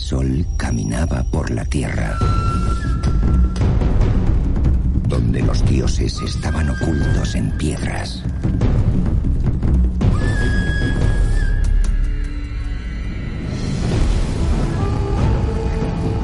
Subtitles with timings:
[0.00, 2.18] sol caminaba por la tierra,
[5.06, 8.22] donde los dioses estaban ocultos en piedras.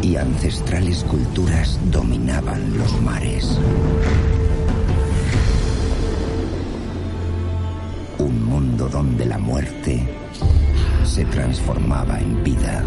[0.03, 3.59] Y ancestrales culturas dominaban los mares.
[8.19, 10.09] Un mundo donde la muerte
[11.05, 12.83] se transformaba en vida.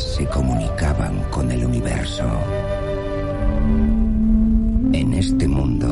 [0.00, 2.24] Se comunicaban con el universo.
[4.92, 5.88] En este mundo,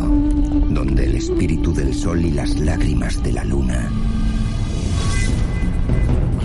[0.70, 3.90] donde el espíritu del sol y las lágrimas de la luna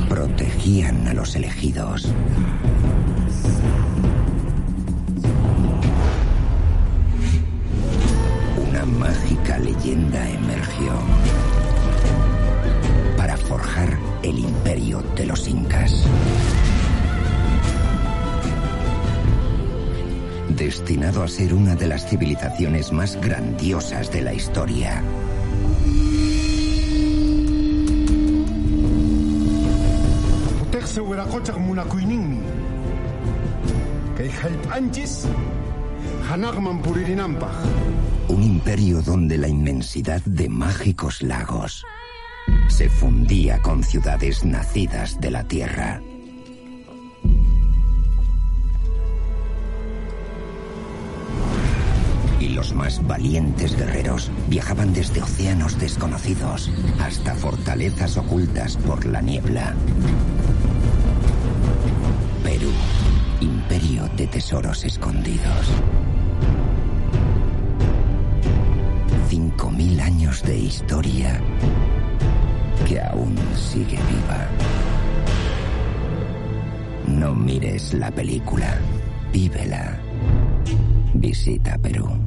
[0.09, 2.11] protegían a los elegidos.
[8.67, 10.91] Una mágica leyenda emergió
[13.17, 16.05] para forjar el imperio de los incas.
[20.63, 25.03] Destinado a ser una de las civilizaciones más grandiosas de la historia.
[38.29, 41.85] Un imperio donde la inmensidad de mágicos lagos
[42.69, 46.01] se fundía con ciudades nacidas de la tierra.
[53.07, 59.73] Valientes guerreros viajaban desde océanos desconocidos hasta fortalezas ocultas por la niebla.
[62.43, 62.71] Perú,
[63.41, 65.71] imperio de tesoros escondidos.
[69.29, 71.41] Cinco mil años de historia
[72.87, 74.47] que aún sigue viva.
[77.07, 78.77] No mires la película,
[79.31, 79.97] vívela.
[81.13, 82.22] Visita Perú.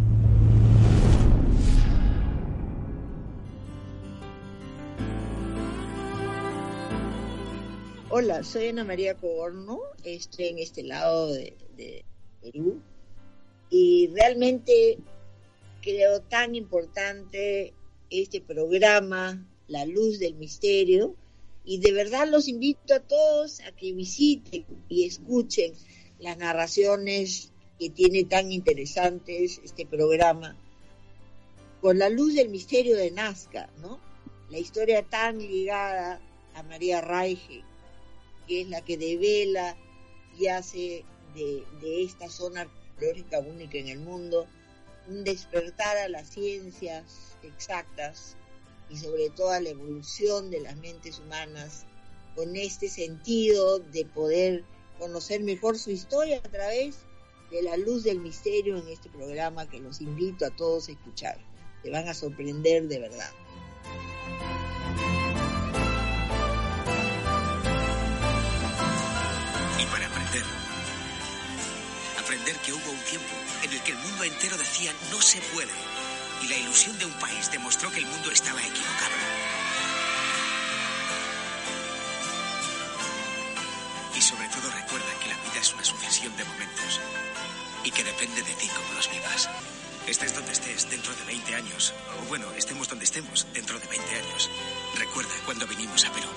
[8.19, 12.03] Hola, soy Ana María Coborno, estoy en este lado de,
[12.41, 12.81] Perú.
[13.69, 14.97] Y realmente
[15.83, 17.75] creo tan importante
[18.09, 21.15] este programa, La Luz del Misterio,
[21.63, 25.75] y de verdad los invito a todos a que visiten y escuchen
[26.19, 30.57] las narraciones que tiene tan interesantes este programa,
[31.83, 34.01] con la luz del misterio de Nazca, ¿no?
[34.49, 36.19] La historia tan ligada
[36.55, 37.63] a María Raige,
[38.47, 39.77] que es la que devela
[40.39, 44.47] y hace de, de esta zona arqueológica única en el mundo
[45.09, 48.37] un despertar a las ciencias exactas
[48.91, 51.85] y sobre todo a la evolución de las mentes humanas
[52.35, 54.65] con este sentido de poder
[54.99, 56.97] conocer mejor su historia a través
[57.51, 61.39] de la luz del misterio en este programa que los invito a todos a escuchar.
[61.83, 63.31] Te van a sorprender de verdad.
[69.79, 70.45] Y para aprender,
[72.19, 75.73] aprender que hubo un tiempo en el que el mundo entero decía no se puede
[76.43, 79.17] y la ilusión de un país demostró que el mundo estaba equivocado.
[84.17, 87.01] Y sobre todo recuerda que la vida es una sucesión de momentos
[87.85, 89.49] y que depende de ti cómo los vivas.
[90.07, 94.17] Estés donde estés dentro de 20 años, o bueno, estemos donde estemos dentro de 20
[94.17, 94.51] años.
[94.97, 96.29] Recuerda cuando vinimos a Perú.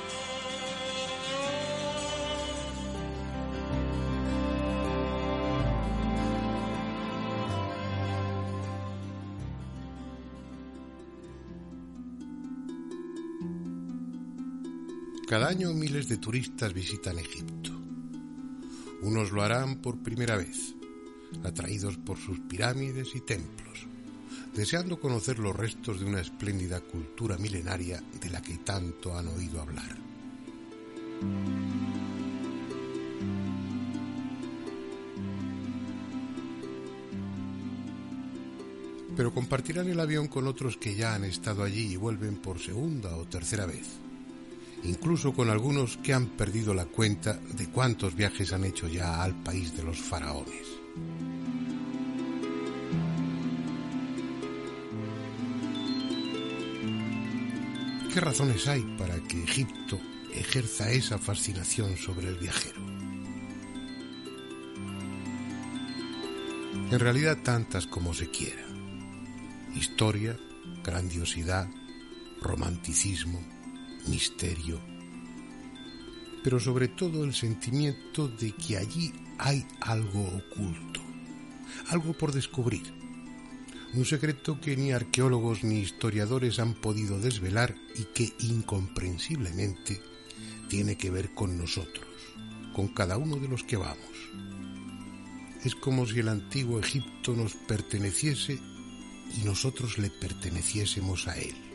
[15.29, 17.69] Cada año miles de turistas visitan Egipto.
[19.03, 20.73] Unos lo harán por primera vez,
[21.43, 23.85] atraídos por sus pirámides y templos,
[24.55, 29.61] deseando conocer los restos de una espléndida cultura milenaria de la que tanto han oído
[29.61, 29.95] hablar.
[39.15, 43.15] Pero compartirán el avión con otros que ya han estado allí y vuelven por segunda
[43.15, 44.08] o tercera vez
[44.83, 49.35] incluso con algunos que han perdido la cuenta de cuántos viajes han hecho ya al
[49.43, 50.67] país de los faraones.
[58.13, 59.99] ¿Qué razones hay para que Egipto
[60.33, 62.81] ejerza esa fascinación sobre el viajero?
[66.91, 68.65] En realidad tantas como se quiera.
[69.75, 70.35] Historia,
[70.83, 71.69] grandiosidad,
[72.41, 73.39] romanticismo,
[74.07, 74.79] misterio,
[76.43, 81.01] pero sobre todo el sentimiento de que allí hay algo oculto,
[81.87, 82.93] algo por descubrir,
[83.93, 90.01] un secreto que ni arqueólogos ni historiadores han podido desvelar y que incomprensiblemente
[90.67, 92.05] tiene que ver con nosotros,
[92.73, 93.97] con cada uno de los que vamos.
[95.63, 98.59] Es como si el antiguo Egipto nos perteneciese
[99.35, 101.68] y nosotros le perteneciésemos a él.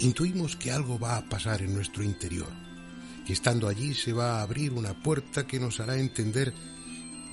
[0.00, 2.52] Intuimos que algo va a pasar en nuestro interior,
[3.26, 6.52] que estando allí se va a abrir una puerta que nos hará entender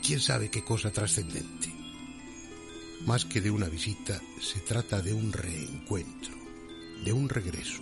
[0.06, 1.74] quién sabe qué cosa trascendente.
[3.06, 6.34] Más que de una visita, se trata de un reencuentro,
[7.04, 7.82] de un regreso.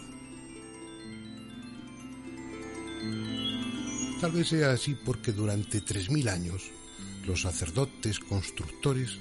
[4.21, 6.71] Tal vez sea así porque durante tres mil años
[7.25, 9.17] los sacerdotes constructores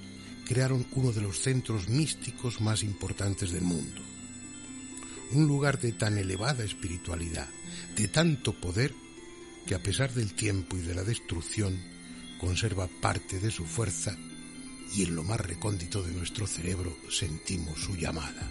[0.46, 4.07] crearon uno de los centros místicos más importantes del mundo.
[5.32, 7.48] Un lugar de tan elevada espiritualidad,
[7.96, 8.94] de tanto poder,
[9.66, 11.78] que a pesar del tiempo y de la destrucción,
[12.40, 14.16] conserva parte de su fuerza
[14.94, 18.50] y en lo más recóndito de nuestro cerebro sentimos su llamada.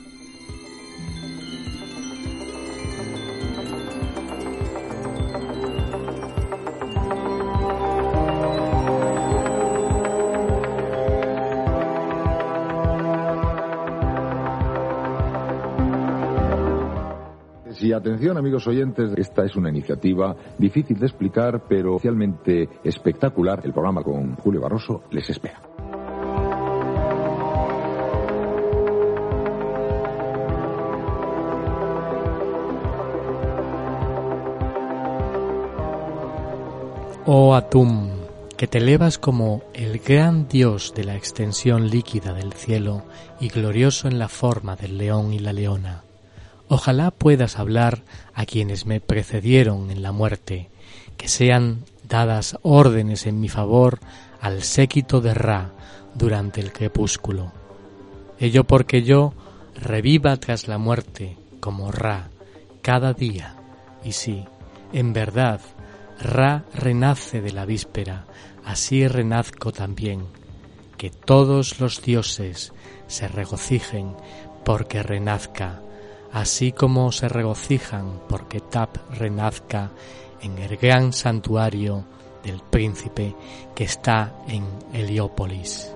[17.98, 23.62] Atención amigos oyentes, esta es una iniciativa difícil de explicar, pero especialmente espectacular.
[23.64, 25.62] El programa con Julio Barroso les espera.
[37.30, 38.10] Oh Atum,
[38.56, 43.04] que te elevas como el gran dios de la extensión líquida del cielo
[43.42, 46.07] y glorioso en la forma del león y la leona
[46.70, 48.04] Ojalá puedas hablar
[48.34, 50.70] a quienes me precedieron en la muerte,
[51.16, 54.00] que sean dadas órdenes en mi favor
[54.42, 55.72] al séquito de Ra
[56.14, 57.54] durante el crepúsculo.
[58.40, 59.34] Ello porque yo
[59.76, 62.30] reviva tras la muerte como Ra
[62.82, 63.56] cada día.
[64.04, 64.44] Y sí,
[64.92, 65.62] en verdad,
[66.20, 68.26] Ra renace de la víspera,
[68.66, 70.26] así renazco también.
[70.98, 72.74] Que todos los dioses
[73.08, 74.16] se regocijen
[74.66, 75.82] porque renazca
[76.32, 79.92] así como se regocijan porque Tap renazca
[80.42, 82.06] en el gran santuario
[82.44, 83.36] del príncipe
[83.76, 84.64] que está en
[84.94, 85.92] Heliópolis.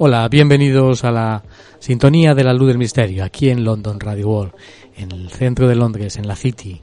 [0.00, 1.42] Hola, bienvenidos a la
[1.80, 4.52] sintonía de la luz del misterio aquí en London Radio World,
[4.96, 6.82] en el centro de Londres, en la City,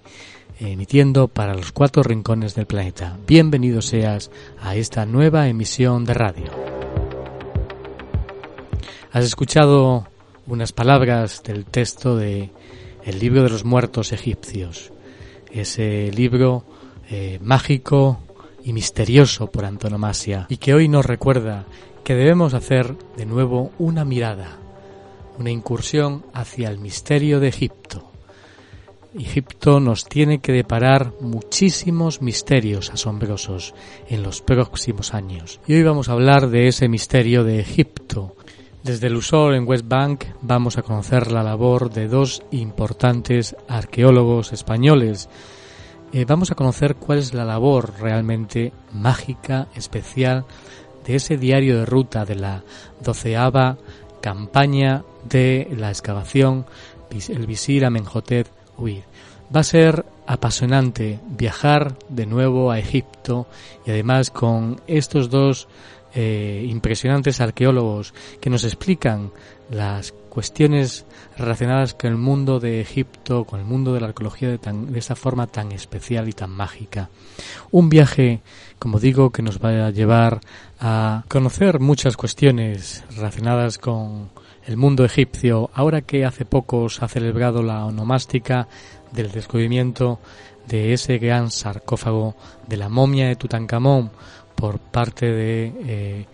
[0.59, 3.17] emitiendo para los cuatro rincones del planeta.
[3.25, 4.31] Bienvenido seas
[4.61, 6.51] a esta nueva emisión de radio.
[9.15, 10.05] Has escuchado
[10.45, 12.49] unas palabras del texto de
[13.05, 14.91] El libro de los muertos egipcios,
[15.53, 16.65] ese libro
[17.09, 18.19] eh, mágico
[18.65, 21.63] y misterioso por antonomasia, y que hoy nos recuerda
[22.03, 24.57] que debemos hacer de nuevo una mirada,
[25.39, 28.11] una incursión hacia el misterio de Egipto.
[29.17, 33.75] Egipto nos tiene que deparar muchísimos misterios asombrosos
[34.09, 35.61] en los próximos años.
[35.67, 38.35] Y hoy vamos a hablar de ese misterio de Egipto,
[38.85, 45.27] desde Lusol, en West Bank, vamos a conocer la labor de dos importantes arqueólogos españoles.
[46.13, 50.45] Eh, vamos a conocer cuál es la labor realmente mágica, especial,
[51.03, 52.63] de ese diario de ruta de la
[53.03, 53.77] doceava
[54.21, 56.67] campaña de la excavación
[57.09, 59.01] el visir Amenhotep Huid.
[59.55, 63.47] Va a ser apasionante viajar de nuevo a Egipto
[63.85, 65.67] y además con estos dos
[66.15, 69.31] eh, impresionantes arqueólogos que nos explican
[69.69, 71.05] las cuestiones
[71.37, 74.99] relacionadas con el mundo de Egipto, con el mundo de la arqueología de, tan, de
[74.99, 77.09] esta forma tan especial y tan mágica.
[77.71, 78.41] Un viaje,
[78.79, 80.39] como digo, que nos va a llevar
[80.79, 84.29] a conocer muchas cuestiones relacionadas con
[84.65, 88.67] el mundo egipcio, ahora que hace poco se ha celebrado la onomástica
[89.11, 90.19] del descubrimiento
[90.67, 92.35] de ese gran sarcófago
[92.67, 94.11] de la momia de Tutankamón,
[94.55, 96.25] por parte de eh,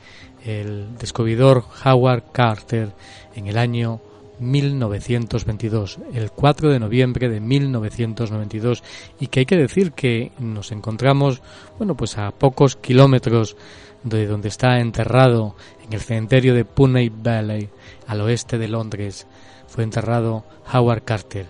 [0.45, 2.91] el descubridor Howard Carter
[3.35, 4.01] en el año
[4.39, 8.83] 1922, el 4 de noviembre de 1992,
[9.19, 11.41] y que hay que decir que nos encontramos,
[11.77, 13.55] bueno, pues a pocos kilómetros
[14.03, 17.69] de donde está enterrado en el cementerio de Putney Valley,
[18.07, 19.27] al oeste de Londres,
[19.67, 21.45] fue enterrado Howard Carter.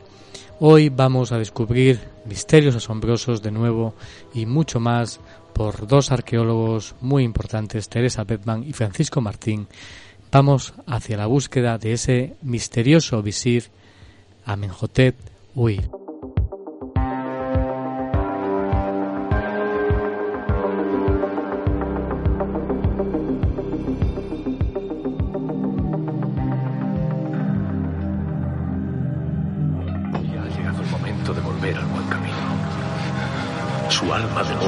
[0.60, 3.96] Hoy vamos a descubrir misterios asombrosos de nuevo
[4.34, 5.20] y mucho más
[5.62, 9.68] por dos arqueólogos muy importantes, Teresa Bedman y Francisco Martín.
[10.32, 13.66] Vamos hacia la búsqueda de ese misterioso visir
[14.44, 15.16] Amenhotep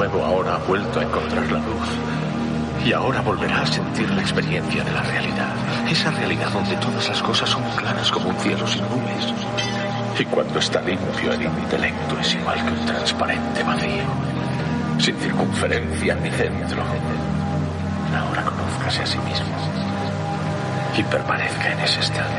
[0.08, 0.24] Huir.
[0.24, 1.90] ahora ha vuelto a encontrar la luz.
[2.86, 5.54] Y ahora volverá a sentir la experiencia de la realidad.
[5.90, 9.34] Esa realidad donde todas las cosas son claras como un cielo sin nubes.
[10.20, 14.04] Y cuando está limpio, el intelecto es igual que un transparente vacío,
[15.00, 16.84] sin circunferencia ni centro.
[18.16, 19.56] Ahora conózcase a sí mismo
[20.96, 22.30] y permanezca en ese estado.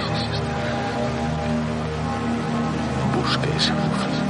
[3.16, 4.23] Busque esa luz.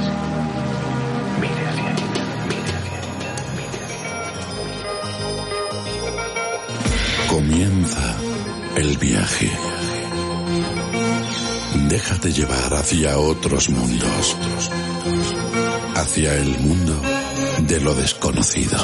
[8.75, 9.49] El viaje.
[11.87, 14.35] Déjate llevar hacia otros mundos.
[15.95, 16.99] Hacia el mundo
[17.59, 18.77] de lo desconocido.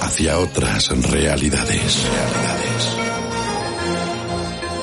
[0.00, 2.06] Hacia otras realidades.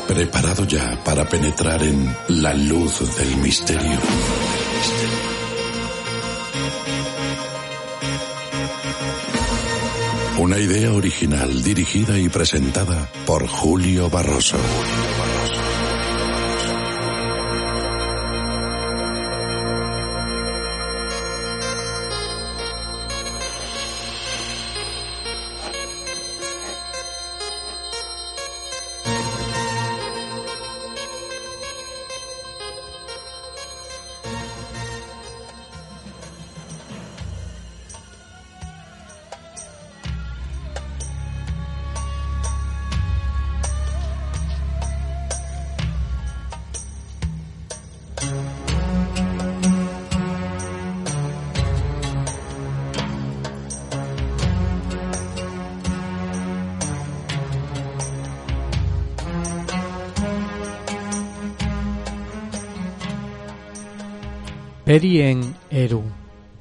[0.08, 4.00] Preparado ya para penetrar en la luz del misterio.
[10.44, 14.58] Una idea original dirigida y presentada por Julio Barroso.
[64.94, 66.04] Peri en Eru,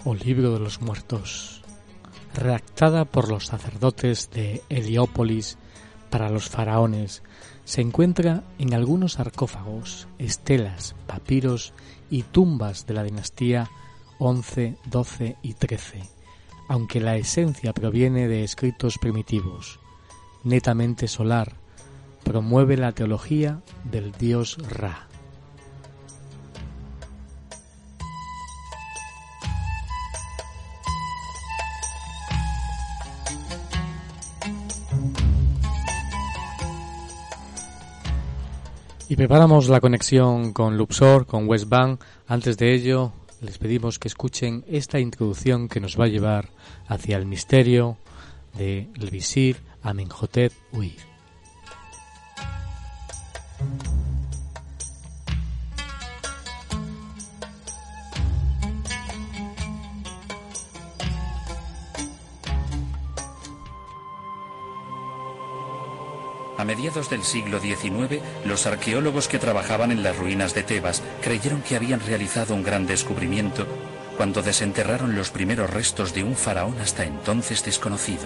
[0.06, 1.60] o Libro de los Muertos,
[2.32, 5.58] redactada por los sacerdotes de Heliópolis
[6.08, 7.22] para los faraones,
[7.66, 11.74] se encuentra en algunos sarcófagos, estelas, papiros
[12.08, 13.68] y tumbas de la dinastía
[14.18, 16.00] 11, 12 y 13,
[16.68, 19.78] aunque la esencia proviene de escritos primitivos,
[20.42, 21.56] netamente solar,
[22.24, 25.11] promueve la teología del dios Ra.
[39.12, 42.00] Y preparamos la conexión con Luxor, con West Bank.
[42.26, 46.48] Antes de ello, les pedimos que escuchen esta introducción que nos va a llevar
[46.86, 47.98] hacia el misterio
[48.56, 51.11] del visir Amenhotep Uir.
[66.62, 71.60] A mediados del siglo XIX, los arqueólogos que trabajaban en las ruinas de Tebas creyeron
[71.60, 73.66] que habían realizado un gran descubrimiento
[74.16, 78.22] cuando desenterraron los primeros restos de un faraón hasta entonces desconocido.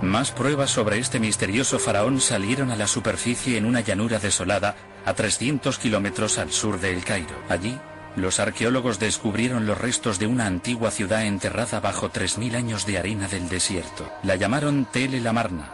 [0.00, 5.12] Más pruebas sobre este misterioso faraón salieron a la superficie en una llanura desolada a
[5.14, 7.34] 300 kilómetros al sur de El Cairo.
[7.48, 7.76] Allí,
[8.16, 13.28] los arqueólogos descubrieron los restos de una antigua ciudad enterrada bajo 3.000 años de arena
[13.28, 14.08] del desierto.
[14.22, 15.72] La llamaron Tele Lamarna,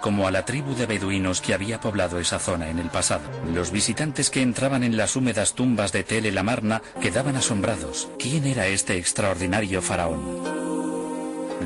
[0.00, 3.28] como a la tribu de beduinos que había poblado esa zona en el pasado.
[3.52, 8.08] Los visitantes que entraban en las húmedas tumbas de Tele Lamarna quedaban asombrados.
[8.18, 10.60] ¿Quién era este extraordinario faraón?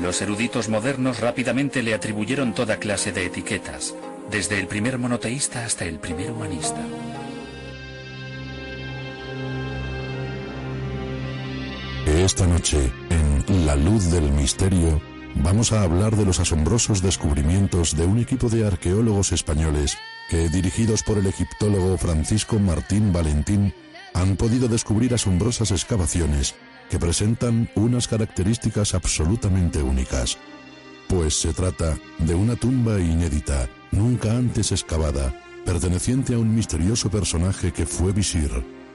[0.01, 3.95] Los eruditos modernos rápidamente le atribuyeron toda clase de etiquetas,
[4.29, 6.81] desde el primer monoteísta hasta el primer humanista.
[12.25, 14.99] Esta noche, en La Luz del Misterio,
[15.35, 19.95] vamos a hablar de los asombrosos descubrimientos de un equipo de arqueólogos españoles
[20.27, 23.75] que, dirigidos por el egiptólogo Francisco Martín Valentín,
[24.15, 26.55] han podido descubrir asombrosas excavaciones
[26.89, 30.39] que presentan unas características absolutamente únicas.
[31.07, 35.31] Pues se trata de una tumba inédita, nunca antes excavada,
[35.63, 38.49] perteneciente a un misterioso personaje que fue visir,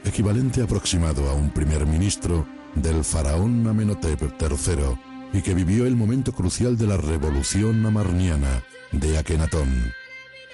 [0.04, 4.98] equivalente aproximado a un primer ministro del faraón Amenhotep III
[5.32, 8.62] y que vivió el momento crucial de la revolución amarniana
[8.92, 9.92] de Akenatón.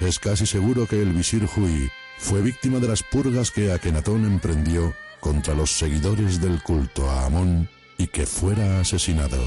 [0.00, 4.94] Es casi seguro que el visir Hui fue víctima de las purgas que Akenatón emprendió
[5.20, 7.68] contra los seguidores del culto a Amón
[7.98, 9.40] y que fuera asesinado.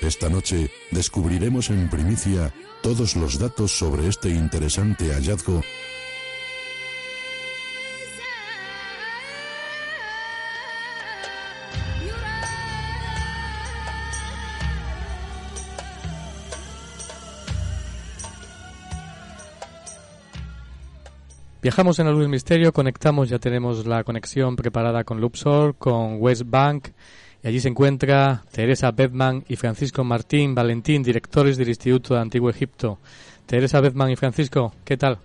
[0.00, 5.62] Esta noche descubriremos en primicia todos los datos sobre este interesante hallazgo
[21.62, 26.16] Viajamos en la luz del misterio, conectamos, ya tenemos la conexión preparada con Luxor, con
[26.18, 26.88] West Bank,
[27.42, 32.48] y allí se encuentra Teresa Bedman y Francisco Martín Valentín, directores del Instituto de Antiguo
[32.48, 32.98] Egipto.
[33.44, 35.18] Teresa Bedman y Francisco, ¿qué tal?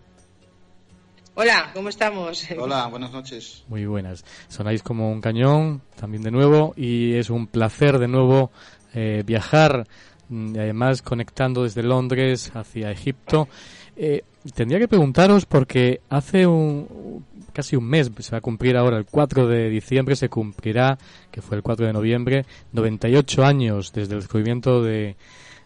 [1.36, 2.46] Hola, ¿cómo estamos?
[2.60, 3.63] Hola, buenas noches.
[3.70, 4.25] Muy buenas.
[4.50, 8.51] Sonáis como un cañón, también de nuevo, y es un placer de nuevo
[8.94, 9.88] eh, viajar,
[10.27, 13.48] mm, y además conectando desde Londres hacia Egipto.
[13.96, 17.23] Eh, tendría que preguntaros porque hace un,
[17.53, 20.97] casi un mes, se va a cumplir ahora, el 4 de diciembre se cumplirá,
[21.31, 25.15] que fue el 4 de noviembre, 98 años desde el descubrimiento de,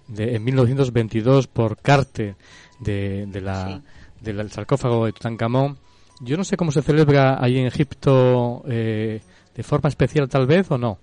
[0.07, 2.35] de en 1922 por Carter
[2.79, 3.81] de, de la,
[4.21, 5.77] del sarcófago de Tutankamón.
[6.21, 9.21] Yo no sé cómo se celebra ahí en Egipto, eh,
[9.55, 10.99] de forma especial tal vez o no.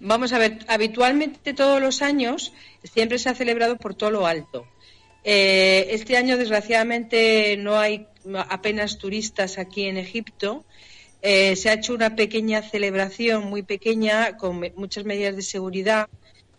[0.00, 2.52] Vamos a ver, habitualmente todos los años
[2.84, 4.66] siempre se ha celebrado por todo lo alto.
[5.24, 8.06] Eh, este año, desgraciadamente, no hay
[8.48, 10.64] apenas turistas aquí en Egipto.
[11.22, 16.08] Eh, se ha hecho una pequeña celebración, muy pequeña, con muchas medidas de seguridad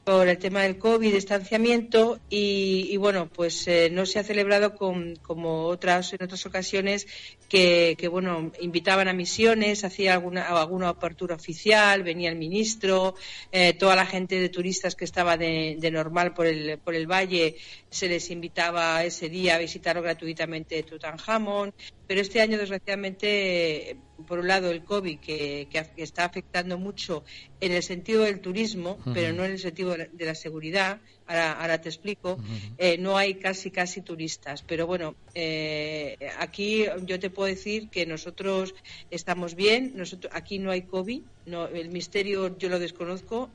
[0.04, 5.66] por el tema del COVID, distanciamiento y, bueno, pues eh, no se ha celebrado como
[5.66, 7.08] otras en otras ocasiones
[7.52, 13.16] que, bueno invitaban a misiones, hacía alguna alguna apertura oficial, venía el ministro,
[13.52, 17.58] eh, toda la gente de turistas que estaba de, normal por el por el valle
[17.90, 21.74] se les invitaba ese día a visitar gratuitamente Tutankamón,
[22.08, 27.24] pero este año desgraciadamente por un lado el COVID que, está afectando mucho
[27.60, 31.02] en el sentido del turismo, pero no en el sentido de la seguridad,
[31.32, 32.38] ahora, te explico,
[32.78, 34.64] eh, no hay casi, casi turistas.
[34.64, 38.74] Pero bueno, eh, aquí yo te puedo decir que nosotros
[39.10, 43.50] estamos bien, nosotros aquí no hay COVID, no, el misterio yo lo desconozco,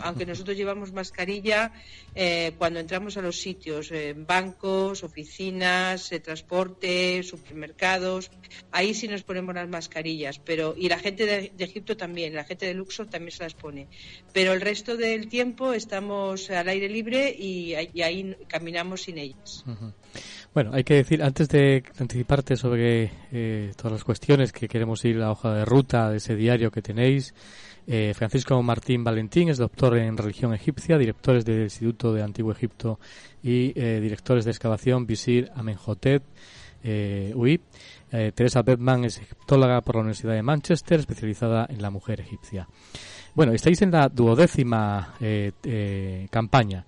[0.00, 1.72] aunque nosotros llevamos mascarilla
[2.14, 3.92] eh, cuando entramos a los sitios,
[4.26, 8.30] bancos, oficinas, transporte, supermercados,
[8.70, 12.66] ahí sí nos ponemos las mascarillas, pero y la gente de, Egipto también, la gente
[12.66, 13.86] de Luxor también se las pone,
[14.32, 19.64] pero el resto del tiempo estamos al aire libre y, ahí caminamos sin ellas.
[20.54, 25.16] Bueno, hay que decir, antes de anticiparte sobre eh, todas las cuestiones que queremos ir
[25.16, 27.34] a la hoja de ruta de ese diario que tenéis,
[27.86, 33.00] eh, Francisco Martín Valentín es doctor en religión egipcia, directores del Instituto de Antiguo Egipto
[33.42, 36.22] y eh, directores de excavación Visir Amenhotep
[36.84, 37.60] eh, UI.
[38.34, 42.68] Teresa Bedman es egiptóloga por la Universidad de Manchester, especializada en la mujer egipcia.
[43.34, 45.14] Bueno, estáis en la duodécima
[46.30, 46.84] campaña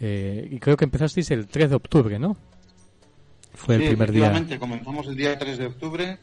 [0.00, 2.36] y creo que empezasteis el 3 de octubre, ¿no?
[3.54, 4.58] Fue el primer día.
[4.58, 6.18] comenzamos el día 3 de octubre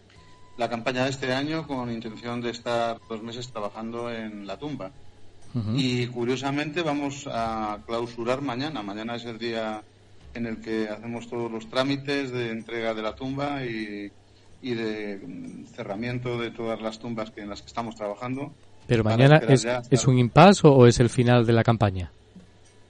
[0.58, 4.92] la campaña de este año con intención de estar dos meses trabajando en la tumba.
[5.76, 8.82] Y curiosamente vamos a clausurar mañana.
[8.84, 9.84] Mañana es el día
[10.34, 14.10] en el que hacemos todos los trámites de entrega de la tumba y,
[14.62, 18.54] y de cerramiento de todas las tumbas que, en las que estamos trabajando.
[18.88, 22.14] ¿Pero mañana es, es un impasse o es el final de la campaña?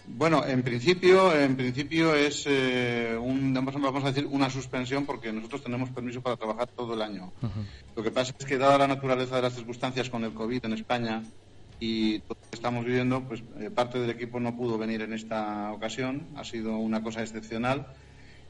[0.07, 5.63] Bueno, en principio, en principio es eh, un, vamos a decir una suspensión porque nosotros
[5.63, 7.31] tenemos permiso para trabajar todo el año.
[7.95, 10.73] Lo que pasa es que dada la naturaleza de las circunstancias con el COVID en
[10.73, 11.23] España
[11.79, 15.13] y todo lo que estamos viviendo, pues eh, parte del equipo no pudo venir en
[15.13, 16.27] esta ocasión.
[16.35, 17.87] Ha sido una cosa excepcional.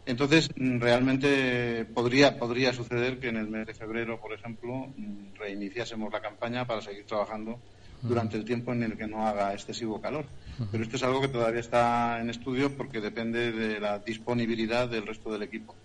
[0.05, 5.35] Entonces, mm, realmente podría, podría suceder que en el mes de febrero, por ejemplo, mm,
[5.37, 7.59] reiniciásemos la campaña para seguir trabajando
[8.01, 10.25] durante el tiempo en el que no haga excesivo calor.
[10.71, 15.07] Pero esto es algo que todavía está en estudio porque depende de la disponibilidad del
[15.07, 15.75] resto del equipo.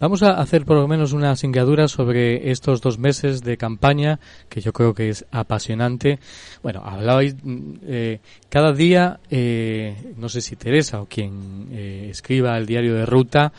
[0.00, 4.60] Vamos a hacer por lo menos una singadura sobre estos dos meses de campaña, que
[4.60, 6.18] yo creo que es apasionante.
[6.62, 12.56] Bueno, hablabais mm, eh, cada día, eh, no sé si Teresa o quien eh, escriba
[12.56, 13.52] el diario de ruta,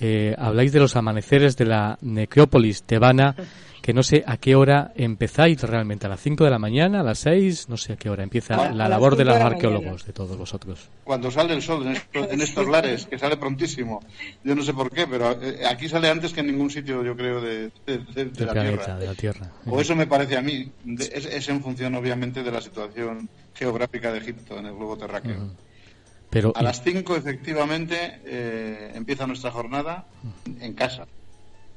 [0.00, 3.34] eh, habláis de los amaneceres de la necrópolis tebana,
[3.82, 7.02] que no sé a qué hora empezáis realmente, a las 5 de la mañana, a
[7.02, 10.36] las 6, no sé a qué hora empieza la labor de los arqueólogos, de todos
[10.36, 10.90] vosotros.
[11.04, 14.02] Cuando sale el sol en estos, lares, que sale prontísimo,
[14.44, 17.16] yo no sé por qué, pero eh, aquí sale antes que en ningún sitio, yo
[17.16, 18.96] creo, de, la, tierra.
[18.98, 19.50] de la Tierra.
[19.66, 24.18] O eso me parece a mí, es, en función obviamente de la situación geográfica de
[24.18, 25.48] Egipto en el globo terráqueo.
[26.30, 30.06] Pero, a las 5 efectivamente eh, empieza nuestra jornada
[30.60, 31.06] en casa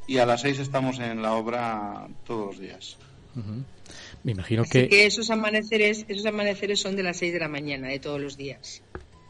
[0.07, 2.97] y a las 6 estamos en la obra todos los días.
[4.23, 5.05] Me imagino que...
[5.05, 8.81] esos amaneceres, esos amaneceres son de las 6 de la mañana de todos los días.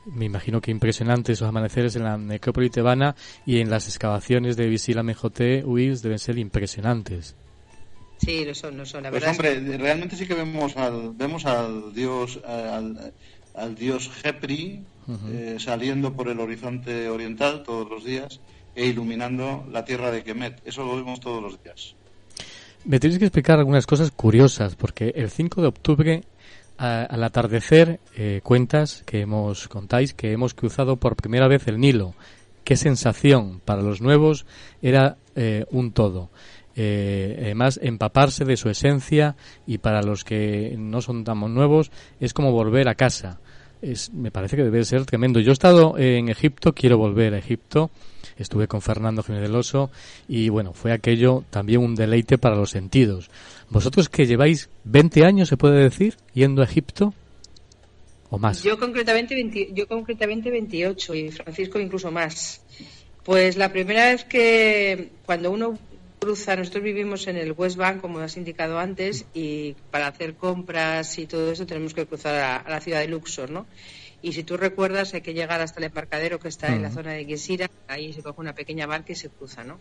[0.05, 4.67] Me imagino que impresionantes esos amaneceres en la necrópolis tebana y en las excavaciones de
[4.67, 7.35] Visila Mejote, Uis deben ser impresionantes.
[8.17, 9.35] Sí, lo son, lo son, la pues verdad.
[9.35, 13.13] hombre, realmente sí que vemos al, vemos al dios, al,
[13.53, 14.09] al dios
[15.29, 18.39] Eh, saliendo por el horizonte oriental todos los días
[18.75, 20.61] e iluminando la tierra de Kemet.
[20.65, 21.95] Eso lo vemos todos los días.
[22.85, 26.23] Me tenéis que explicar algunas cosas curiosas, porque el 5 de octubre,
[26.77, 32.15] al atardecer, eh, cuentas que hemos, contáis que hemos cruzado por primera vez el Nilo.
[32.63, 34.45] Qué sensación para los nuevos
[34.81, 36.29] era eh, un todo.
[36.75, 39.35] Eh, además, empaparse de su esencia
[39.67, 43.39] y para los que no son tan nuevos es como volver a casa.
[43.81, 45.39] Es, me parece que debe ser tremendo.
[45.39, 47.91] Yo he estado en Egipto, quiero volver a Egipto
[48.41, 49.89] estuve con Fernando Jiménez del
[50.27, 53.29] y bueno, fue aquello también un deleite para los sentidos.
[53.69, 57.13] Vosotros que lleváis 20 años, se puede decir, yendo a Egipto
[58.29, 58.63] o más.
[58.63, 62.61] Yo concretamente, yo concretamente 28 y Francisco incluso más.
[63.23, 65.77] Pues la primera vez que cuando uno
[66.21, 71.17] cruza, nosotros vivimos en el West Bank, como has indicado antes, y para hacer compras
[71.17, 73.65] y todo eso tenemos que cruzar a, a la ciudad de Luxor, ¿no?
[74.21, 77.13] Y si tú recuerdas, hay que llegar hasta el embarcadero que está en la zona
[77.13, 79.79] de Gesira, ahí se coge una pequeña barca y se cruza, ¿no?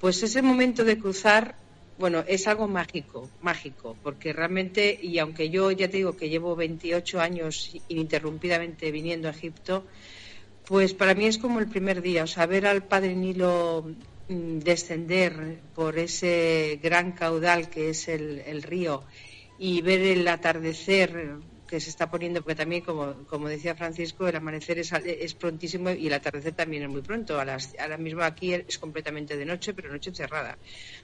[0.00, 1.56] Pues ese momento de cruzar,
[1.98, 6.56] bueno, es algo mágico, mágico, porque realmente, y aunque yo ya te digo que llevo
[6.56, 9.84] 28 años ininterrumpidamente viniendo a Egipto,
[10.66, 13.84] pues para mí es como el primer día, o sea, ver al Padre Nilo
[14.28, 19.04] descender por ese gran caudal que es el, río
[19.58, 21.36] y ver el atardecer
[21.68, 25.90] que se está poniendo, porque también, como, como decía Francisco, el amanecer es, es prontísimo
[25.90, 27.40] y el atardecer también es muy pronto.
[27.40, 30.58] A las, ahora mismo aquí es completamente de noche, pero noche cerrada.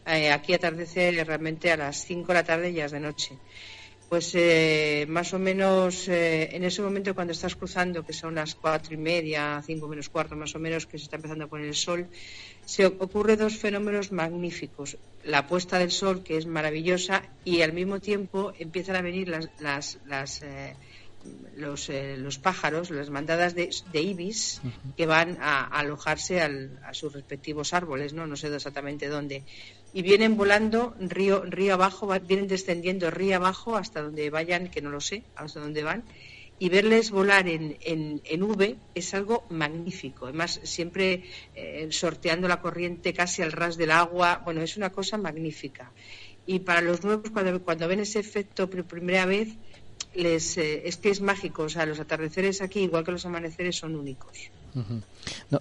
[0.07, 3.37] Eh, aquí atardecer realmente a las 5 de la tarde ya es de noche.
[4.13, 8.55] Pues eh, más o menos eh, en ese momento cuando estás cruzando, que son las
[8.55, 11.69] cuatro y media, cinco menos cuarto más o menos, que se está empezando a poner
[11.69, 12.09] el sol,
[12.67, 14.99] se ocurre dos fenómenos magníficos.
[15.25, 19.49] La puesta del sol, que es maravillosa, y al mismo tiempo empiezan a venir las,
[19.61, 20.77] las, las eh,
[21.57, 24.61] los, eh, los, pájaros, las mandadas de, ibis,
[24.97, 28.27] que van a, alojarse a sus respectivos árboles, ¿no?
[28.27, 29.45] no sé exactamente dónde.
[29.95, 34.91] Y vienen volando río, río abajo, vienen descendiendo río abajo hasta donde vayan, que no
[34.91, 36.05] lo sé, hasta dónde van,
[36.59, 40.27] y verles volar en, en, V es algo magnífico.
[40.27, 41.25] Además, siempre
[41.57, 45.91] eh, sorteando la corriente casi al ras del agua, bueno, es una cosa magnífica.
[46.47, 49.49] Y para los nuevos, cuando, cuando ven ese efecto por primera vez,
[50.15, 51.65] les, eh, es que es mágico.
[51.65, 54.51] O sea, los atardeceres aquí, igual que los amaneceres, son únicos.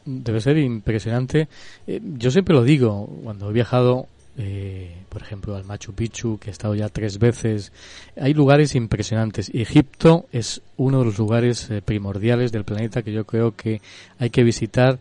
[0.05, 1.47] debe ser impresionante.
[1.87, 6.49] Eh, yo siempre lo digo, cuando he viajado eh, por ejemplo, al Machu Picchu, que
[6.49, 7.71] he estado ya tres veces.
[8.19, 9.51] Hay lugares impresionantes.
[9.53, 13.81] Egipto es uno de los lugares eh, primordiales del planeta que yo creo que
[14.19, 14.99] hay que visitar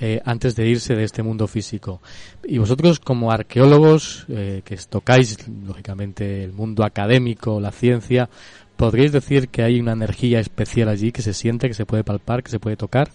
[0.00, 2.00] eh, antes de irse de este mundo físico.
[2.42, 8.30] Y vosotros, como arqueólogos, que tocáis, lógicamente, el mundo académico, la ciencia,
[8.76, 12.42] ¿podríais decir que hay una energía especial allí que se siente, que se puede palpar,
[12.42, 13.10] que se puede tocar?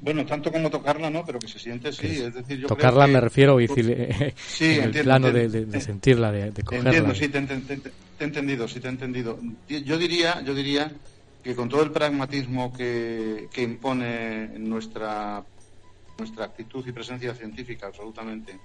[0.00, 2.06] Bueno, tanto como tocarla, no, pero que se siente, sí.
[2.06, 6.62] Es decir, yo tocarla me refiero, decir, sí, en el plano de, sentirla, de, de
[6.62, 6.90] cogerla.
[6.90, 9.38] Entiendo, sí, te, he entendido, sí, te he entendido.
[9.68, 10.92] Yo diría, yo diría
[11.42, 15.44] que con todo el pragmatismo que, que impone nuestra,
[16.16, 18.56] nuestra actitud y presencia científica, absolutamente,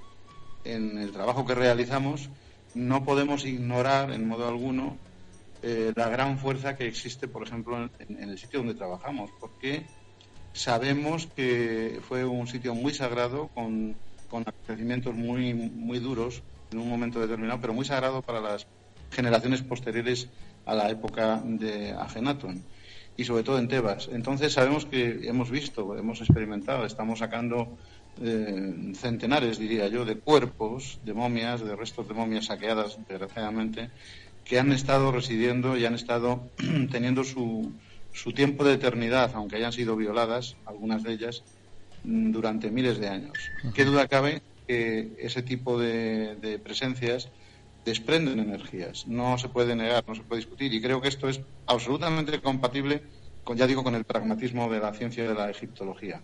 [0.63, 2.29] en el trabajo que realizamos,
[2.75, 4.97] no podemos ignorar en modo alguno
[5.63, 9.83] eh, la gran fuerza que existe, por ejemplo, en, en el sitio donde trabajamos, porque
[10.53, 13.95] Sabemos que fue un sitio muy sagrado, con,
[14.29, 18.67] con acontecimientos muy, muy duros en un momento determinado, pero muy sagrado para las
[19.11, 20.29] generaciones posteriores
[20.65, 22.63] a la época de Agenatón
[23.15, 24.09] y sobre todo en Tebas.
[24.11, 27.77] Entonces sabemos que hemos visto, hemos experimentado, estamos sacando
[28.21, 33.89] eh, centenares, diría yo, de cuerpos, de momias, de restos de momias saqueadas, desgraciadamente,
[34.45, 36.49] que han estado residiendo y han estado
[36.91, 37.71] teniendo su,
[38.13, 41.43] su tiempo de eternidad, aunque hayan sido violadas, algunas de ellas,
[42.03, 43.37] mm, durante miles de años.
[43.73, 47.31] ¿Qué duda cabe que ese tipo de, presencias
[47.83, 49.07] desprenden energías?
[49.07, 53.03] No se puede negar, no se puede discutir y creo que esto es absolutamente compatible
[53.43, 56.23] con, ya digo, con el pragmatismo de la ciencia de la egiptología.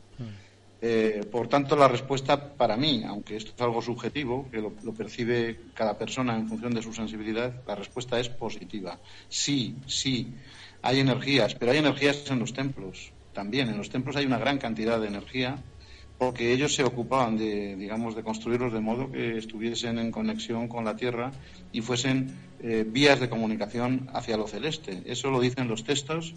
[0.82, 5.66] Eh, por tanto, la respuesta para mí, aunque esto es algo subjetivo, que lo, percibe
[5.74, 8.98] cada persona en función de su sensibilidad, la respuesta es positiva.
[9.28, 10.34] Sí, sí,
[10.82, 13.70] hay energías, pero hay energías en los templos también.
[13.70, 15.58] En los templos hay una gran cantidad de energía
[16.18, 20.84] porque ellos se ocupaban de, digamos, de construirlos de modo que estuviesen en conexión con
[20.84, 21.32] la Tierra
[21.72, 25.02] y fuesen eh, vías de comunicación hacia lo celeste.
[25.06, 26.36] Eso lo dicen los textos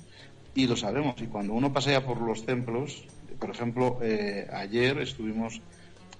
[0.54, 1.20] y lo sabemos.
[1.20, 3.04] Y cuando uno pasea por los templos,
[3.40, 5.60] por ejemplo, eh, ayer estuvimos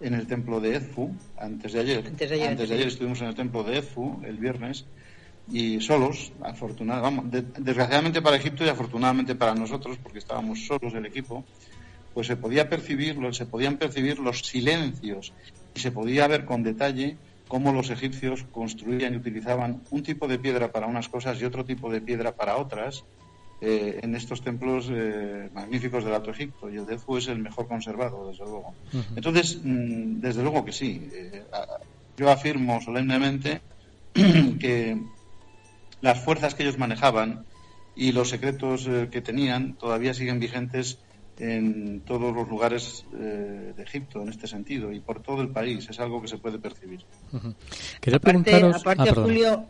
[0.00, 3.62] en el templo de Edfu, antes de ayer, antes de ayer, estuvimos en el templo
[3.62, 4.86] de Edfu el viernes
[5.50, 11.44] y solos, afortunadamente, desgraciadamente para Egipto y afortunadamente para nosotros, porque estábamos solos el equipo,
[12.14, 15.32] pues se podía percibir, se podían percibir los silencios
[15.74, 17.16] y se podía ver con detalle
[17.48, 21.64] cómo los egipcios construían y utilizaban un tipo de piedra para unas cosas y otro
[21.64, 23.04] tipo de piedra para otras
[23.60, 27.38] eh, en estos templos eh, magníficos del Alto Egipto y el de Edfu es el
[27.38, 28.74] mejor conservado, desde luego.
[29.14, 31.08] Entonces, mm, desde luego que sí.
[31.12, 31.44] Eh,
[32.16, 33.60] yo afirmo solemnemente
[34.12, 34.98] que
[36.02, 37.46] las fuerzas que ellos manejaban
[37.96, 40.98] y los secretos que tenían todavía siguen vigentes
[41.38, 45.88] en todos los lugares eh, de Egipto en este sentido y por todo el país.
[45.88, 47.04] Es algo que se puede percibir.
[48.14, 49.66] aparte, aparte ah, Julio,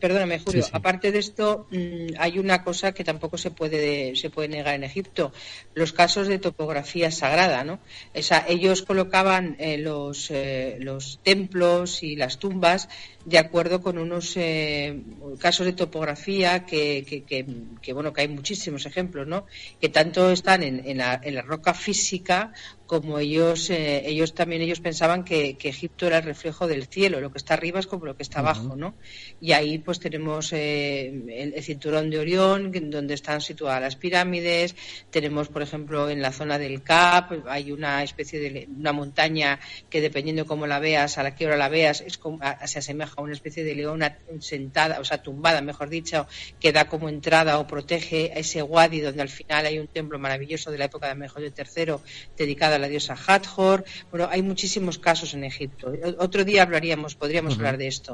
[0.00, 4.48] perdóname, Julio, aparte de esto, mm, hay una cosa que tampoco se puede, se puede
[4.48, 5.32] negar en Egipto,
[5.74, 7.78] los casos de topografía sagrada, ¿no?
[8.14, 12.88] O sea, ellos colocaban eh, los, eh, los templos y las tumbas
[13.24, 15.00] de acuerdo con unos eh,
[15.38, 17.46] casos de topografía que, que,
[17.80, 19.46] que, bueno que hay muchísimos ejemplos no
[19.80, 22.52] que tanto están en, en, la, en la roca física
[22.92, 27.22] como ellos eh, ellos también ellos pensaban que, Egipto era el reflejo del cielo.
[27.22, 28.94] Lo que está arriba es como lo que está abajo no
[29.40, 31.06] y ahí pues tenemos eh,
[31.54, 34.76] el, cinturón de Orión donde están situadas las pirámides.
[35.10, 40.02] Tenemos por ejemplo en la zona del Cap hay una especie de una montaña que
[40.02, 43.22] dependiendo cómo la veas a la que hora la veas es como, se asemeja a
[43.22, 46.26] una especie de leona sentada o sea tumbada mejor dicho
[46.60, 50.18] que da como entrada o protege a ese wadi donde al final hay un templo
[50.18, 51.94] maravilloso de la época de Mejor III
[52.36, 53.84] dedicado a la diosa Hathor.
[54.10, 55.92] Bueno, hay muchísimos casos en Egipto.
[56.18, 58.12] Otro día hablaríamos, podríamos hablar de esto.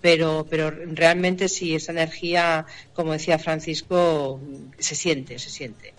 [0.00, 4.40] Pero, pero realmente sí, esa energía, como decía Francisco,
[4.78, 5.94] se siente, se siente.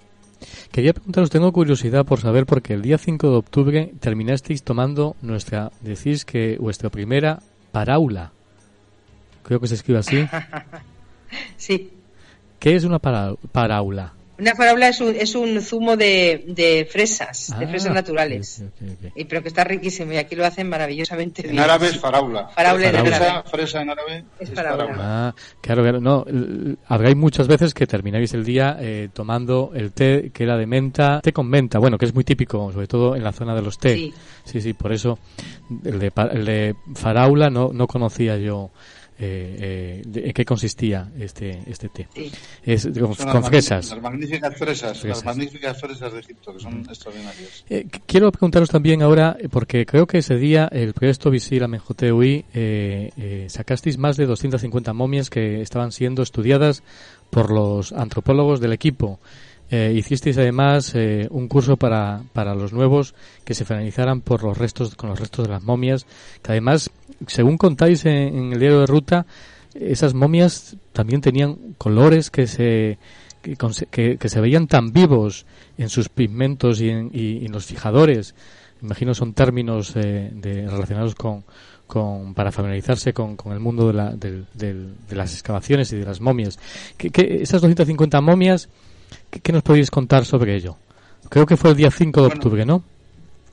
[0.71, 5.71] Quería preguntaros, tengo curiosidad por saber, porque el día 5 de octubre terminasteis tomando nuestra,
[5.81, 7.39] decís que vuestra primera
[7.71, 8.31] paraula.
[9.43, 10.27] Creo que se escribe así.
[11.57, 11.91] sí.
[12.59, 14.13] ¿Qué es una paraula?
[14.39, 18.63] Una faraula es un, es un zumo de, de fresas, de ah, fresas naturales.
[19.15, 21.55] Y, pero que está riquísimo y aquí lo hacen maravillosamente bien.
[21.55, 22.47] En árabe es faraula.
[22.49, 24.95] Faraula, Fresa, fresa en árabe es, faraula.
[24.99, 25.99] Ah, claro, claro.
[25.99, 26.25] No,
[26.85, 31.19] habláis muchas veces que termináis el día eh, tomando el té que era de menta,
[31.21, 33.79] té con menta, bueno, que es muy típico, sobre todo en la zona de los
[33.79, 33.95] té.
[33.95, 35.17] Sí, sí, sí por eso
[35.83, 38.69] el de, el de faraula no, no conocía yo
[39.19, 42.07] eh, eh, en qué consistía este este té.
[42.63, 43.89] Es, con, fresas.
[43.89, 47.65] Las magníficas fresas, las magníficas fresas de Egipto, que son extraordinarias.
[47.69, 51.97] Eh, quiero preguntaros también ahora, eh, porque creo que ese día el proyecto Visir Amenhotep
[52.53, 56.83] eh, sacasteis más de 250 momias que estaban siendo estudiadas
[57.29, 59.19] por los antropólogos del equipo.
[59.69, 64.57] Eh, hicisteis además eh, un curso para, para los nuevos que se finalizaran por los
[64.57, 66.05] restos, con los restos de las momias,
[66.41, 66.89] que además,
[67.25, 69.25] según contáis en, el diario de ruta,
[69.73, 72.97] esas momias también tenían colores que se,
[73.41, 75.45] que, que, se veían tan vivos
[75.77, 78.35] en sus pigmentos y en, y, en los fijadores.
[78.81, 81.43] Imagino son términos eh, de, relacionados con,
[81.87, 86.05] con, para familiarizarse con, con el mundo de, la, de, de, las excavaciones y de
[86.05, 86.59] las momias.
[86.97, 88.69] Que, que esas 250 momias,
[89.29, 90.77] ¿Qué, nos podéis contar sobre ello?
[91.29, 92.83] Creo que fue el día 5 de octubre, ¿no?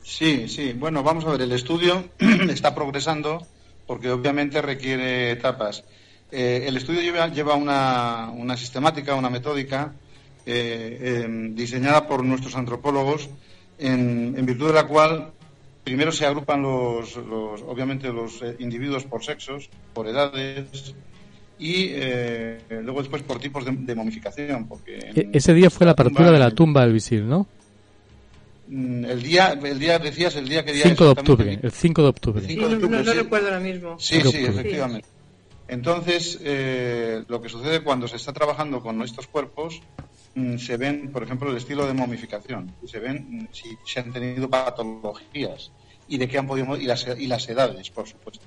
[0.03, 0.73] Sí, sí.
[0.73, 2.05] Bueno, vamos a ver, el estudio
[2.49, 3.47] está progresando
[3.87, 5.85] porque obviamente requiere etapas.
[6.31, 9.93] Eh, el estudio lleva, lleva una, una, sistemática, una metódica
[10.47, 13.29] eh, em, diseñada por nuestros antropólogos
[13.79, 15.33] en, en, virtud de la cual
[15.85, 20.95] primero se agrupan los, los obviamente los eh, individuos por sexos, por edades,
[21.59, 24.67] y eh, luego después por tipos de, momificación.
[24.67, 27.47] Porque e-, Ese día fue la apertura de la tumba del visir, ¿no?
[28.75, 32.03] Mm, el día, el día decías, el día que día 5 de octubre, el 5
[32.03, 32.57] de octubre.
[32.57, 34.01] no, recuerdo ahora mismo.
[34.01, 35.07] Sí, sí, efectivamente.
[35.69, 39.81] Entonces, eh, lo que sucede cuando se está trabajando con estos cuerpos
[40.35, 44.13] mm, se ven, por ejemplo, el estilo de momificación, se ven mm, si se han
[44.13, 45.71] tenido patologías
[46.09, 48.45] y de qué han podido y las, y las edades, por supuesto.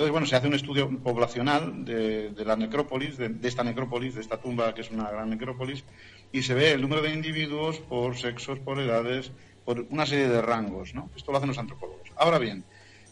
[0.00, 4.38] Entonces, bueno, se hace un estudio poblacional de, la necrópolis, de, esta necrópolis, de esta
[4.38, 5.84] tumba que es una gran necrópolis,
[6.32, 9.32] y se ve el número de individuos por sexos, por edades,
[9.64, 11.10] por una serie de rangos, ¿no?
[11.16, 12.10] Esto lo hacen los antropólogos.
[12.16, 12.64] Ahora bien,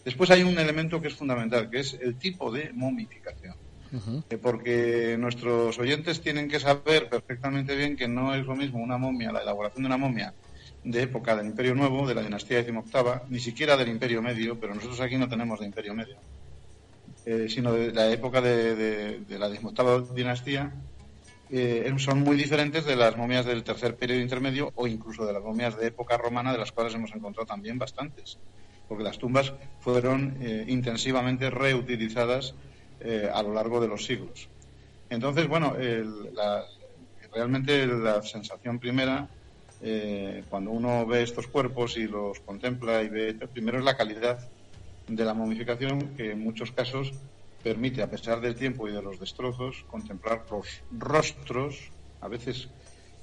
[0.04, 3.54] después hay un elemento que es fundamental, que es el tipo de momificación.
[4.28, 8.98] Eh, porque nuestros oyentes tienen que saber perfectamente bien que no es lo mismo una
[8.98, 10.34] momia, la elaboración de una momia
[10.84, 14.74] de época del Imperio Nuevo, de la dinastía XVIII, ni siquiera del Imperio Medio, pero
[14.74, 16.16] nosotros aquí no tenemos de Imperio Medio,
[17.24, 20.72] eh, sino de la época de, la XVIII dinastía,
[21.50, 25.42] eh, son muy diferentes de las momias del tercer periodo intermedio o incluso de las
[25.42, 28.38] momias de época romana, de las cuales hemos encontrado también bastantes,
[28.88, 32.54] porque las tumbas fueron eh, intensivamente reutilizadas
[33.32, 34.48] a lo largo de los siglos.
[35.08, 35.76] Entonces, bueno,
[37.32, 39.28] realmente la sensación primera
[39.80, 44.38] eh, cuando uno ve estos cuerpos y los contempla y ve, primero es la calidad
[45.06, 47.12] de la momificación que en muchos casos
[47.62, 51.90] permite, a pesar del tiempo y de los destrozos, contemplar los rostros,
[52.20, 52.68] a veces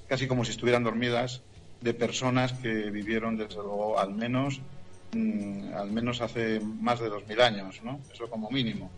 [0.06, 1.42] casi como si estuvieran dormidas,
[1.80, 4.60] de personas que vivieron desde luego al menos
[5.12, 8.00] mm, al menos hace más de dos mil años, ¿no?
[8.12, 8.90] Eso como mínimo.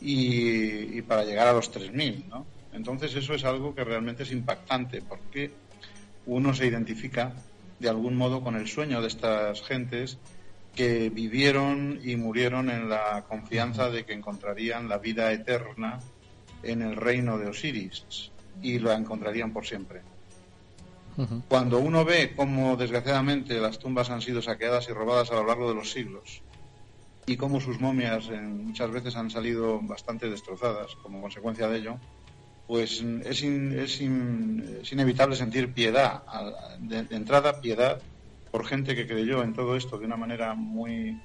[0.00, 2.46] Y, y para llegar a los tres mil, ¿no?
[2.72, 5.52] Entonces eso es algo que realmente es impactante porque
[6.26, 7.32] uno se identifica
[7.78, 10.18] de algún modo con el sueño de estas gentes
[10.76, 15.98] que vivieron y murieron en la confianza de que encontrarían la vida eterna
[16.62, 18.30] en el reino de Osiris
[18.62, 20.02] y la encontrarían por siempre.
[21.48, 25.70] Cuando uno ve cómo desgraciadamente las tumbas han sido saqueadas y robadas a lo largo
[25.70, 26.42] de los siglos
[27.24, 31.96] y cómo sus momias muchas veces han salido bastante destrozadas como consecuencia de ello,
[32.66, 34.00] pues es, es,
[34.92, 36.22] inevitable sentir piedad,
[36.80, 38.02] de, entrada piedad
[38.56, 41.20] por gente que creyó en todo esto de una manera muy,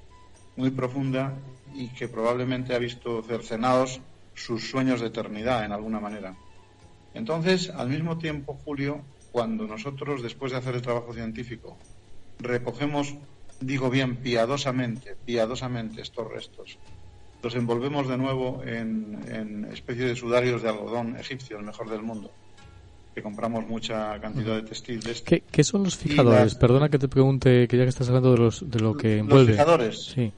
[0.54, 1.32] muy profunda
[1.74, 4.02] y que probablemente ha visto cercenados
[4.34, 6.36] sus sueños de eternidad en alguna manera.
[7.14, 11.78] Entonces, al mismo tiempo, Julio, cuando nosotros, después de hacer el trabajo científico,
[12.38, 13.14] recogemos,
[13.62, 16.78] digo bien, piadosamente, piadosamente estos restos,
[17.42, 22.02] los envolvemos de nuevo en, en especie de sudarios de algodón egipcio, el mejor del
[22.02, 22.30] mundo
[23.14, 25.42] que compramos mucha cantidad de textil de este.
[25.50, 26.54] ¿Qué, son los fijadores?
[26.54, 29.48] Perdona que te pregunte, que ya que estás hablando de, los, de lo que envuelve.
[29.48, 30.04] Los fijadores.
[30.04, 30.32] Sí.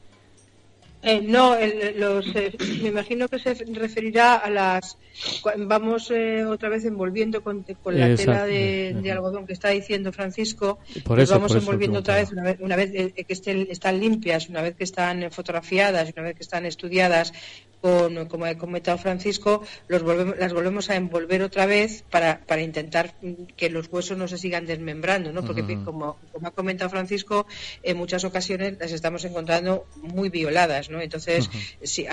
[1.06, 1.54] Eh, no,
[1.96, 4.96] los, eh, me imagino que se referirá a las.
[5.58, 10.78] Vamos eh, otra vez envolviendo con, la tela de, algodón que está diciendo Francisco.
[11.04, 14.84] Por eso, vamos envolviendo otra vez, una vez, que estén, están limpias, una vez que
[14.84, 17.34] están fotografiadas, una vez que están estudiadas,
[17.84, 20.00] con, como ha comentado Francisco, los
[20.38, 23.12] las volvemos a envolver otra vez para, para intentar
[23.58, 25.44] que los huesos no se sigan desmembrando, ¿no?
[25.44, 27.46] Porque, como, como ha comentado Francisco,
[27.82, 30.98] en muchas ocasiones las estamos encontrando muy violadas, ¿no?
[31.02, 31.50] Entonces,
[31.82, 32.06] si,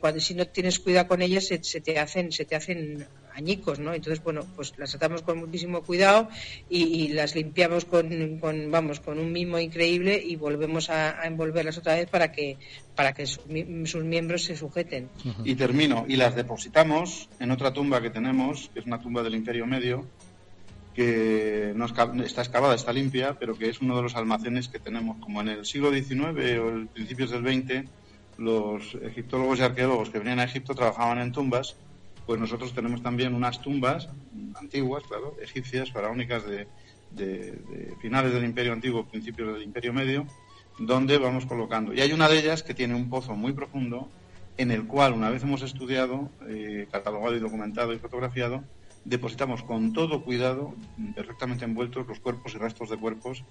[0.00, 3.92] cuando, si no tienes cuidado con ellas, se, te hacen, se te hacen añicos, ¿no?
[3.92, 6.28] Entonces, bueno, pues las tratamos con muchísimo cuidado
[6.68, 11.94] y, las limpiamos con, con, vamos, con un mimo increíble y volvemos a, envolverlas otra
[11.94, 12.56] vez para que,
[12.94, 13.44] para que sus,
[14.04, 15.08] miembros se sujeten.
[15.44, 19.34] Y termino, y las depositamos en otra tumba que tenemos, que es una tumba del
[19.34, 20.06] Imperio Medio,
[20.94, 25.16] que no está excavada, está limpia, pero que es uno de los almacenes que tenemos,
[25.18, 26.16] como en el siglo XIX
[26.60, 27.88] o el principios del XX,
[28.38, 31.76] los egiptólogos y arqueólogos que venían a Egipto trabajaban en tumbas,
[32.26, 34.08] pues nosotros tenemos también unas tumbas
[34.54, 36.66] antiguas, claro, egipcias, faraónicas de,
[37.10, 40.26] de, finales del Imperio Antiguo, principios del Imperio Medio,
[40.78, 41.92] donde vamos colocando.
[41.92, 44.08] Y hay una de ellas que tiene un pozo muy profundo,
[44.56, 48.62] en el cual, una vez hemos estudiado, eh, catalogado y documentado y fotografiado,
[49.04, 50.74] depositamos con todo cuidado,
[51.14, 53.44] perfectamente envueltos, los cuerpos y restos de cuerpos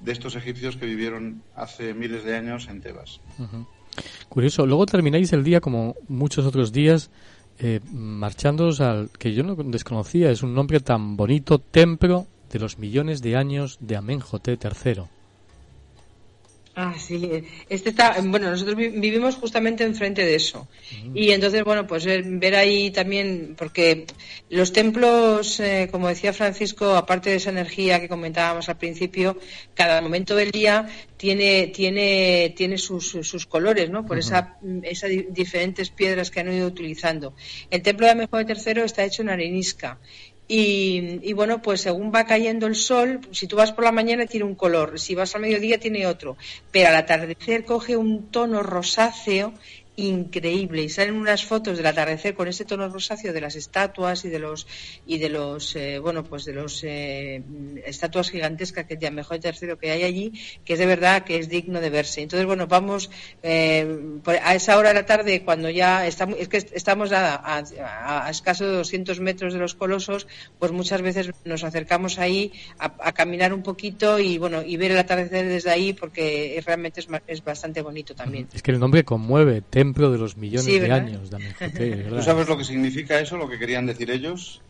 [0.00, 3.20] de estos egipcios que vivieron hace miles de años en Tebas.
[4.28, 4.66] Curioso.
[4.66, 7.10] Luego termináis el día, como muchos otros días,
[7.58, 12.78] eh, marchándoos al que yo no desconocía, es un nombre tan bonito, Templo de los
[12.78, 15.17] millones de años de Amenhotep III.
[16.80, 17.42] Ah, sí.
[17.68, 20.68] Este está, bueno, nosotros vivimos justamente enfrente de eso.
[21.12, 24.06] Y entonces, bueno, pues ver ahí también, porque
[24.48, 29.36] los templos, eh, como decía Francisco, aparte de esa energía que comentábamos al principio,
[29.74, 34.06] cada momento del día tiene, tiene, tiene sus, sus colores, ¿no?
[34.06, 37.34] Por esa, esas diferentes piedras que han ido utilizando.
[37.72, 39.98] El templo de Amenhotep III está hecho en arenisca
[40.50, 44.46] y, bueno, pues según va cayendo el sol, si tú vas por la mañana tiene
[44.46, 46.38] un color, si vas al mediodía tiene otro,
[46.72, 49.52] pero al atardecer coge un tono rosáceo
[49.98, 50.82] increíble.
[50.84, 54.38] Y salen unas fotos del atardecer con ese tono rosáceo de las estatuas y de
[54.38, 54.66] los
[55.06, 57.42] y de los eh, bueno pues de los eh,
[57.84, 60.32] estatuas gigantescas que ya mejor tercero que hay allí
[60.64, 62.22] que es de verdad que es digno de verse.
[62.22, 63.10] Entonces bueno vamos
[63.42, 68.30] eh, a esa hora de la tarde cuando ya estamos es que estamos a, a,
[68.30, 70.28] escaso de 200 metros de los colosos
[70.60, 74.98] pues muchas veces nos acercamos ahí a, caminar un poquito y bueno y ver el
[74.98, 78.46] atardecer desde ahí porque realmente es, es bastante bonito también.
[78.54, 81.30] Es que el nombre conmueve templo de los millones de años
[82.08, 84.60] ¿Tú sabes lo que significa eso, lo que querían decir ellos?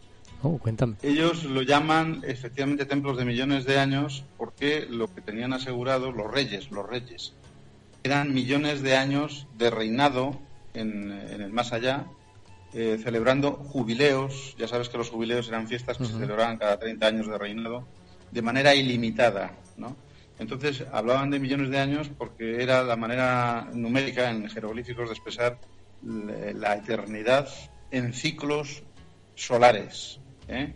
[0.42, 0.94] Oh, cuéntame.
[1.02, 6.30] Ellos lo llaman efectivamente templos de millones de años porque lo que tenían asegurado los
[6.30, 7.32] reyes, los reyes,
[8.04, 10.38] eran millones de años de reinado
[10.74, 12.06] en, el más allá,
[12.72, 14.54] eh, celebrando jubileos.
[14.56, 17.84] Ya sabes que los jubileos eran fiestas que se celebraban cada 30 años de reinado
[18.30, 19.96] de manera ilimitada, ¿no?
[20.38, 25.58] Entonces hablaban de millones de años porque era la manera numérica en jeroglíficos de expresar
[26.02, 27.48] la eternidad
[27.90, 28.82] en ciclos
[29.34, 30.72] solares, ¿eh?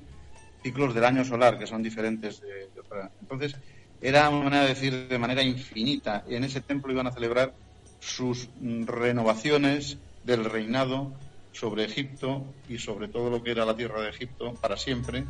[0.63, 3.11] ciclos del año solar que son diferentes de, otra.
[3.21, 3.57] Entonces
[4.01, 6.25] era una manera de decir de manera infinita.
[6.29, 7.55] En ese templo iban a celebrar
[8.01, 11.13] sus renovaciones del reinado
[11.53, 15.25] sobre Egipto y sobre todo lo que era la tierra de Egipto para siempre,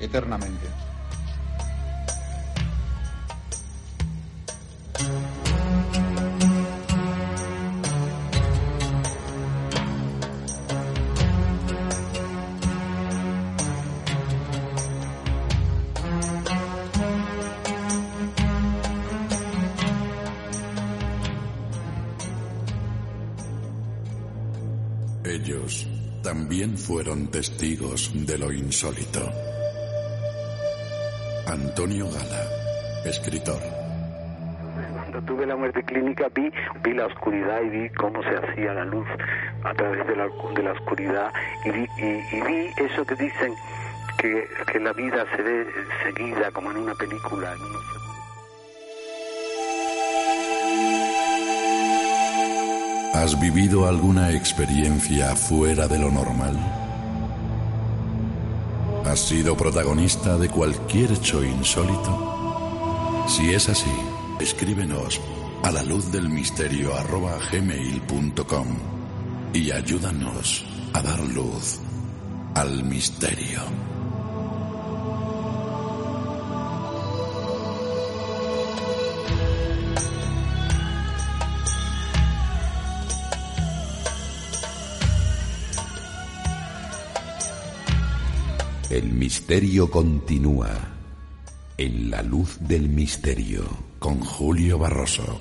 [0.00, 0.66] eternamente.
[25.24, 25.86] Ellos
[26.22, 29.30] también fueron testigos de lo insólito.
[31.46, 32.48] Antonio Gala,
[33.06, 33.79] escritor
[35.22, 36.50] tuve la muerte clínica vi,
[36.82, 39.06] vi la oscuridad y vi cómo se hacía la luz
[39.64, 41.32] a través de la, de la oscuridad
[41.64, 41.86] y vi,
[42.76, 43.54] eso que dicen
[44.18, 45.66] que, que, la vida se ve
[46.04, 47.54] seguida como en una película.
[53.14, 56.56] ¿Has vivido alguna experiencia fuera de lo normal?
[59.04, 63.24] ¿Has sido protagonista de cualquier hecho insólito?
[63.26, 63.90] Si es así,
[64.40, 65.20] Escríbenos
[65.62, 68.68] a la luz del misterio arroba gmail.com
[69.52, 70.64] y ayúdanos
[70.94, 71.78] a dar luz
[72.54, 73.60] al misterio.
[88.88, 90.99] El misterio continúa
[91.80, 93.62] en la luz del misterio
[93.98, 95.40] con Julio Barroso.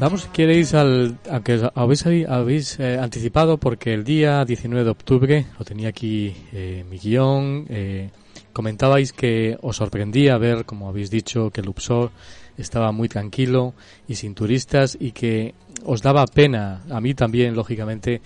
[0.00, 5.46] Vamos, si queréis, al, aunque habéis, habéis eh, anticipado, porque el día 19 de octubre,
[5.56, 8.10] lo tenía aquí eh, mi guion, eh,
[8.52, 12.10] comentabais que os sorprendía ver, como habéis dicho, que Luxor
[12.58, 13.74] estaba muy tranquilo
[14.08, 18.20] y sin turistas y que os daba pena, a mí también, lógicamente,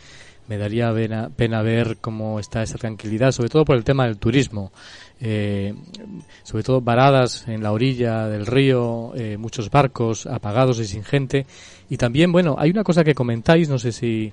[0.48, 0.92] me daría
[1.36, 4.72] pena, ver cómo está esa tranquilidad, sobre todo por el tema del turismo.
[5.20, 5.74] Eh,
[6.42, 11.46] sobre todo varadas en la orilla del río, eh, muchos barcos apagados y sin gente.
[11.90, 14.32] Y también, bueno, hay una cosa que comentáis, no sé si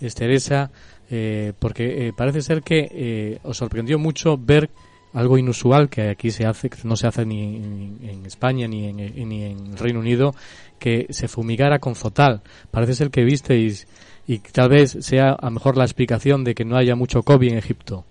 [0.00, 0.70] es Teresa,
[1.10, 4.70] eh, porque parece ser que os sorprendió mucho ver
[5.16, 8.96] algo inusual que aquí se hace, que no se hace ni en, España ni en,
[9.28, 10.34] ni en Reino Unido,
[10.78, 12.42] que se fumigara con zotal.
[12.70, 13.88] Parece ser que visteis
[14.26, 17.56] y tal vez sea a mejor la explicación de que no haya mucho COVID en
[17.58, 18.04] Egipto.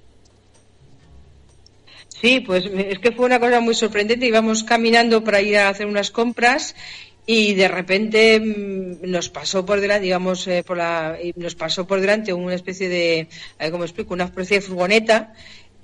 [2.10, 4.26] Sí, pues es que fue una cosa muy sorprendente.
[4.26, 6.76] Íbamos caminando para ir a hacer unas compras
[7.28, 12.02] y de repente mm, nos pasó por delante, digamos, eh, por la, nos pasó por
[12.02, 13.28] delante una especie de,
[13.70, 14.16] ¿cómo explico?
[14.16, 15.34] Una especie de furgoneta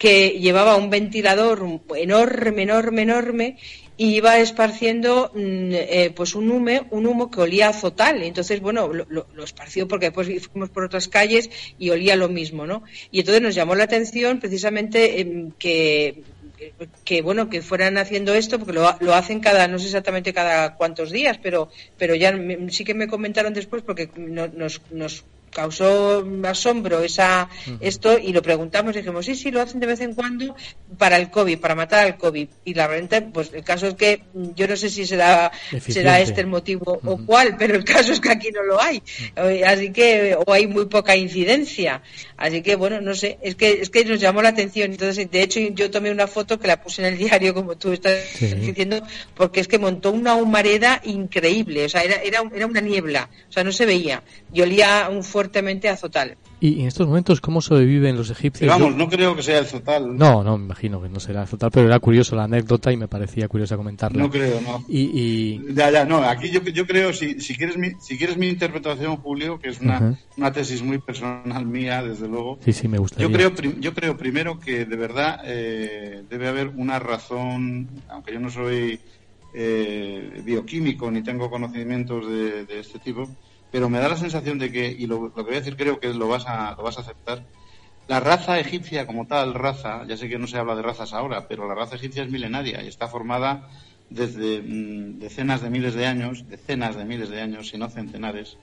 [0.02, 1.64] que llevaba un ventilador
[1.96, 3.58] enorme, enorme, enorme
[3.98, 8.24] y iba esparciendo mm, eh, pues un humo, un humo que olía azotal.
[8.24, 12.82] Entonces, bueno, lo, esparció porque después fuimos por otras calles y olía lo mismo, ¿no?
[13.12, 16.24] Y entonces nos llamó la atención precisamente em, que
[17.22, 21.10] bueno que fueran haciendo esto porque lo, lo, hacen cada no sé exactamente cada cuántos
[21.10, 22.38] días pero pero ya
[22.70, 27.50] sí que me comentaron después porque nos, nos causó asombro esa
[27.80, 30.56] esto y lo preguntamos dijimos sí sí lo hacen de vez en cuando
[30.98, 34.24] para el covid para matar al covid y la verdad pues el caso es que
[34.34, 38.12] mm, yo no sé si será será este el motivo o cuál pero el caso
[38.12, 39.02] es que aquí no lo hay.
[39.36, 42.02] Eh, así que o hay muy poca incidencia.
[42.38, 44.92] Así que bueno no sé es que es que nos llamó la atención.
[44.92, 47.92] Entonces de hecho yo tomé una foto que la puse en el diario como tú
[47.92, 49.02] estás diciendo
[49.36, 51.86] porque es que montó una humareda increíble.
[51.86, 53.30] O sea era era, era una niebla.
[53.50, 54.24] O sea no se veía.
[54.54, 56.38] Y olía un fuertemente azotal.
[56.60, 58.70] ¿Y en estos momentos cómo sobreviven los egipcios?
[58.70, 60.16] vamos, no creo que sea el Zotal.
[60.16, 62.98] No, no, me imagino que no será el Zotal, pero era curioso la anécdota y
[62.98, 64.22] me parecía curiosa comentarla.
[64.22, 64.86] No creo, no.
[64.88, 68.50] Y, Ya, ya, no, aquí yo, yo creo, si, si, quieres mi, si quieres mi
[68.50, 72.60] interpretación, Julio, que es una, una tesis muy personal mía, desde luego.
[72.64, 73.28] Sí, sí, me gustaría.
[73.28, 78.40] Yo creo, yo creo primero que de verdad eh, debe haber una razón, aunque yo
[78.40, 79.00] no soy
[79.56, 83.28] eh, bioquímico ni tengo conocimientos de, de este tipo,
[83.72, 86.14] pero me da la sensación de que, y lo, que voy a decir creo que
[86.14, 87.46] lo vas, a, lo vas a aceptar,
[88.08, 91.48] la raza egipcia como tal, raza, ya sé que no se habla de razas ahora,
[91.48, 93.70] pero la raza egipcia es milenaria y está formada
[94.10, 98.58] desde mm, decenas de miles de años, decenas de miles de años, si no centenares,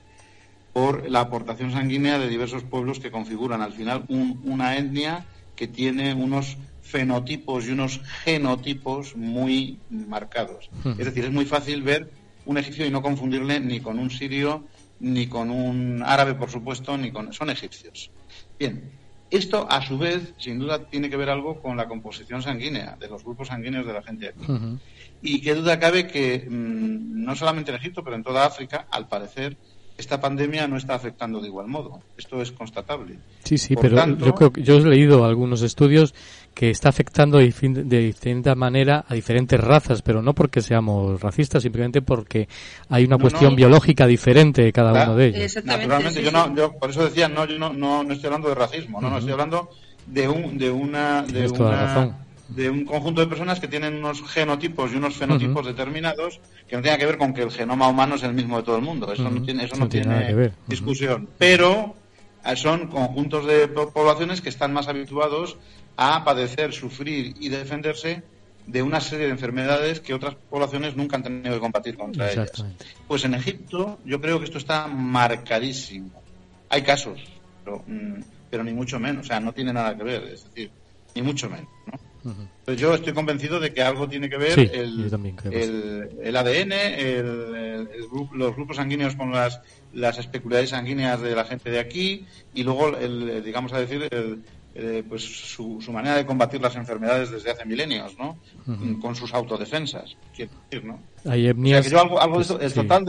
[0.71, 6.13] por la aportación sanguínea de diversos pueblos que configuran al final una etnia que tiene
[6.13, 10.69] unos fenotipos y unos genotipos muy marcados.
[10.97, 12.11] Es decir, es muy fácil ver
[12.45, 14.63] un egipcio y no confundirle ni con un sirio,
[14.99, 17.33] ni con un árabe, por supuesto, ni con.
[17.33, 18.11] son egipcios.
[18.57, 18.91] Bien,
[19.31, 23.07] esto a su vez, sin duda, tiene que ver algo con la composición sanguínea de
[23.07, 24.79] los grupos sanguíneos de la gente aquí.
[25.21, 29.07] Y qué duda cabe que mm, no solamente en Egipto, pero en toda África, al
[29.07, 29.57] parecer,
[29.99, 32.01] esta pandemia no está afectando de igual modo.
[32.17, 33.19] Esto es constatable.
[33.43, 36.15] Sí, sí, pero yo creo que yo he leído algunos estudios
[36.53, 42.01] que está afectando de, distinta manera a diferentes razas, pero no porque seamos racistas, simplemente
[42.01, 42.47] porque
[42.89, 45.63] hay una cuestión biológica diferente de cada uno de ellos.
[45.63, 48.99] Naturalmente, yo no, yo por eso decía, no, yo no, no, estoy hablando de racismo,
[49.01, 49.69] no, no estoy hablando
[50.05, 52.17] de un, de una, de una,
[52.49, 56.81] de un conjunto de personas que tienen unos genotipos y unos fenotipos determinados que no
[56.81, 59.11] tienen que ver con que el genoma humano es el mismo de todo el mundo.
[59.11, 61.29] Eso no tiene, eso no, tiene, discusión.
[61.37, 61.95] Pero
[62.43, 65.57] eh, son conjuntos de poblaciones que están más habituados
[66.01, 68.23] a padecer, sufrir y defenderse
[68.65, 72.51] de una serie de enfermedades que otras poblaciones nunca han tenido que combatir contra ellas.
[73.05, 76.09] Pues en Egipto yo creo que esto está marcadísimo.
[76.69, 77.19] Hay casos,
[77.65, 80.71] pero, mm, pero ni mucho menos, o sea, no tiene nada que ver, es decir,
[81.15, 81.67] ni mucho menos.
[81.87, 81.99] ¿no?
[82.63, 85.09] Pues yo estoy convencido de que algo tiene que ver el,
[86.21, 86.73] el, ADN,
[88.33, 89.61] los grupos sanguíneos con las,
[89.93, 94.07] las especularidades sanguíneas de la gente de aquí y luego, el, digamos a decir,
[95.07, 98.37] pues su, su, manera de combatir las enfermedades desde hace milenios, ¿no?
[99.01, 100.99] Con sus autodefensas, quiero decir, ¿no?
[101.25, 103.05] Hay algo, algo pues, el, total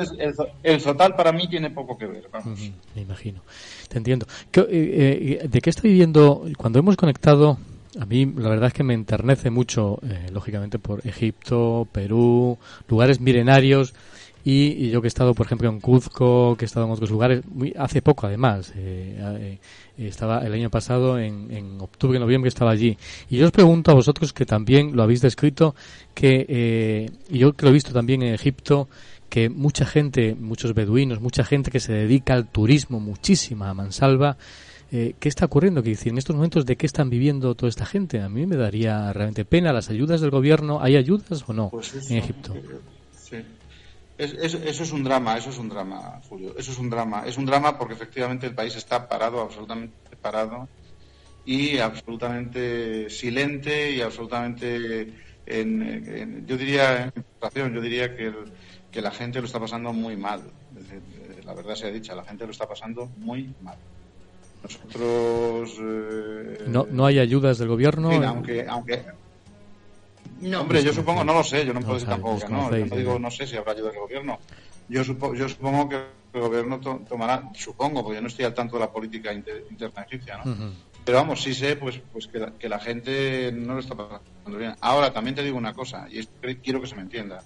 [0.63, 2.59] el, total para mí tiene poco que ver, vamos.
[2.95, 3.43] me imagino,
[3.89, 4.27] te entiendo.
[4.55, 7.59] Eh, eh, ¿De qué estoy viendo cuando hemos conectado
[7.99, 12.59] a mí la verdad es que me enternece mucho, eh, lógicamente, por Egipto, Perú,
[12.89, 13.95] lugares milenarios.
[14.45, 17.43] Y, yo que he estado, por ejemplo, en Cuzco, que he estado en otros lugares,
[17.47, 19.59] muy, hace poco además, eh,
[19.99, 22.97] eh, estaba el año pasado, en, en, octubre, noviembre, estaba allí.
[23.29, 25.75] Y yo os pregunto a vosotros, que también lo habéis descrito,
[26.15, 28.89] que, y yo que lo he visto también en Egipto,
[29.29, 34.37] que mucha gente, muchos beduinos, mucha gente que se dedica al turismo, muchísima a Mansalva,
[34.93, 35.83] eh, ¿Qué está ocurriendo?
[35.83, 38.21] Que en estos momentos de qué están viviendo toda esta gente.
[38.21, 40.81] A mí me daría realmente pena las ayudas del gobierno.
[40.83, 42.55] ¿Hay ayudas o no pues en Egipto?
[43.17, 43.37] Sí.
[44.25, 46.55] Eso es un drama, eso es un drama, Julio.
[46.57, 47.25] Eso es un drama.
[47.27, 50.69] Es un drama porque efectivamente el país está parado, absolutamente parado
[51.45, 55.15] y absolutamente silente y absolutamente
[55.47, 58.33] en, yo diría en yo diría que,
[58.91, 60.43] que la gente lo está pasando muy mal.
[61.45, 63.79] La verdad sea dicha, la gente lo está pasando muy mal.
[64.63, 65.79] Nosotros.
[65.81, 68.11] Eh, no, ¿No hay ayudas del gobierno?
[68.11, 68.67] aunque.
[68.69, 69.03] aunque
[70.41, 72.71] no, hombre, yo supongo, no lo sé, yo no, puedo decir tampoco que no.
[72.77, 74.39] Yo no digo, no sé si habrá ayudas del gobierno.
[74.89, 75.97] Yo, supo, yo supongo que
[76.33, 80.41] el gobierno tomará, supongo, porque yo no estoy al tanto de la política interna egipcia,
[80.45, 80.73] ¿no?
[81.05, 84.59] Pero vamos, sí sé pues, pues que, la, que la gente no lo está pasando
[84.59, 84.75] bien.
[84.81, 86.25] Ahora, también te digo una cosa, y
[86.57, 87.43] quiero que se me entienda.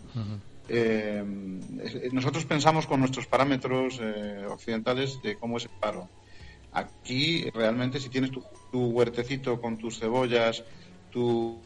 [0.69, 1.23] Eh,
[2.13, 6.09] nosotros pensamos con nuestros parámetros eh, occidentales de cómo es el paro.
[6.73, 8.43] Aquí realmente si tienes tu,
[8.73, 10.65] huertecito con tus cebollas,
[11.13, 11.61] tu,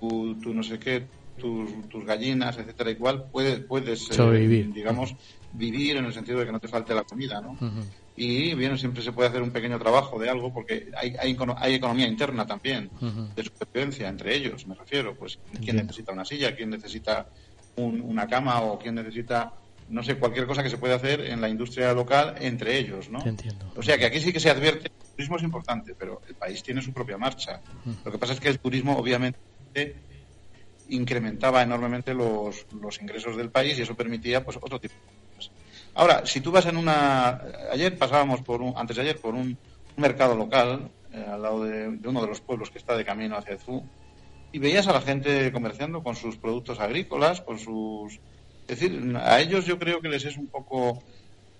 [0.00, 5.14] tu, no sé qué, tus, gallinas, etcétera, igual puedes, puedes eh, digamos,
[5.52, 7.56] vivir en el sentido de que no te falte la comida, ¿no?
[8.16, 11.74] Y bien, siempre se puede hacer un pequeño trabajo de algo porque hay, hay, hay
[11.74, 12.90] economía interna también,
[13.34, 15.14] de supervivencia entre ellos, me refiero.
[15.16, 17.28] Pues quién necesita una silla, quién necesita
[17.76, 19.52] una cama o quién necesita
[19.88, 23.24] no sé, cualquier cosa que se puede hacer en la industria local entre ellos, ¿no?
[23.24, 23.72] entiendo.
[23.76, 26.62] O sea que aquí sí que se advierte, el turismo es importante, pero el país
[26.62, 27.60] tiene su propia marcha.
[28.04, 29.38] Lo que pasa es que el turismo obviamente
[30.88, 35.52] incrementaba enormemente los, los ingresos del país y eso permitía pues otro tipo de cosas.
[35.94, 37.42] Ahora, si tú vas en una...
[37.72, 39.56] Ayer pasábamos por un, antes de ayer por un
[39.96, 43.54] mercado local eh, al lado de, uno de los pueblos que está de camino hacia
[43.54, 43.82] Ezú
[44.52, 48.14] y veías a la gente comerciando con sus productos agrícolas, con sus...
[48.66, 51.02] Es decir, a ellos yo creo que les es un poco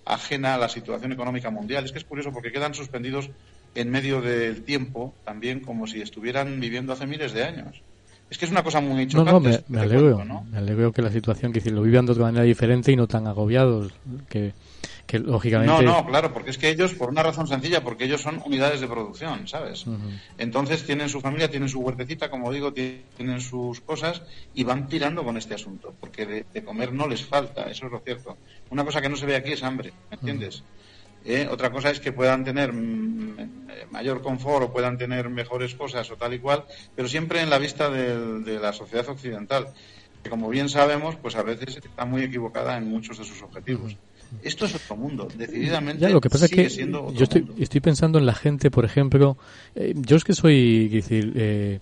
[0.05, 1.85] ajena la situación económica mundial.
[1.85, 3.31] Es que es curioso porque quedan suspendidos
[3.75, 7.83] en medio del tiempo, también como si estuvieran viviendo hace miles de años.
[8.31, 9.33] Es que es una cosa muy No, chocante.
[9.33, 10.15] no, me, este me alegro.
[10.17, 10.45] cuento, ¿no?
[10.51, 13.07] Me alegro que la situación, que decir, lo vivan de otra manera diferente y no
[13.07, 13.93] tan agobiados.
[14.29, 14.53] Que,
[15.07, 15.73] que lógicamente.
[15.73, 18.83] No, no, claro, porque es que ellos, por una razón sencilla, porque ellos son unidades
[18.83, 19.87] de producción, ¿sabes?
[20.37, 24.21] Entonces tienen su familia, tienen su huertecita, como digo, tienen sus cosas
[24.55, 27.93] y van tirando con este asunto, porque de, de comer no les falta, eso es
[27.93, 28.37] lo cierto.
[28.69, 30.63] Una cosa que no se ve aquí es hambre, ¿me entiendes?
[31.31, 35.75] Eh, otra cosa es que puedan tener mm, eh, mayor confort o puedan tener mejores
[35.75, 36.65] cosas o tal y cual,
[36.97, 39.67] pero siempre en la vista de, la sociedad occidental,
[40.23, 43.95] que como bien sabemos, pues a veces está muy equivocada en muchos de sus objetivos.
[44.43, 46.01] Esto es otro mundo, decididamente.
[46.01, 47.25] Ya, lo que pasa es sigue que siendo otro yo
[47.59, 49.37] estoy, pensando en la gente, por ejemplo,
[49.75, 51.81] eh, yo es que soy, decir, eh,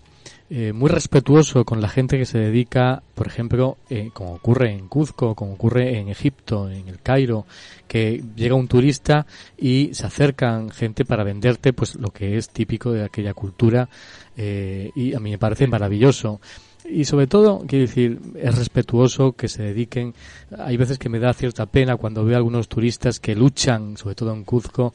[0.48, 4.86] eh, muy respetuoso con la gente que se dedica, por ejemplo, eh, como ocurre en
[4.86, 7.46] Cuzco, como ocurre en Egipto, en el Cairo,
[7.88, 9.26] que llega un turista
[9.58, 13.88] y se acercan gente para venderte pues lo que es típico de aquella cultura
[14.36, 16.40] eh, y a mí me parece maravilloso.
[16.88, 20.14] Y sobre todo, quiero decir, es respetuoso que se dediquen.
[20.56, 24.14] Hay veces que me da cierta pena cuando veo a algunos turistas que luchan, sobre
[24.14, 24.94] todo en Cuzco,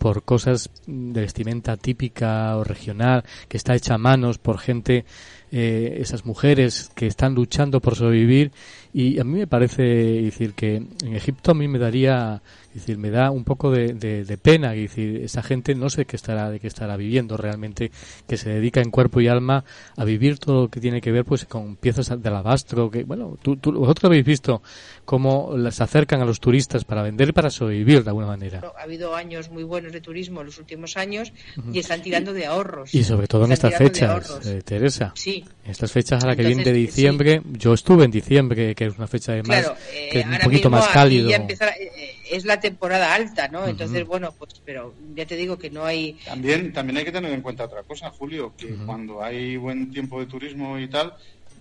[0.00, 5.04] por cosas de vestimenta típica o regional, que está hecha a manos por gente,
[5.52, 8.50] eh, esas mujeres que están luchando por sobrevivir.
[8.92, 12.42] Y a mí me parece decir que en Egipto a mí me daría,
[12.74, 16.16] decir, me da un poco de, de- de pena, decir, esa gente no sé qué
[16.16, 17.92] estará, de qué estará viviendo realmente,
[18.26, 19.64] que se dedica en cuerpo y alma
[19.96, 23.38] a vivir todo lo que tiene que ver pues con piezas de alabastro, que bueno,
[23.40, 24.60] tú, tú- vosotros habéis visto
[25.04, 28.60] cómo las acercan a los turistas para vender y para sobrevivir de alguna manera.
[28.78, 31.32] Ha habido años muy buenos de turismo en los últimos años
[31.72, 32.94] y están tirando de ahorros.
[32.94, 35.12] Y sobre todo en Están estas fechas, eh, Teresa.
[35.14, 35.44] Sí.
[35.64, 36.80] En estas fechas a la que viene de sí.
[36.80, 40.26] diciembre, yo estuve en diciembre, que es una fecha de más, Claro, eh, que es
[40.26, 41.28] un poquito más cálido.
[41.28, 43.68] ya empieza, eh, es la temporada alta, ¿no?
[43.68, 46.14] Entonces, bueno, pues, pero ya te digo que no hay.
[46.24, 50.18] También, también hay que tener en cuenta otra cosa, Julio, que cuando hay buen tiempo
[50.18, 51.12] de turismo y tal,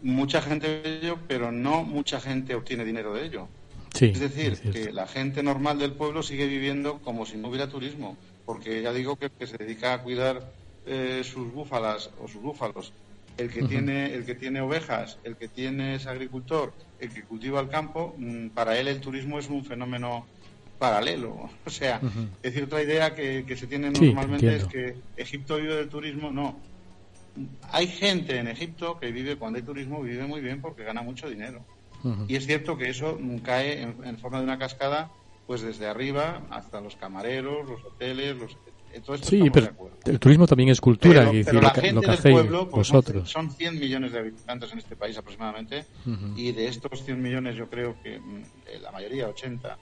[0.01, 3.49] mucha gente ve ello, pero no mucha gente obtiene dinero de ello.
[3.93, 7.49] Sí, es decir, es que la gente normal del pueblo sigue viviendo como si no
[7.49, 8.15] hubiera turismo,
[8.45, 10.53] porque ya digo que el que se dedica a cuidar
[10.85, 12.93] eh, sus búfalas o sus búfalos,
[13.37, 17.59] el que tiene el que tiene ovejas, el que tiene es agricultor, el que cultiva
[17.59, 20.25] el campo, mm, para él el turismo es un fenómeno
[20.77, 21.49] paralelo.
[21.65, 22.01] O sea,
[22.41, 25.89] es decir, otra idea que, que se tiene Sí, normalmente es que Egipto vive del
[25.89, 26.31] turismo.
[26.31, 26.57] No.
[27.71, 31.29] Hay gente en Egipto que vive, cuando hay turismo, vive muy bien porque gana mucho
[31.29, 31.63] dinero.
[32.29, 35.11] Y es cierto que eso cae en, en forma de una cascada,
[35.47, 38.57] pues desde arriba hasta los camareros, los hoteles, los.
[39.03, 39.69] Todo esto Sí, pero
[40.05, 42.33] el turismo también es cultura, Pero, quiero pero la lo gente lo que del hacéis
[42.35, 43.29] pueblo, pues, son- vosotros.
[43.29, 45.85] son 100 millones de habitantes en este país aproximadamente,
[46.35, 49.77] y de estos 100 millones yo creo que mm, eh, la mayoría, 80,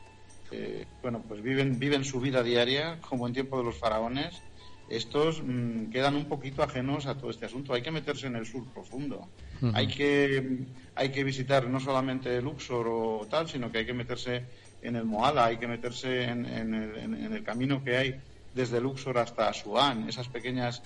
[0.51, 4.41] eh, bueno, pues viven, viven su vida diaria, como en tiempo de los faraones.
[4.89, 7.73] Estos mm, quedan un poquito ajenos a todo este asunto.
[7.73, 9.27] Hay que meterse en el sur profundo.
[9.73, 14.45] Hay que hay que visitar no solamente Luxor o tal, sino que hay que meterse
[14.81, 18.15] en el Moala, hay que meterse en, en el, en el camino que hay
[18.57, 20.81] desde Luxor hasta Asuán, esas pequeñas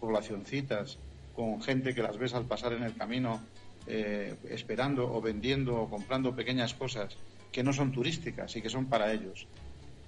[0.00, 0.98] poblacioncitas
[1.36, 3.40] con gente que las ves al pasar en el camino
[3.86, 7.16] eh, esperando o vendiendo o comprando pequeñas cosas
[7.52, 9.46] que no son turísticas y que son para ellos.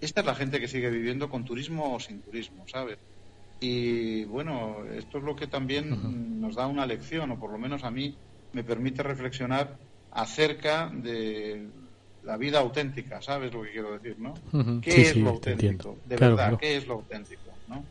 [0.00, 2.98] Esta es la gente que sigue viviendo con turismo o sin turismo, ¿sabes?
[3.60, 7.84] Y bueno, esto es lo que también nos da una lección, o por lo menos
[7.84, 8.16] a mí
[8.52, 9.76] me permite reflexionar
[10.10, 11.68] acerca de
[12.22, 14.34] la vida auténtica, ¿sabes lo que quiero decir, no?
[14.80, 16.00] ¿Qué sí, es sí, lo auténtico?
[16.04, 16.58] De Claro, verdad, claro.
[16.58, 17.58] ¿qué es lo auténtico?
[17.66, 17.86] ¿no?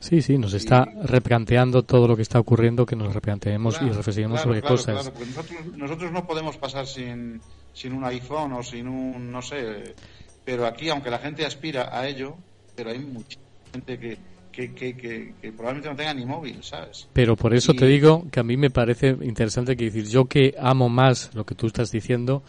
[0.00, 4.40] Sí, sí, nos está replanteando todo lo que está ocurriendo, que nos replanteemos y reflexionemos
[4.40, 5.10] sobre cosas.
[5.10, 9.42] claro, porque nosotros, nosotros no podemos pasar sin, sin un iPhone o sin un, no
[9.42, 9.96] sé,
[10.44, 12.36] pero aquí, aunque la gente aspira a ello,
[12.76, 13.36] pero hay mucha
[13.72, 14.18] gente que,
[14.52, 17.08] que, que, que, que probablemente no tenga ni móvil, ¿sabes?
[17.12, 20.26] Pero por eso Y- te digo que a mí me parece interesante que decir, yo
[20.26, 22.44] que amo más lo que tú estás diciendo,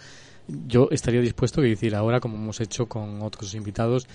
[0.67, 4.07] yo estaría dispuesto a decir ahora, como hemos hecho con otros invitados,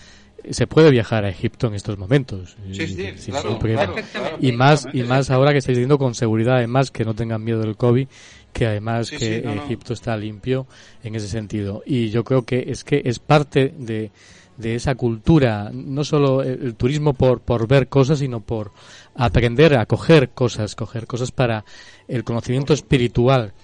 [0.51, 2.57] se puede viajar a Egipto en estos momentos.
[2.73, 3.87] Sí, sí, sin claro, problema.
[3.87, 7.15] claro, claro, y más y más ahora que estáis diciendo con seguridad, además que no
[7.15, 8.07] tengan miedo del COVID,
[8.53, 9.65] que además Sí, que sí, no, no.
[9.65, 10.67] Egipto está limpio
[11.03, 11.83] en ese sentido.
[11.87, 14.11] Y yo creo que es que es parte de,
[14.59, 18.73] de esa cultura, no solo el, el turismo por, por ver cosas, sino por
[19.15, 21.65] aprender a coger cosas, coger cosas para
[22.07, 23.55] el conocimiento espiritual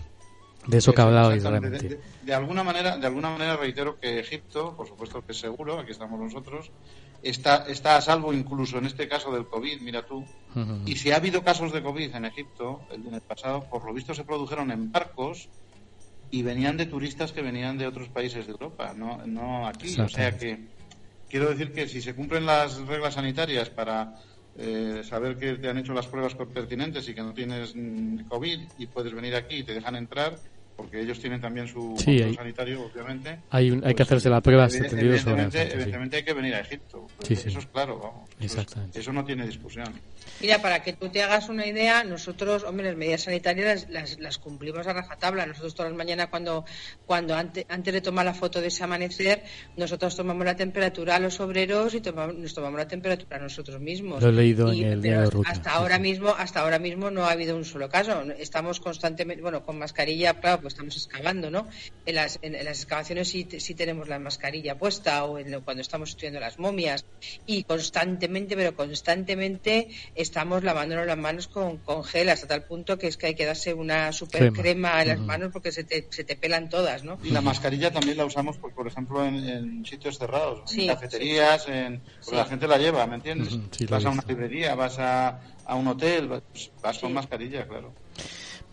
[0.66, 1.78] de eso que hablabais realmente.
[1.88, 5.38] De, de- de alguna manera, de alguna manera reitero que Egipto, por supuesto que es
[5.40, 6.70] seguro, aquí estamos nosotros,
[7.22, 10.24] está, está a salvo incluso en este caso del COVID, mira tú.
[10.86, 14.14] Y si ha habido casos de COVID en Egipto, el el pasado, por lo visto
[14.14, 15.48] se produjeron en barcos
[16.30, 19.88] y venían de turistas que venían de otros países de Europa, no, no aquí.
[20.00, 20.68] O sea que
[21.28, 24.14] quiero decir que si se cumplen las reglas sanitarias para
[24.54, 28.72] eh, saber que te han hecho las pruebas pertinentes y que no tienes mm, COVID
[28.76, 30.38] y puedes venir aquí y te dejan entrar,
[30.80, 33.38] porque ellos tienen también su Sí, control hay- sanitario, obviamente.
[33.50, 35.72] Hay, un- hay que pues, hacerse la prueba evidente- sobre evidentemente, sí.
[35.72, 37.06] evidentemente hay que venir a Egipto.
[37.16, 37.48] Pues Sí, sí.
[37.48, 38.28] Eso es claro, vamos.
[38.30, 39.00] Eso es- Exactamente.
[39.00, 39.92] eso no tiene discusión.
[40.40, 44.18] Mira, para que tú te hagas una idea, nosotros, hombre, las medidas sanitarias las, las,
[44.20, 45.44] las cumplimos a rajatabla.
[45.46, 46.64] Nosotros todas las mañanas, cuando,
[47.06, 49.42] cuando antes, antes de tomar la foto de ese amanecer,
[49.76, 53.80] nosotros tomamos la temperatura a los obreros y tomamos, nos tomamos la temperatura a nosotros
[53.80, 54.22] mismos.
[54.22, 55.50] Lo he leído Y- en el de ruta.
[55.50, 56.02] Hasta sí, ahora sí.
[56.02, 58.22] mismo, hasta ahora mismo no ha habido un solo caso.
[58.38, 61.68] Estamos constantemente, bueno, con mascarilla, claro, pues estamos excavando, ¿no?
[62.04, 65.62] En las, en, en las excavaciones sí, sí tenemos la mascarilla puesta o en lo-
[65.64, 67.02] cuando estamos estudiando las momias
[67.46, 73.08] y constantemente, pero constantemente estamos lavándonos las manos con, con gel hasta tal punto que
[73.08, 74.62] es que hay que darse una super Crema.
[74.62, 77.18] crema, en las manos porque se te, se te pelan todas, ¿no?
[77.22, 80.86] Y la mascarilla también la usamos, pues, por ejemplo, en, en sitios cerrados, Sí, en
[80.88, 82.02] cafeterías, en,
[82.32, 83.58] la gente la lleva, ¿me entiendes?
[83.76, 86.42] Sí, lo vas a una librería, vas a, a un hotel, vas,
[86.82, 87.94] vas con mascarilla, claro.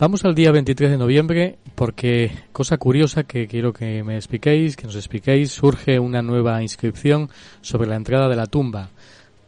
[0.00, 4.86] Vamos al día 23 de noviembre porque, cosa curiosa que quiero que me expliquéis, que
[4.86, 7.28] nos expliquéis, surge una nueva inscripción
[7.62, 8.90] sobre la entrada de la tumba.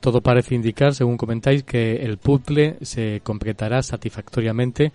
[0.00, 4.90] Todo parece indicar, según comentáis, que el puzzle se completará satisfactoriamente.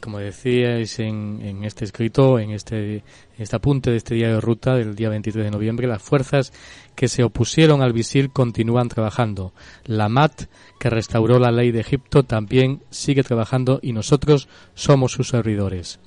[0.00, 3.02] Como decíais en, en este escrito, en este, en
[3.38, 6.52] este apunte de este diario de ruta del día 23 de noviembre, las fuerzas
[6.94, 9.52] que se opusieron al visir continúan trabajando.
[9.84, 10.44] La MAT,
[10.78, 15.98] que restauró la ley de Egipto, también sigue trabajando y nosotros somos sus servidores.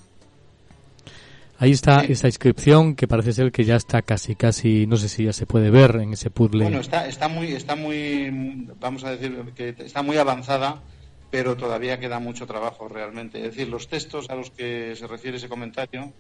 [1.61, 5.25] Ahí está esa inscripción que parece ser que ya está casi, casi, no sé si
[5.25, 6.63] ya se puede ver en ese puzzle.
[6.63, 10.81] Bueno, está, está muy, está muy, vamos a decir que está muy avanzada,
[11.29, 13.39] pero todavía queda mucho trabajo realmente.
[13.39, 16.13] Es decir, los textos a los que se refiere ese comentario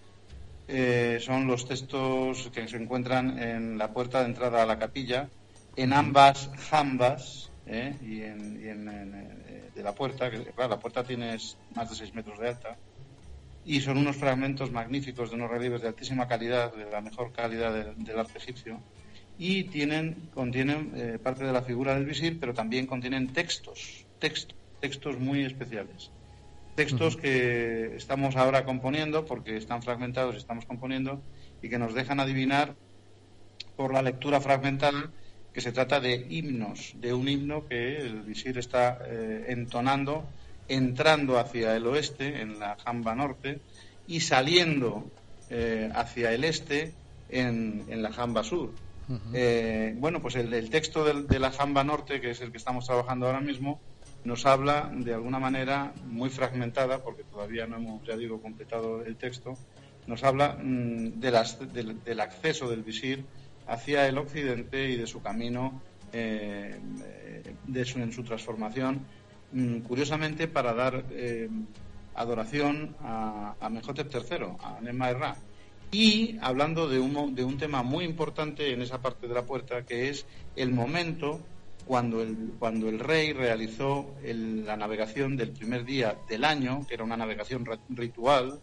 [0.67, 5.31] eh, son los textos que se encuentran en la puerta de entrada a la capilla,
[5.75, 7.97] en ambas jambas ¿eh?
[8.01, 9.13] y, en, y en- en,
[9.47, 11.37] eh, de la puerta, que claro, la puerta tiene
[11.75, 12.79] más de 6 metros de alta,
[13.63, 17.73] y son unos fragmentos magníficos de unos relieves de altísima calidad, de la mejor calidad
[17.73, 18.83] del- del arte egipcio,
[19.37, 24.58] y tienen, contienen eh, parte de la figura del visir, pero también contienen textos, textos,
[24.79, 26.11] textos muy especiales.
[26.75, 31.21] Textos que estamos ahora componiendo, porque están fragmentados y estamos componiendo,
[31.61, 32.75] y que nos dejan adivinar
[33.75, 35.11] por la lectura fragmentada
[35.53, 40.25] que se trata de himnos, de un himno que el visir está eh, entonando,
[40.67, 43.59] entrando hacia el oeste, en la jamba norte,
[44.07, 45.09] y saliendo
[45.49, 46.93] eh, hacia el este,
[47.29, 48.71] en, en la jamba sur.
[49.33, 52.85] Eh, bueno, pues el, el texto de la Jamba Norte, que es el que estamos
[52.85, 53.79] trabajando ahora mismo,
[54.23, 59.15] nos habla de alguna manera muy fragmentada, porque todavía no hemos, ya digo, completado el
[59.17, 59.57] texto,
[60.07, 63.23] nos habla mm, de las- del, acceso del visir
[63.67, 66.79] hacia el occidente y de su camino eh,
[67.67, 69.05] de su, en su transformación,
[69.51, 71.47] mm, curiosamente para dar eh,
[72.15, 75.35] adoración a, a Mejotep III, a Nema Ra.
[75.91, 79.83] Y hablando de un, de un tema muy importante en esa parte de la puerta,
[79.85, 81.39] que es el momento
[81.89, 86.93] cuando el, cuando el rey realizó el- la navegación del primer día del año, que
[86.93, 88.61] era una navegación ritual,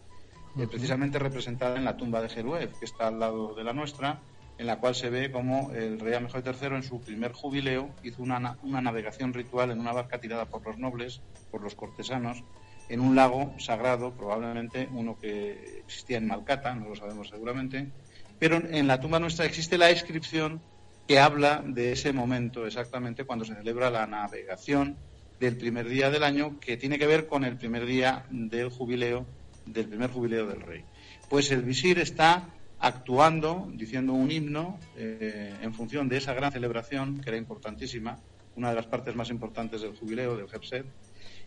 [0.57, 4.21] eh, precisamente representada en la tumba de Jeruel, que está al lado de la nuestra,
[4.57, 8.23] en la cual se ve como el rey Amejotep III en su primer jubileo hizo
[8.23, 11.21] una, na- una navegación ritual en una barca tirada por los nobles,
[11.51, 12.41] por los cortesanos,
[12.87, 17.91] en un lago sagrado, probablemente uno que existía en Malcata, no lo sabemos seguramente,
[18.39, 20.61] pero en la tumba nuestra existe la inscripción
[21.07, 24.97] que habla de ese momento exactamente cuando se celebra la navegación
[25.39, 29.27] del primer día del año, que tiene que ver con el primer día del jubileo,
[29.65, 30.83] del primer jubileo del rey.
[31.29, 37.21] Pues el visir está actuando, diciendo un himno eh, en función de esa gran celebración,
[37.21, 38.19] que era importantísima,
[38.55, 40.85] una de las partes más importantes del jubileo, del Jepset,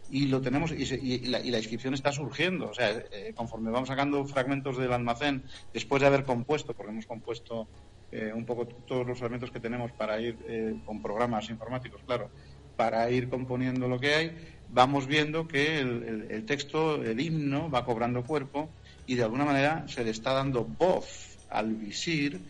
[0.09, 3.33] y lo tenemos y, se- y la, y la inscripción está surgiendo o sea eh,
[3.35, 7.69] conforme vamos sacando fragmentos del almacén después de haber compuesto porque hemos compuesto
[8.13, 12.31] eh, un poco todos los elementos que tenemos para ir eh, con programas informáticos, claro,
[12.77, 14.37] para ir componiendo lo que hay,
[14.71, 18.71] vamos viendo que el, texto, el himno, va cobrando cuerpo
[19.07, 22.41] y de alguna manera se le está dando voz al visir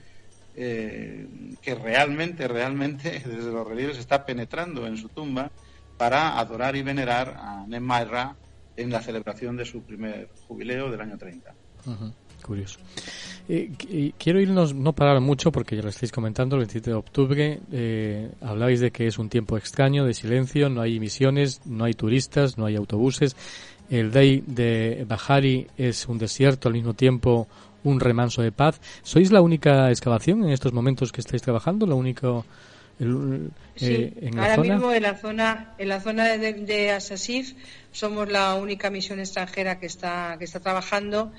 [0.57, 1.27] eh,
[1.61, 5.51] que realmente, realmente desde los relieves está penetrando en su tumba
[5.97, 8.37] para adorar y venerar a Nemaira
[8.77, 11.55] en la celebración de su primer jubileo del año 30.
[12.51, 12.81] Curioso.
[13.49, 13.71] Eh,
[14.19, 18.29] quiero irnos, no parar mucho porque ya lo estáis comentando, el 27 de octubre eh,
[18.41, 22.59] habláis de que es un tiempo extraño, de silencio, no hay emisiones, no hay turistas,
[22.59, 23.37] no hay autobuses.
[23.89, 27.47] El Day de Bahari es un desierto, al mismo tiempo
[27.85, 28.81] un remanso de paz.
[29.05, 31.87] ¿Sois la única excavación en estos momentos que estáis trabajando?
[31.87, 32.43] ¿La única
[33.01, 37.55] eh, en la ahora mismo en la zona en la zona de, de Asasif
[37.93, 41.33] somos la única misión extranjera que está que está trabajando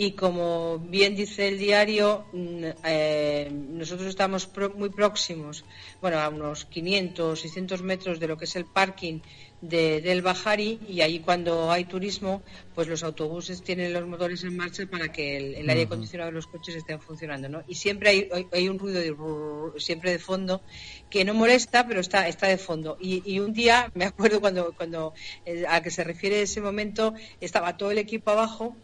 [0.00, 5.64] y como bien dice el diario, mm, eh, nosotros estamos muy próximos,
[6.00, 9.18] bueno, a unos 500, 600 metros de lo que es el parking
[9.60, 12.42] de, del Bajari y ahí cuando hay turismo,
[12.76, 16.46] pues los autobuses tienen los motores en marcha para que el, aire acondicionado de los
[16.46, 17.64] coches estén funcionando, ¿no?
[17.66, 20.62] Y siempre hay, hay, un ruido de, siempre de fondo
[21.10, 22.96] que no molesta, pero está, está de fondo.
[23.00, 25.12] Y, y un día, me acuerdo cuando, cuando
[25.44, 28.76] eh, a que se refiere ese momento, estaba todo el equipo abajo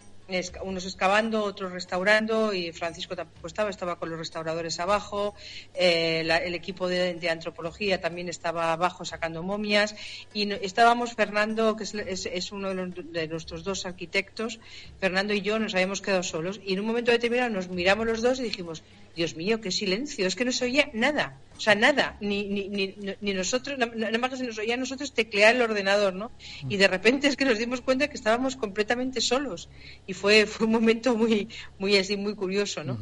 [0.62, 5.34] unos excavando, otros restaurando y Francisco tampoco estaba, estaba con los restauradores abajo,
[5.74, 9.94] eh, el equipo de, antropología también estaba abajo sacando momias.
[10.32, 14.60] Y estábamos Fernando, que es, uno de, nuestros dos arquitectos,
[14.98, 18.22] Fernando y yo nos habíamos quedado solos y en un momento determinado nos miramos los
[18.22, 18.82] dos y dijimos,
[19.16, 22.68] Dios mío, qué silencio, es que no se oía nada, o sea, nada, ni, ni,
[22.68, 26.32] ni, ni nosotros, nada más que se nos oía a nosotros teclear el ordenador, ¿no?
[26.68, 29.68] Y de repente es que nos dimos cuenta que estábamos completamente solos
[30.06, 31.48] y fue, fue un momento muy,
[31.78, 32.98] muy así, muy curioso, ¿no?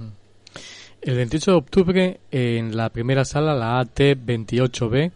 [1.01, 5.11] El 28 de octubre, en la primera sala, la AT28B,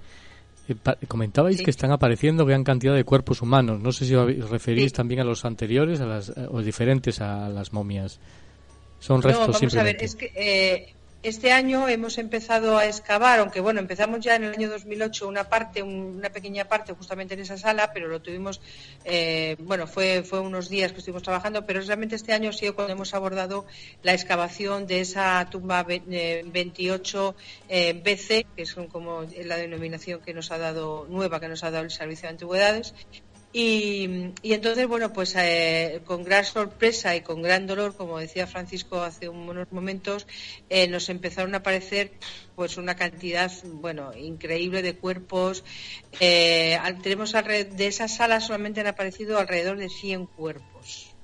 [0.68, 0.74] eh,
[1.06, 3.80] comentabais que están apareciendo gran cantidad de cuerpos humanos.
[3.80, 7.72] No sé si os referís también a los anteriores a las, o diferentes a las
[7.72, 8.18] momias.
[8.98, 10.94] Son restos no, vamos a ver, es que eh,
[11.26, 15.48] este año hemos empezado a excavar, aunque bueno, empezamos ya en el año 2008 una
[15.48, 18.60] parte, una pequeña parte justamente en esa sala, pero lo tuvimos,
[19.04, 22.76] eh, bueno, fue, fue unos días que estuvimos trabajando, pero realmente este año ha sido
[22.76, 23.66] cuando hemos abordado
[24.04, 27.34] la excavación de esa tumba 28
[27.68, 31.72] eh, BC, que es como la denominación que nos ha dado, nueva que nos ha
[31.72, 32.94] dado el Servicio de Antigüedades,
[33.52, 39.02] y, entonces, bueno, pues eh, con gran sorpresa y con gran dolor, como decía Francisco
[39.02, 40.26] hace unos momentos,
[40.68, 42.12] eh, nos empezaron a aparecer
[42.54, 45.64] pues una cantidad, bueno, increíble de cuerpos.
[46.20, 51.14] Eh, tenemos de esa sala solamente han aparecido alrededor de 100 cuerpos.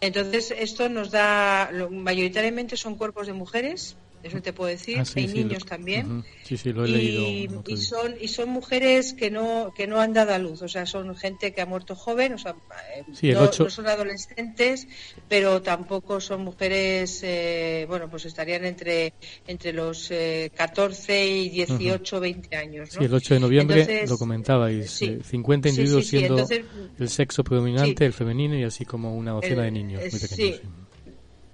[0.00, 4.98] Entonces, esto nos da, mayoritariamente son cuerpos de mujeres, eso te puedo decir.
[4.98, 6.24] Ah, Hay niños también.
[6.44, 7.62] Sí, sí, lo he leído.
[7.66, 10.86] Y son, y son mujeres que no, que no han dado a luz, o sea,
[10.86, 12.54] son gente que ha muerto joven, o sea,
[13.22, 14.86] eh, no, son adolescentes,
[15.28, 19.14] pero tampoco son mujeres, eh, bueno, pues estarían entre,
[19.46, 20.10] entre los
[20.54, 22.94] 14 eh, y 18, 20 años.
[22.94, 23.00] ¿no?
[23.00, 26.46] Sí, el 8 de noviembre lo comentabais, 50 individuos siendo
[26.98, 30.60] el sexo predominante, el femenino, y así como una docena de niños muy pequeños.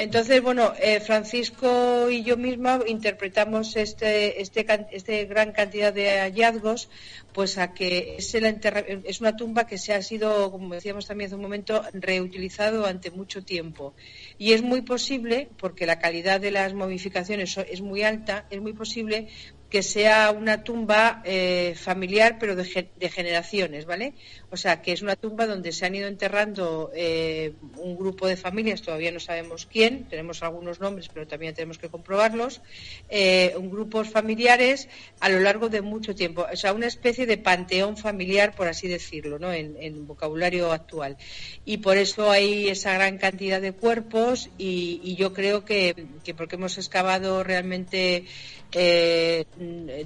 [0.00, 6.88] Entonces, bueno, eh, Francisco y yo misma interpretamos este, este, este gran cantidad de hallazgos,
[7.32, 11.34] pues a que es, es una tumba que se ha sido, como decíamos también hace
[11.34, 13.94] un momento, reutilizado ante mucho tiempo.
[14.38, 18.74] Y es muy posible, porque la calidad de las momificaciones es muy alta, es muy
[18.74, 19.26] posible
[19.70, 24.14] que sea una tumba eh, familiar, pero de, de, generaciones, ¿vale?
[24.50, 28.38] O sea, que es una tumba donde se han ido enterrando eh, un grupo de
[28.38, 32.62] familias, todavía no sabemos quién, tenemos algunos nombres, pero también tenemos que comprobarlos,
[33.10, 34.88] eh, grupos familiares
[35.20, 36.46] a lo largo de mucho tiempo.
[36.50, 39.52] O sea, una especie de panteón familiar, por así decirlo, ¿no?
[39.52, 39.68] En,
[40.06, 41.16] vocabulario actual.
[41.64, 46.06] Y por eso hay esa gran cantidad de cuerpos y, yo creo que
[46.36, 48.24] porque hemos excavado realmente
[48.72, 49.44] eh,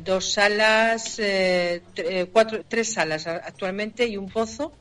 [0.05, 4.73] dos salas, eh, eh, cuatro, tres salas actualmente y un pozo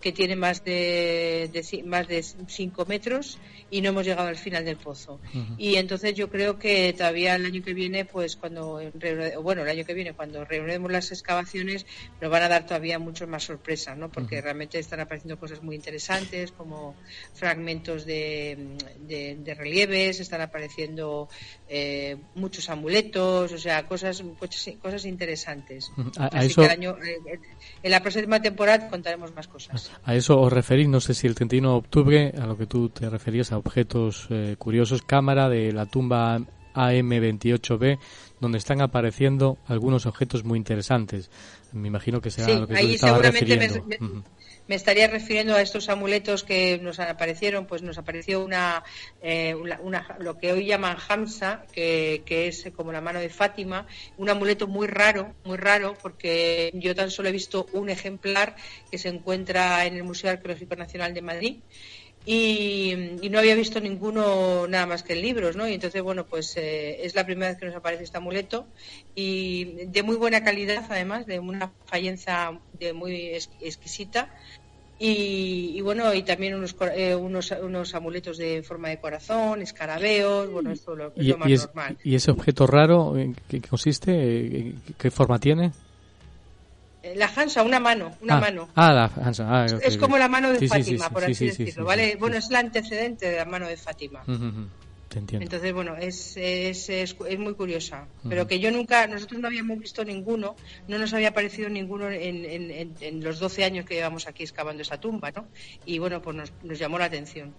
[0.00, 1.50] que tiene más de,
[1.84, 3.38] más de cinco metros
[3.70, 5.20] y no hemos llegado al final del pozo.
[5.58, 8.80] Y entonces yo creo que todavía el año que viene, pues cuando,
[9.42, 11.86] bueno, el año que viene, cuando reunimos las excavaciones,
[12.20, 14.10] nos van a dar todavía muchas más sorpresas, ¿no?
[14.10, 16.96] Porque realmente están apareciendo cosas muy interesantes, como
[17.34, 18.76] fragmentos de,
[19.06, 21.28] de, relieves, están apareciendo
[21.68, 24.22] eh, muchos amuletos, o sea, cosas,
[24.80, 25.92] cosas, interesantes.
[26.18, 27.38] Así que año, eh,
[27.82, 29.89] en la próxima temporada contaremos más cosas.
[30.04, 32.88] A eso os referís, no sé si el 31 de octubre, a lo que tú
[32.88, 36.40] te referías, a objetos eh, curiosos, cámara de la tumba
[36.74, 37.98] AM28B,
[38.40, 41.30] donde están apareciendo algunos objetos muy interesantes.
[41.72, 43.84] Me imagino que sea lo que ahí estaba refiriendo.
[43.84, 44.22] me
[44.74, 48.82] estaría refiriendo a estos amuletos que nos aparecieron, pues nos apareció una,
[49.22, 49.54] eh,
[50.18, 54.66] lo que hoy llaman Hamsa, que, que, es como la mano de Fátima, un amuleto
[54.66, 58.56] muy raro, muy raro, porque yo tan solo he visto un ejemplar
[58.90, 61.56] que se encuentra en el Museo Arqueológico Nacional de Madrid
[62.26, 62.94] y,
[63.30, 65.66] no había visto ninguno nada más que en libros, ¿no?
[65.66, 68.66] Y entonces, bueno, pues eh, es la primera vez que nos aparece este amuleto
[69.14, 74.34] y de muy buena calidad, además, de una fallenza de muy exquisita.
[75.02, 80.70] Y, bueno, y también unos, eh, unos, unos, amuletos de forma de corazón, escarabeos, bueno,
[80.72, 81.96] esto lo, es lo más normal.
[82.04, 84.74] ¿Y ese objeto raro en qué consiste?
[84.98, 85.72] ¿Qué forma tiene?
[87.02, 88.68] Eh, la Hansa, una mano, una ah, mano.
[88.74, 89.46] Ah, la Hansa.
[89.48, 92.16] Ah, es como la mano de Fátima, por así decirlo, ¿vale?
[92.16, 94.22] bueno, es el antecedente de la mano de Fátima.
[95.10, 95.42] Te entiendo.
[95.42, 98.06] Entonces, bueno, es, es, es, muy curiosa.
[98.28, 100.54] Pero que yo nunca, nosotros no habíamos visto ninguno,
[100.86, 104.82] no nos había aparecido ninguno en, en, en, los 12 años que llevamos aquí excavando
[104.82, 105.48] esa tumba, ¿no?
[105.84, 107.52] Y bueno, pues nos, nos llamó la atención.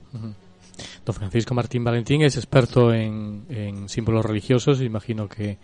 [1.06, 4.82] Don Francisco Martín Valentín es experto en, símbolos religiosos.
[4.82, 5.58] Imagino que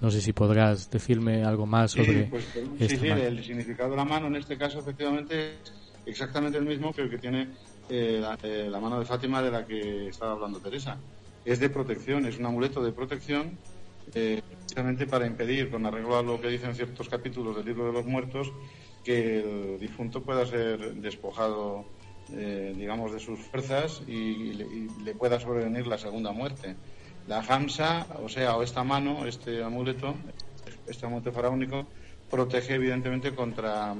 [0.00, 2.24] no sé si podrás decirme algo más sobre.
[2.24, 2.44] Pues,
[2.80, 5.72] sí, sí, el significado de la mano en este caso efectivamente es
[6.06, 7.48] exactamente el mismo que el que tiene
[7.88, 10.98] eh, eh, la, mano de Fátima de la que estaba hablando Teresa.
[11.44, 13.58] Es de protección, es un amuleto de protección
[14.14, 17.92] eh, precisamente para impedir, con arreglo a lo que dicen ciertos capítulos del libro de
[17.92, 18.52] los muertos,
[19.04, 21.86] que el difunto pueda ser despojado
[22.30, 24.52] eh, digamos, de sus fuerzas y,
[25.02, 26.76] le, pueda sobrevenir la segunda muerte.
[27.26, 30.14] La Hamsa, o sea, o esta mano, este amuleto,
[30.86, 31.86] este amuleto faraónico,
[32.30, 33.94] protege evidentemente contra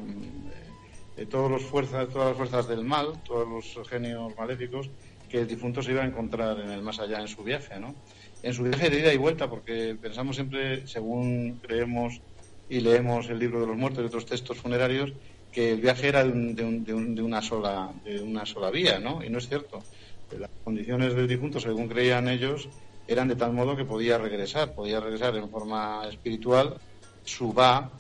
[1.17, 4.91] eh, todos los fuerzas, todas las fuerzas del mal, todos los genios maléficos
[5.29, 7.95] que el difunto se iba a encontrar en el más allá en su viaje, ¿no?
[8.43, 12.21] En su viaje de ida y vuelta, porque pensamos siempre, según creemos
[12.69, 15.13] y leemos el libro de los muertos y otros textos funerarios,
[15.53, 19.25] que el viaje era de, una sola de una sola vía, ¿no?
[19.25, 19.83] Y no es cierto.
[20.39, 22.69] Las condiciones del difunto, según creían ellos,
[23.07, 26.77] eran de tal modo que podía regresar, podía regresar en forma espiritual,
[27.25, 27.91] su va,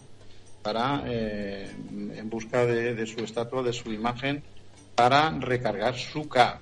[0.62, 4.42] para eh, en busca de, su estatua, de su imagen,
[4.94, 6.60] para recargar su K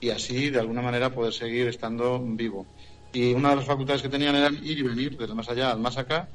[0.00, 2.66] y así de alguna manera poder seguir estando vivo.
[3.12, 5.80] Y una de las facultades que tenían eran ir y venir desde más allá al
[5.80, 6.28] más acá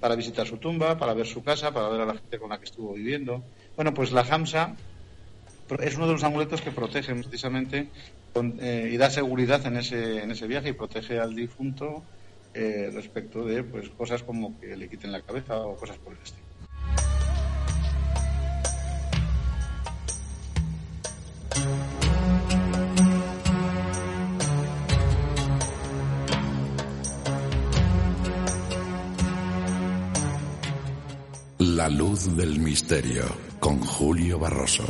[0.00, 2.58] para visitar su tumba, para ver su casa, para ver a la gente con la
[2.58, 3.42] que estuvo viviendo.
[3.76, 4.74] Bueno, pues la Hamsa
[5.80, 7.88] es uno de los amuletos que protege precisamente
[8.60, 12.02] eh, y da seguridad en ese, en ese viaje y protege al difunto
[12.54, 16.18] eh, respecto de pues cosas como que le quiten la cabeza o cosas por el
[16.22, 16.42] estilo.
[31.82, 33.24] La luz del misterio
[33.58, 34.84] con Julio Barroso.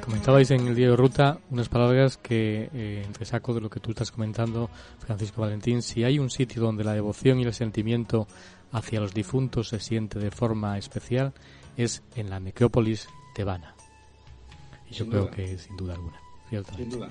[0.00, 3.78] Comentabais en el día de ruta unas palabras que eh, entre saco de lo que
[3.78, 8.26] tú estás comentando, Francisco Valentín, si hay un sitio donde la devoción y el sentimiento
[8.72, 11.32] hacia los difuntos se siente de forma especial,
[11.76, 13.06] es en la necrópolis
[13.36, 13.76] tebana.
[14.90, 16.90] Y yo creo que sin duda alguna, ciertamente.
[16.90, 17.10] Sin duda.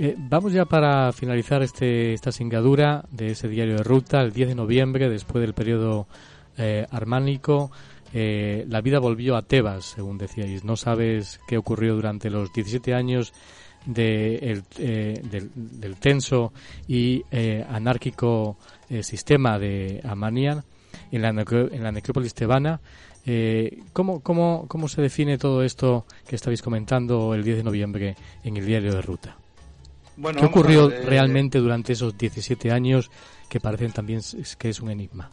[0.00, 4.50] Eh, vamos ya para finalizar este, esta singadura de ese diario de ruta, el 10
[4.50, 6.06] de noviembre, después del periodo
[6.56, 7.72] eh, armánico.
[8.14, 10.62] Eh, la vida volvió a Tebas, según decíais.
[10.62, 13.32] No sabes qué ocurrió durante los 17 años
[13.86, 16.52] de del, tenso
[16.86, 17.24] y
[17.68, 18.56] anárquico
[19.00, 20.62] sistema de Amanian
[21.10, 22.80] en la, en la necrópolis tebana.
[23.92, 28.56] ¿cómo, cómo, ¿Cómo se define todo esto que estáis comentando el 10 de noviembre en
[28.56, 29.36] el diario de ruta?
[30.36, 33.10] ¿Qué ocurrió eh, realmente durante esos 17 años
[33.48, 34.20] que parecen también
[34.58, 35.30] que es un enigma?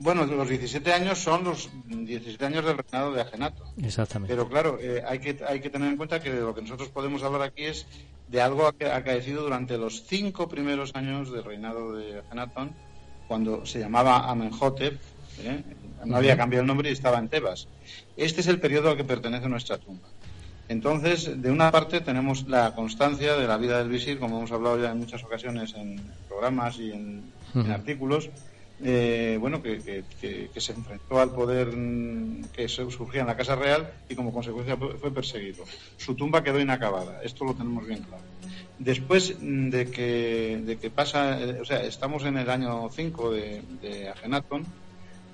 [0.00, 3.64] Bueno, los 17 años son los 17 años del reinado de Agenato.
[3.82, 4.32] Exactamente.
[4.32, 7.22] Pero claro, eh, hay, que, hay que tener en cuenta que lo que nosotros podemos
[7.24, 7.86] hablar aquí es
[8.28, 12.74] de algo que ha acaecido durante los cinco primeros años del reinado de Agenatón,
[13.26, 15.00] cuando se llamaba Amenhotep,
[15.40, 15.62] ¿eh?
[16.04, 17.66] no había cambiado el nombre y estaba en Tebas.
[18.16, 20.08] Este es el periodo al que pertenece nuestra tumba.
[20.68, 24.80] Entonces, de una parte tenemos la constancia de la vida del visir, como hemos hablado
[24.80, 25.98] ya en muchas ocasiones en
[26.28, 27.32] programas y en,
[27.70, 28.28] artículos,
[28.84, 30.04] eh, bueno, que,
[30.56, 35.10] se enfrentó al poder mm, que surgía en la Casa Real y como consecuencia fue
[35.10, 35.64] perseguido.
[35.96, 38.22] Su tumba quedó inacabada, esto lo tenemos bien claro.
[38.78, 43.30] Después mm, de que, de que pasa, eh, o sea, estamos en el año 5
[43.32, 44.10] de, de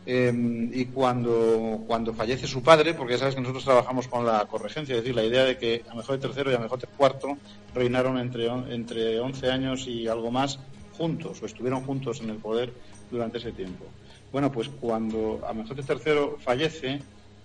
[0.07, 4.45] Em, y cuando, cuando fallece su padre, porque ya sabes que nosotros trabajamos con la
[4.45, 7.39] corregencia, es decir, la idea de que a mejor tercero y a mejor cuarto
[7.75, 10.59] reinaron entre, entre 11 años y algo más
[10.99, 12.73] juntos, o estuvieron juntos en el poder
[13.11, 13.87] durante ese tiempo.
[14.31, 17.01] Bueno, pues cuando Amenhotep III fallece, eh,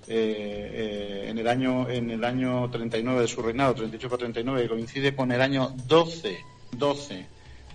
[0.08, 5.16] eh, en, el año, en el año 39 de su reinado, 38 por 39, coincide
[5.16, 6.38] con el año 12,
[6.78, 7.26] 12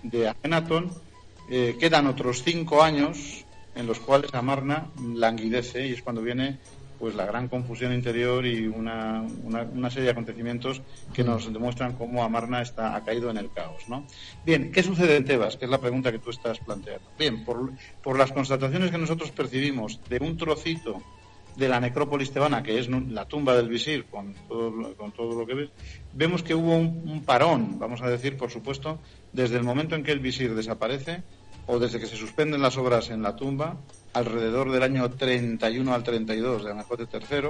[0.03, 0.91] de Akenatón,
[1.49, 3.44] eh, quedan otros cinco años
[3.75, 6.57] en los cuales Amarna languidece y es cuando viene
[6.99, 10.81] pues la gran confusión interior y una, una, serie de acontecimientos
[11.13, 13.83] que nos demuestran cómo Amarna está, ha caído en el caos.
[13.89, 14.07] ¿no?
[14.45, 15.57] Bien, ¿qué sucede en Tebas?
[15.57, 17.05] Que es la pregunta que tú estás planteando.
[17.19, 17.71] Bien, por,
[18.01, 21.01] por las constataciones que nosotros percibimos de un trocito
[21.55, 25.45] de la necrópolis tebana, que es la tumba del visir, con todo, con todo lo
[25.45, 25.69] que ves,
[26.13, 28.99] vemos que hubo un, parón, vamos a decir, por supuesto,
[29.31, 31.23] desde el momento en que el visir desaparece
[31.67, 33.77] o desde que se suspenden las obras en la tumba,
[34.13, 37.49] alrededor del año 31 al 32 de Amenhotep III,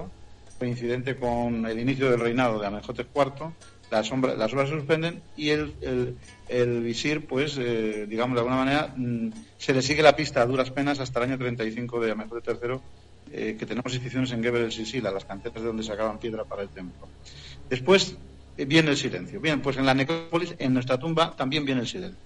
[0.57, 3.51] coincidente con el inicio del reinado de Amenhotep IV,
[3.91, 6.17] las, obras se suspenden y el,
[6.49, 10.45] el, visir, pues, eh, digamos de alguna manera, mm, se le sigue la pista a
[10.45, 12.79] duras penas hasta el año 35 de Amenhotep III,
[13.31, 16.63] eh, que tenemos inscripciones en Geber el Sisila, las canteras de donde sacaban piedra para
[16.63, 17.07] el templo.
[17.69, 18.15] Después
[18.57, 19.39] eh, viene el silencio.
[19.39, 22.24] Bien, pues en la necrópolis, en nuestra tumba, también viene el silencio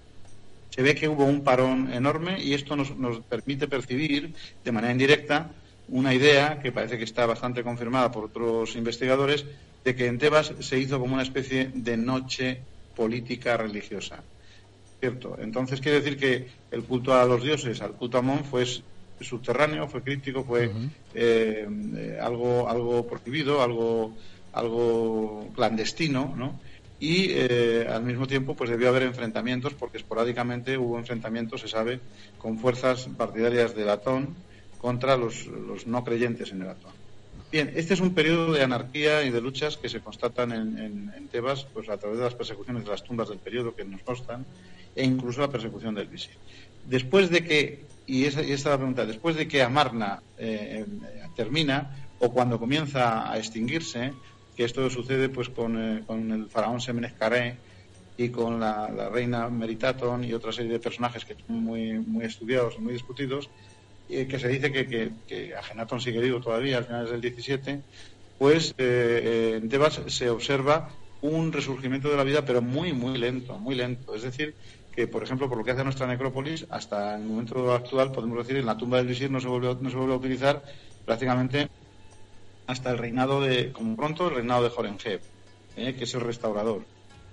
[0.69, 2.91] se ve que hubo un parón enorme y esto nos,
[3.27, 5.51] permite percibir de manera indirecta
[5.87, 9.45] una idea que parece que está bastante confirmada por otros investigadores
[9.83, 12.59] de que en Tebas se hizo como una especie de noche
[12.95, 14.23] política religiosa.
[14.99, 15.37] ¿Cierto?
[15.39, 18.65] Entonces quiere decir que el culto a los dioses, al culto a Amón, fue
[19.21, 20.69] subterráneo, fue crítico, fue
[21.13, 24.13] eh, eh, algo, algo prohibido, algo,
[24.51, 26.59] algo clandestino, ¿no?
[26.99, 31.99] Y eh, al mismo tiempo pues debió haber enfrentamientos porque esporádicamente hubo enfrentamientos, se sabe,
[32.37, 34.35] con fuerzas partidarias del Atón
[34.79, 35.47] contra los,
[35.85, 36.91] no creyentes en el Atón.
[37.51, 41.65] Bien, este es un periodo de anarquía y de luchas que se constatan en, Tebas
[41.73, 44.45] pues a través de las persecuciones de las tumbas del periodo que nos constan
[44.95, 46.33] e incluso la persecución del visir.
[46.85, 50.85] Después de que, y esa, esta es la pregunta, después de que Amarna eh,
[51.35, 54.13] termina o cuando comienza a extinguirse,
[54.59, 57.55] que esto sucede pues con, eh, el faraón Semenescaré
[58.17, 62.77] y con la, reina Meritaton y otra serie de personajes que son muy, muy estudiados
[62.77, 63.49] muy discutidos,
[64.09, 67.81] y que se dice que, que, que Agenatón sigue vivo todavía, al finales del 17,
[68.37, 70.89] pues eh, eh, en Tebas se observa
[71.21, 74.13] un resurgimiento de la vida, pero muy, muy lento, muy lento.
[74.13, 74.55] Es decir,
[74.93, 78.57] que, por ejemplo, por lo que hace nuestra necrópolis, hasta el momento actual, podemos decir,
[78.57, 80.63] en la tumba del visir no se vuelve, no se vuelve a utilizar
[81.05, 81.69] prácticamente
[82.69, 85.21] hasta el reinado de, como pronto, el reinado de Horemheb,
[85.75, 85.95] ¿eh?
[85.95, 86.85] que es el restaurador,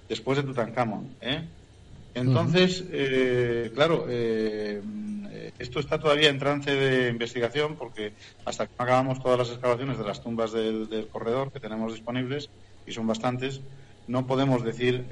[0.09, 1.15] después de Tutankamón.
[1.21, 1.45] ¿eh?
[2.15, 8.15] Entonces, eh, claro, esto está todavía en trance de investigación porque
[8.47, 11.93] hasta que no acabamos todas las excavaciones de las tumbas del, del corredor que tenemos
[11.93, 12.49] disponibles,
[12.87, 13.61] y son bastantes,
[14.09, 15.05] no podemos decir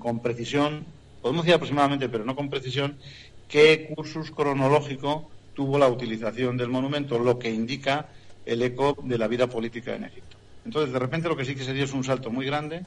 [0.00, 0.84] con precisión,
[1.22, 2.98] podemos decir aproximadamente, pero no con precisión,
[3.46, 8.08] qué cursus cronológico tuvo la utilización del monumento, lo que indica
[8.46, 10.36] el eco de la vida política en Egipto.
[10.64, 12.84] Entonces, de repente lo que sí que se dio es un salto muy grande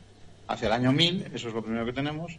[0.47, 2.38] hacia el año 1000, eso es lo primero que tenemos,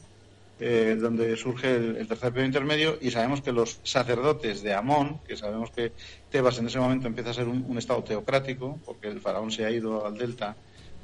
[0.61, 5.37] eh, donde surge el, tercer periodo intermedio y sabemos que los sacerdotes de Amón, que
[5.37, 5.93] sabemos que
[6.31, 9.71] Tebas en ese momento empieza a ser un, estado teocrático, porque el faraón se ha
[9.71, 10.55] ido al delta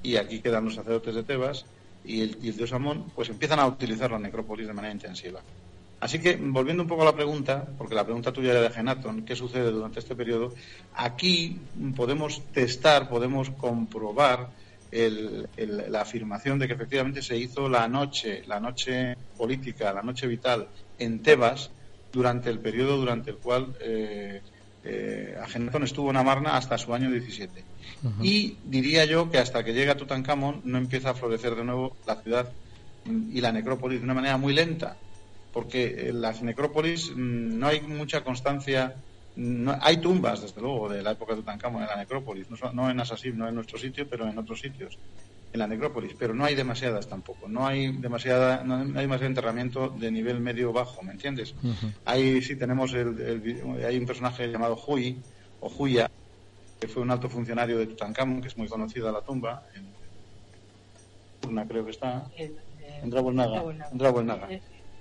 [0.03, 1.67] y aquí quedan los sacerdotes de Tebas
[2.05, 5.41] y el, y el dios Amón, pues empiezan a utilizar la necrópolis de manera intensiva.
[6.01, 9.23] Así que, volviendo un poco a la pregunta, porque la pregunta tuya era de Genaton,
[9.23, 10.55] ¿qué sucede durante este periodo?
[10.95, 11.59] Aquí
[11.95, 14.49] podemos testar, podemos comprobar
[14.93, 20.69] la afirmación de que efectivamente se hizo la noche, la noche política, la noche vital
[20.99, 21.71] en Tebas
[22.11, 24.41] durante el periodo durante el cual eh,
[24.83, 25.37] eh
[25.83, 27.63] estuvo en Amarna hasta su año 17.
[28.23, 32.17] Y diría yo que hasta que llega Tutankamón no empieza a florecer de nuevo la
[32.17, 32.51] ciudad
[33.05, 34.97] y la necrópolis de una manera muy lenta
[35.53, 38.95] porque en las necrópolis mm, no hay mucha constancia.
[39.37, 43.01] No, hay tumbas, desde luego, de la época de Tutankamón en la necrópolis, no, en
[43.01, 44.99] Asasib, no en nuestro sitio, pero en otros sitios,
[45.53, 49.89] en la necrópolis, pero no hay demasiadas tampoco, no hay demasiada, no hay demasiado enterramiento
[49.89, 51.55] de nivel medio-bajo, ¿me entiendes?
[52.05, 55.17] Ahí sí tenemos, el, hay un personaje llamado Hui,
[55.61, 56.11] o Huya,
[56.81, 59.91] que fue un alto funcionario de Tutankamón, que es muy conocida la tumba, en
[61.69, 63.63] creo que está, en Drabolnaga,
[64.51, 64.61] en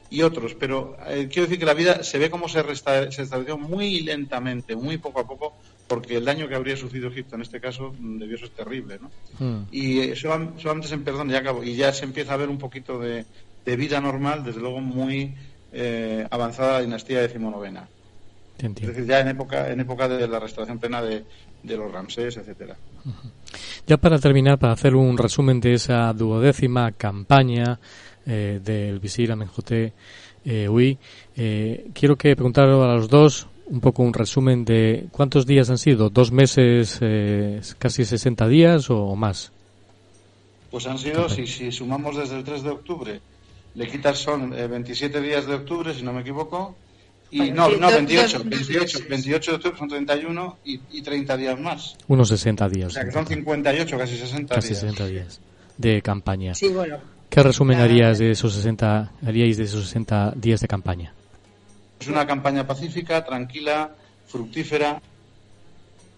[0.10, 3.58] y otros, pero eh, quiero decir que la vida se ve como se, se estableció
[3.58, 5.54] muy lentamente, muy poco a poco,
[5.88, 9.12] porque el daño que habría sufrido Egipto en este caso mm, debió ser terrible, ¿no?
[9.40, 9.66] Hmm.
[9.72, 13.00] Y eh, solamente se, perdón, ya acabo, y ya se empieza a ver un poquito
[13.00, 13.26] de,
[13.78, 15.36] vida normal, desde luego muy
[15.72, 17.88] eh, avanzada la dinastía decimonovena.
[18.58, 21.24] Es decir, ya en época, en época de la restauración plena de,
[21.64, 22.76] de los Ramsés, etcétera.
[23.88, 27.80] Ya para terminar, para hacer un resumen de esa duodécima campaña
[28.26, 29.94] eh, del visir Amenhotep
[30.46, 30.98] eh, Ui,
[31.36, 35.78] eh, quiero que preguntaros a los dos un poco un resumen de cuántos días han
[35.78, 39.52] sido, dos meses, eh, casi 60 días o más.
[40.72, 43.22] Pues han sido, si, si sumamos desde el 3 de octubre,
[43.76, 46.76] le quitas son 27 días de octubre, si no me equivoco,
[47.32, 51.96] y no, no, 28, 28, 28 de octubre son 31 y, y 30 días más.
[52.08, 52.88] Unos 60 días.
[52.88, 54.80] O sea que son 58, casi 60 casi días.
[54.80, 55.42] 60 días
[55.78, 56.56] de campaña.
[56.56, 56.98] Sí, bueno.
[57.30, 61.14] ¿Qué resumen harías de esos 60, haríais de esos 60 días de campaña?
[62.00, 63.92] Es una campaña pacífica, tranquila,
[64.28, 65.00] fructífera,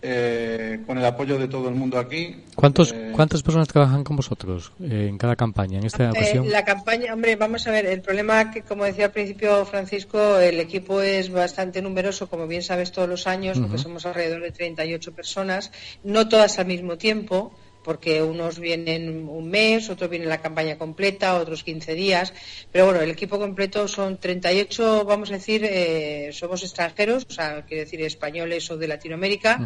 [0.03, 2.43] eh, con el apoyo de todo el mundo aquí.
[2.55, 6.49] ¿Cuántos, Eh, ¿Cuántas personas trabajan con vosotros eh, en cada campaña, en esta Eh, ocasión?
[6.49, 10.59] la campaña, hombre, vamos a ver, el problema que, como decía al principio Francisco, el
[10.59, 13.83] equipo es bastante numeroso, como bien sabes, todos los años, porque Ujú.
[13.83, 15.71] somos alrededor de 38 personas,
[16.03, 21.35] no todas al mismo tiempo, porque unos vienen un mes, otros vienen la campaña completa,
[21.39, 22.33] otros 15 días,
[22.71, 27.65] pero bueno, el equipo completo son 38, vamos a decir, eh, somos extranjeros, o sea,
[27.65, 29.61] quiere decir españoles o de Latinoamérica.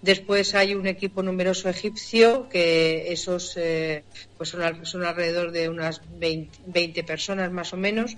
[0.00, 4.04] Después hay un equipo numeroso egipcio, que esos eh,
[4.36, 8.16] pues son, al- son alrededor de unas 20, 20 personas más o menos.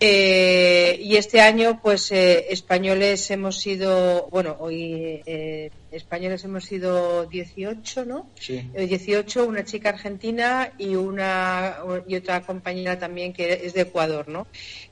[0.00, 7.26] Eh, y este año, pues eh, españoles hemos sido, bueno, hoy eh, españoles hemos sido
[7.26, 8.28] 18, ¿no?
[8.38, 8.68] Sí.
[8.74, 11.76] Eh, 18, una chica argentina y una
[12.06, 14.46] y otra compañera también que es de Ecuador, ¿no?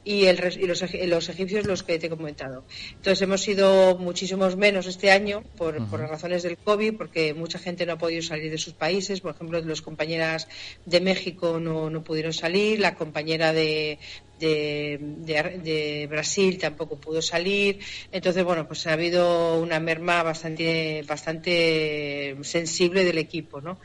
[0.05, 2.65] Y, el, y los, los egipcios los que te he comentado.
[2.91, 7.85] Entonces hemos sido muchísimos menos este año por, por razones del COVID, porque mucha gente
[7.87, 9.21] no ha podido salir de sus países.
[9.21, 10.49] Por ejemplo, las compañeras
[10.87, 13.99] de México no, no pudieron salir, la compañera de,
[14.47, 17.79] de, Brasil tampoco pudo salir.
[18.11, 23.79] Entonces, bueno, pues ha habido una merma bastante, bastante sensible del equipo, ¿no?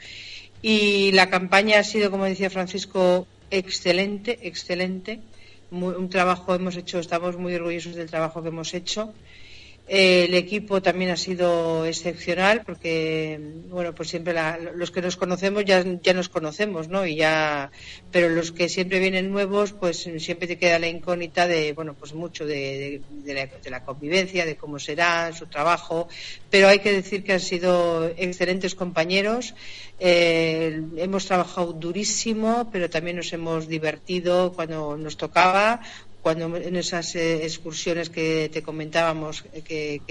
[0.62, 5.22] Y la campaña ha sido, como decía Francisco, excelente, excelente.
[5.70, 9.14] Muy- un trabajo hemos hecho, estamos muy orgullosos del trabajo que hemos hecho.
[9.90, 13.40] Eh, el equipo también ha sido excepcional porque,
[13.70, 17.06] bueno, pues siempre la- los que nos conocemos ya, ya nos conocemos, ¿no?
[17.06, 17.72] Y ya,
[18.12, 22.14] pero los que siempre vienen nuevos, pues siempre te queda la incógnita de, bueno, pues
[22.14, 26.10] mucho de, de- la, de la convivencia, de cómo será su trabajo.
[26.50, 29.56] Pero hay que decir que han sido excelentes compañeros.
[30.00, 35.80] Eh, hemos trabajado durísimo, pero también nos hemos divertido cuando nos tocaba
[36.28, 40.02] cuando en esas eh, excursiones que te comentábamos eh,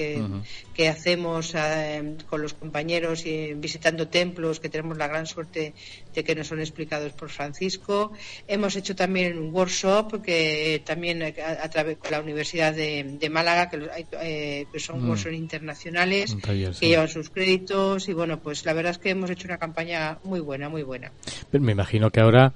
[0.74, 5.74] que, hacemos eh, con los compañeros y visitando templos que tenemos la gran suerte
[6.14, 8.12] de que nos son explicados por Francisco.
[8.48, 11.28] Hemos hecho también un workshop que también a,
[11.62, 13.86] a través con la Universidad de, de Málaga que,
[14.22, 15.08] eh, que son Mm.
[15.10, 16.34] workshops internacionales
[16.80, 20.18] que llevan sus créditos y bueno pues la verdad es que hemos hecho una campaña
[20.24, 21.12] muy buena muy buena.
[21.50, 22.54] Pero Me imagino que ahora,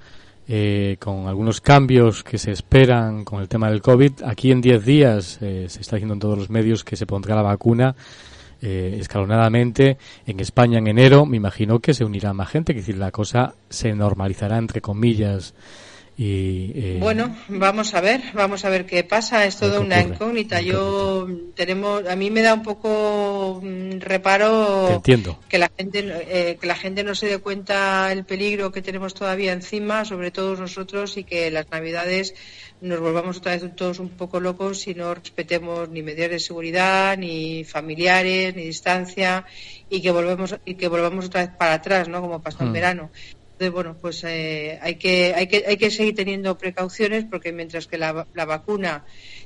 [0.53, 4.85] eh, con algunos cambios que se esperan con el tema del COVID, aquí en 10
[4.85, 7.95] días eh, se está diciendo en todos los medios que se pondrá la vacuna
[8.61, 9.97] eh, escalonadamente.
[10.27, 13.55] En España en enero, me imagino que se unirá más gente, que decir, la cosa
[13.69, 15.55] se normalizará entre comillas.
[16.23, 19.47] Y, eh, Bueno, vamos a ver, vamos a ver qué pasa.
[19.47, 20.61] Es toda una ocurre, incógnita.
[20.61, 21.27] Yo
[21.57, 25.39] tenemos, a mí me da un poco mm, reparo entiendo.
[25.49, 29.15] que la gente, eh, que la gente no se dé cuenta el peligro que tenemos
[29.15, 32.35] todavía encima, sobre todos nosotros, y que las Navidades
[32.83, 37.17] nos volvamos otra vez todos un poco locos y no respetemos ni medidas de seguridad,
[37.17, 39.47] ni familiares, ni distancia,
[39.89, 42.21] y que volvemos y que volvamos otra vez para atrás, ¿no?
[42.21, 42.73] Como pasó en Mm.
[42.75, 43.11] verano.
[43.61, 47.87] Entonces, bueno, pues eh, hay, que, hay, que, hay que seguir teniendo precauciones porque mientras
[47.87, 49.05] que la, la vacuna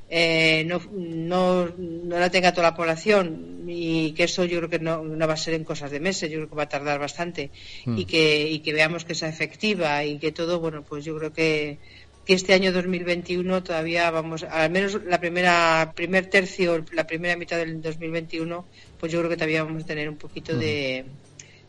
[0.09, 4.79] eh, no, no, no la tenga toda la población y que eso yo creo que
[4.79, 7.01] no, no va a ser en cosas de meses, yo creo que va a tardar
[7.01, 7.51] bastante
[7.85, 7.99] Mm.
[7.99, 11.33] y, que, y que veamos que sea efectiva y que todo, bueno, pues yo creo
[11.33, 11.79] que,
[12.25, 17.59] que este año 2021 todavía vamos, al menos la primera primer tercio, la primera mitad
[17.59, 18.67] del 2021,
[18.99, 21.05] pues yo creo que todavía vamos a tener un poquito de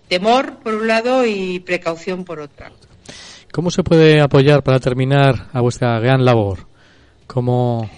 [0.07, 2.72] temor por un lado y precaución por otra.
[3.52, 6.68] ¿Cómo se puede apoyar para terminar a vuestra gran labor?
[7.27, 7.90] ¿Cómo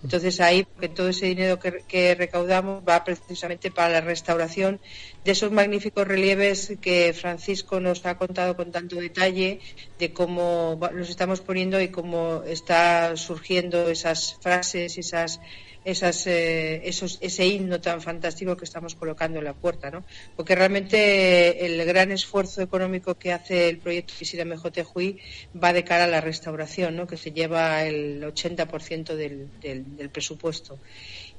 [0.04, 4.80] entonces ahí porque todo ese dinero que, que recaudamos va precisamente para la restauración
[5.24, 9.60] de esos magníficos relieves que Francisco nos ha contado con tanto detalle,
[9.98, 15.40] de cómo nos estamos poniendo y cómo está surgiendo esas frases, esas
[15.88, 20.04] esas, eh, esos, ese himno tan fantástico que estamos colocando en la puerta, ¿no?
[20.36, 25.18] Porque realmente el gran esfuerzo económico que hace el proyecto Visita Mejotejuy
[25.64, 27.08] va de cara a la restauración, ¿no?
[27.08, 30.78] Que se lleva el 80% del, del, presupuesto.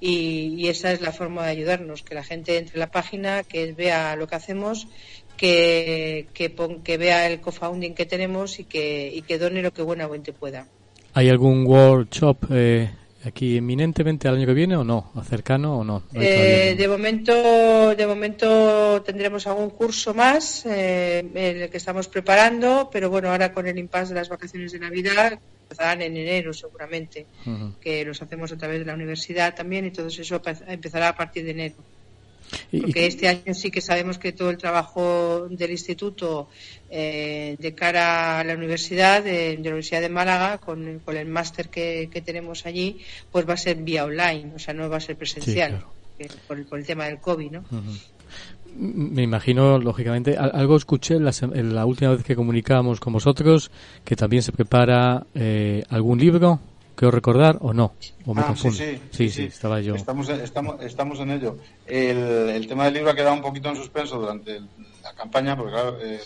[0.00, 3.72] Y, esa es la forma de ayudarnos, que la gente entre en la página, que
[3.72, 4.88] vea lo que hacemos
[5.36, 10.32] que, que, vea el co-founding que tenemos y que, y que done lo que buenamente
[10.32, 10.66] pueda.
[11.14, 12.90] ¿Hay algún workshop eh,
[13.24, 15.12] aquí eminentemente al año que viene o no?
[15.28, 16.02] ¿Cercano o no?
[16.14, 22.88] Eh, de momento de momento tendremos algún curso más eh, en el que estamos preparando,
[22.92, 27.26] pero bueno, ahora con el impasse de las vacaciones de Navidad empezarán en enero seguramente,
[27.80, 31.44] que los hacemos a través de la universidad también y todo eso empezará a partir
[31.44, 31.74] de enero.
[32.70, 36.48] Porque este año sí que sabemos que todo el trabajo del instituto
[36.90, 42.22] eh, de cara a la universidad, de, la Universidad de Málaga, con, el máster que,
[42.24, 42.98] tenemos allí,
[43.30, 45.84] pues va a ser vía online, o sea, no va a ser presencial,
[46.46, 47.64] por, el tema del COVID, ¿no?
[48.76, 53.70] Me imagino, lógicamente, algo escuché la, la, última vez que comunicábamos con vosotros,
[54.04, 56.60] que también se prepara eh, algún libro
[56.98, 57.94] Quiero recordar o no?
[58.26, 58.76] ¿O me ah, confundo?
[58.76, 59.94] Sí sí, sí, estaba yo.
[59.94, 61.56] Estamos, estamos, estamos en ello.
[61.86, 62.18] El,
[62.50, 64.58] el, tema del libro ha quedado un poquito en suspenso durante
[65.00, 66.18] la campaña, porque claro, eh,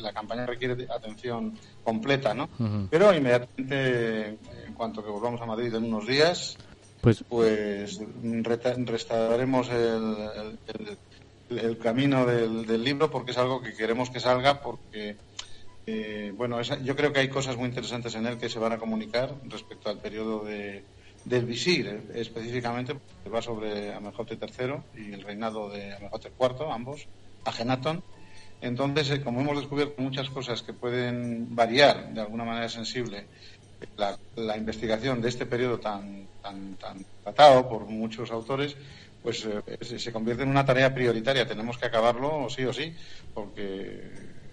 [0.00, 2.48] la campaña requiere atención completa, ¿no?
[2.90, 4.30] Pero inmediatamente,
[4.66, 6.58] en cuanto que volvamos a Madrid en unos días,
[7.00, 8.00] pues, pues
[8.42, 10.16] restauraremos el,
[11.50, 15.16] el, el camino del, del libro porque es algo que queremos que salga porque
[15.86, 18.78] eh, bueno, yo creo que hay cosas muy interesantes en él que se van a
[18.78, 20.82] comunicar respecto al periodo de,
[21.24, 26.72] del visir, eh, específicamente, porque va sobre Amenhotep III y el reinado de Amenhotep IV,
[26.72, 27.06] ambos,
[27.44, 28.02] Agenatón.
[28.60, 33.26] Entonces, eh, como hemos descubierto muchas cosas que pueden variar de alguna manera sensible
[33.96, 38.74] la, investigación de este periodo tan, tan, tan tratado por muchos autores,
[39.22, 39.46] pues
[39.80, 41.46] se convierte en una tarea prioritaria.
[41.46, 42.94] Tenemos que acabarlo sí o sí,
[43.34, 44.00] porque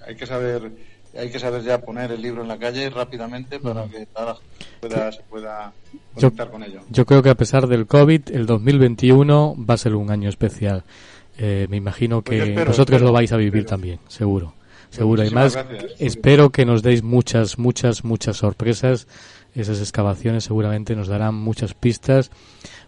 [0.06, 0.72] hay que saber
[1.18, 4.38] hay que saber ya poner el libro en la calle rápidamente para que la
[4.80, 5.74] pueda, se pueda
[6.14, 6.82] conectar con ello.
[6.90, 10.84] Yo creo que a pesar del COVID, el 2021 va a ser un año especial.
[11.38, 14.54] Eh, me imagino pues que vosotros lo vais a vivir también, seguro.
[14.90, 15.24] Seguro.
[15.24, 15.58] Y más,
[15.98, 19.08] espero que nos deis muchas, muchas, muchas sorpresas.
[19.56, 22.30] Esas excavaciones seguramente nos darán muchas pistas,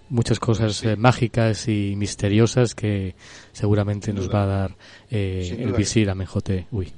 [0.09, 3.15] muchas cosas eh, mágicas y misteriosas que
[3.53, 4.75] seguramente nos va a dar
[5.09, 6.67] eh, el visir a Mejote.
[6.71, 6.93] Uy.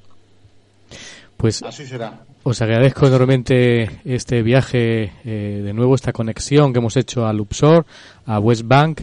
[1.37, 2.23] Pues Así será.
[2.43, 7.85] Os agradezco enormemente este viaje, eh, de nuevo esta conexión que hemos hecho a Luxor,
[8.25, 9.01] a West Bank,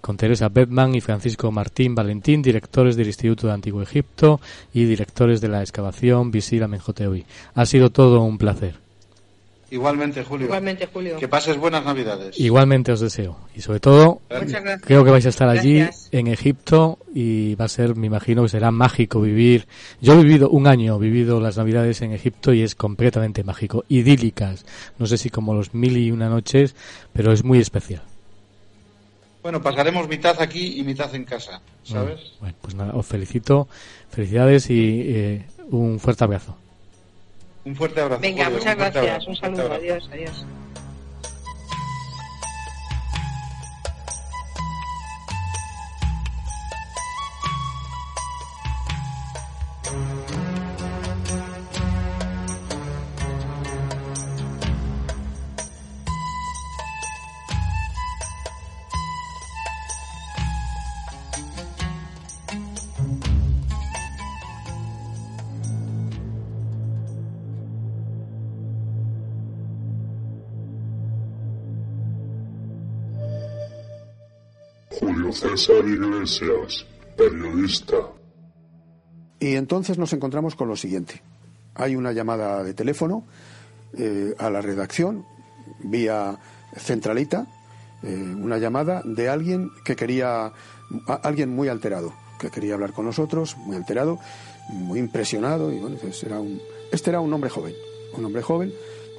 [0.00, 4.40] con Teresa Bedman y Francisco Martín Valentín, directores del Instituto de Antiguo Egipto
[4.72, 7.26] y directores de la excavación Visir Amenhotep.
[7.54, 8.85] Ha sido todo un placer.
[9.70, 10.46] Igualmente, Julio.
[10.46, 11.16] Igualmente, Julio.
[11.18, 12.38] Que pases buenas Navidades.
[12.38, 13.36] Igualmente os deseo.
[13.54, 14.20] Y sobre todo,
[14.82, 18.48] creo que vais a estar allí en Egipto y va a ser, me imagino que
[18.48, 19.66] será mágico vivir.
[20.00, 23.84] Yo he vivido un año, he vivido las Navidades en Egipto y es completamente mágico.
[23.88, 24.64] Idílicas.
[24.98, 26.76] No sé si como los mil y una noches,
[27.12, 28.02] pero es muy especial.
[29.42, 32.32] Bueno, pasaremos mitad aquí y mitad en casa, ¿sabes?
[32.40, 33.68] Bueno, pues nada, os felicito.
[34.10, 36.56] Felicidades y eh, un fuerte abrazo.
[37.66, 38.22] Un fuerte abrazo.
[38.22, 39.26] Venga, muchas gracias.
[39.26, 39.72] Un saludo.
[39.72, 40.46] Adiós, adiós.
[75.36, 77.96] César Iglesias, periodista.
[79.38, 81.22] Y entonces nos encontramos con lo siguiente.
[81.74, 83.26] Hay una llamada de teléfono
[83.98, 85.26] eh, a la redacción,
[85.80, 86.38] vía
[86.74, 87.46] centralita,
[88.02, 90.52] eh, una llamada de alguien que quería,
[91.22, 94.18] alguien muy alterado, que quería hablar con nosotros, muy alterado,
[94.70, 97.74] muy impresionado, y bueno, era un, este era un hombre joven,
[98.16, 98.72] un hombre joven,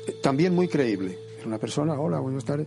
[0.07, 1.15] eh, también muy creíble.
[1.37, 2.65] Era una persona, hola, buenas tardes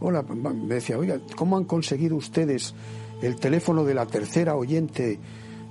[0.00, 2.74] Hola, me decía, oiga, ¿cómo han conseguido ustedes
[3.22, 5.18] el teléfono de la tercera oyente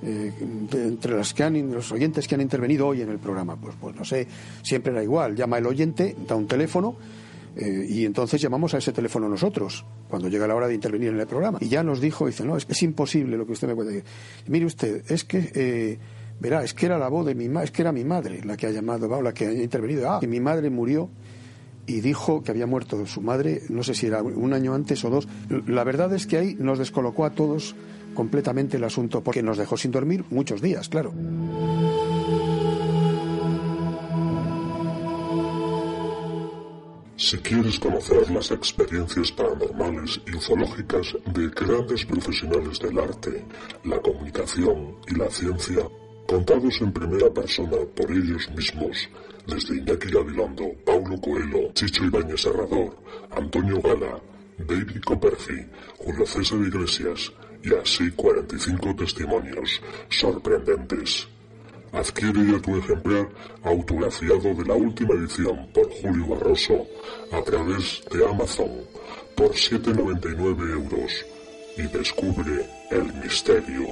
[0.03, 0.33] eh,
[0.71, 3.55] entre las que han, los oyentes que han intervenido hoy en el programa?
[3.55, 4.27] Pues, pues no sé,
[4.61, 5.35] siempre era igual.
[5.35, 6.95] Llama el oyente, da un teléfono,
[7.55, 11.19] Eh, y entonces llamamos a ese teléfono nosotros, cuando llega la hora de intervenir en
[11.19, 11.57] el programa.
[11.59, 13.91] Y ya nos dijo, dice, no, es, es imposible lo que usted me cuenta.
[14.47, 15.97] Mire usted, es que, eh,
[16.39, 18.55] verá, es que era la voz de mi madre, es que era mi madre la
[18.55, 20.09] que ha llamado, la que ha intervenido.
[20.09, 21.09] Ah, que mi madre murió
[21.89, 25.09] y dijo que había muerto su madre, no sé si era un año antes o
[25.09, 25.27] dos.
[25.65, 27.75] La verdad es que ahí nos descolocó a todos
[28.13, 31.13] completamente el asunto, porque nos dejó sin dormir muchos días, claro.
[37.17, 43.45] Si quieres conocer las experiencias paranormales y ufológicas de grandes profesionales del arte,
[43.83, 45.83] la comunicación y la ciencia,
[46.27, 49.09] contados en primera persona por ellos mismos,
[49.47, 52.95] desde Iñaki Gabilondo, Paulo Coelho, Chicho Ibáñez Serrador,
[53.31, 54.19] Antonio Gala,
[54.57, 57.31] David Copperfield, Julio César Iglesias
[57.63, 61.27] y así 45 testimonios sorprendentes.
[61.91, 63.29] Adquiere ya tu ejemplar
[63.63, 66.85] autografiado de la última edición por Julio Barroso
[67.31, 68.69] a través de Amazon
[69.35, 71.25] por 7,99 euros
[71.77, 73.87] y descubre el misterio.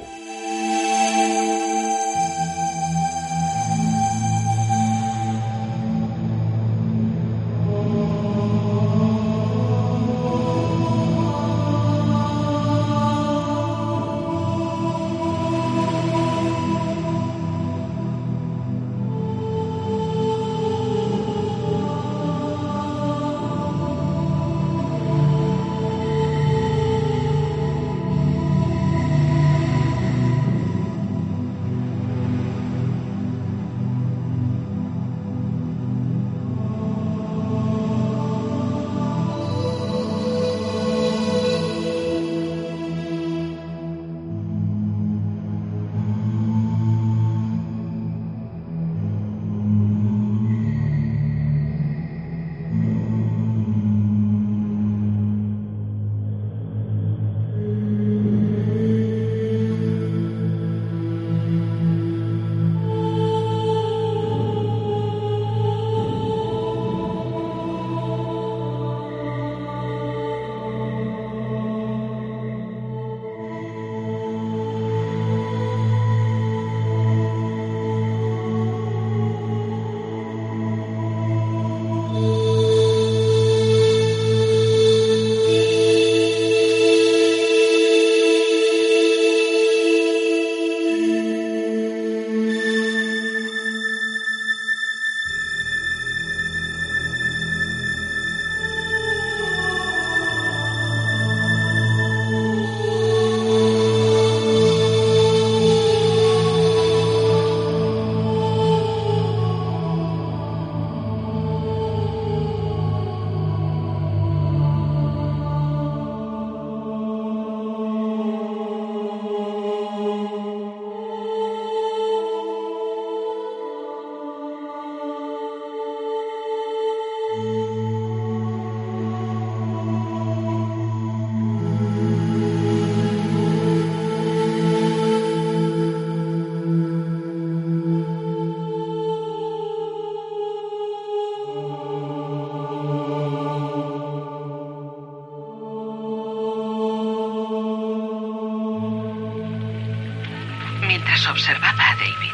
[151.38, 152.34] Observaba a David,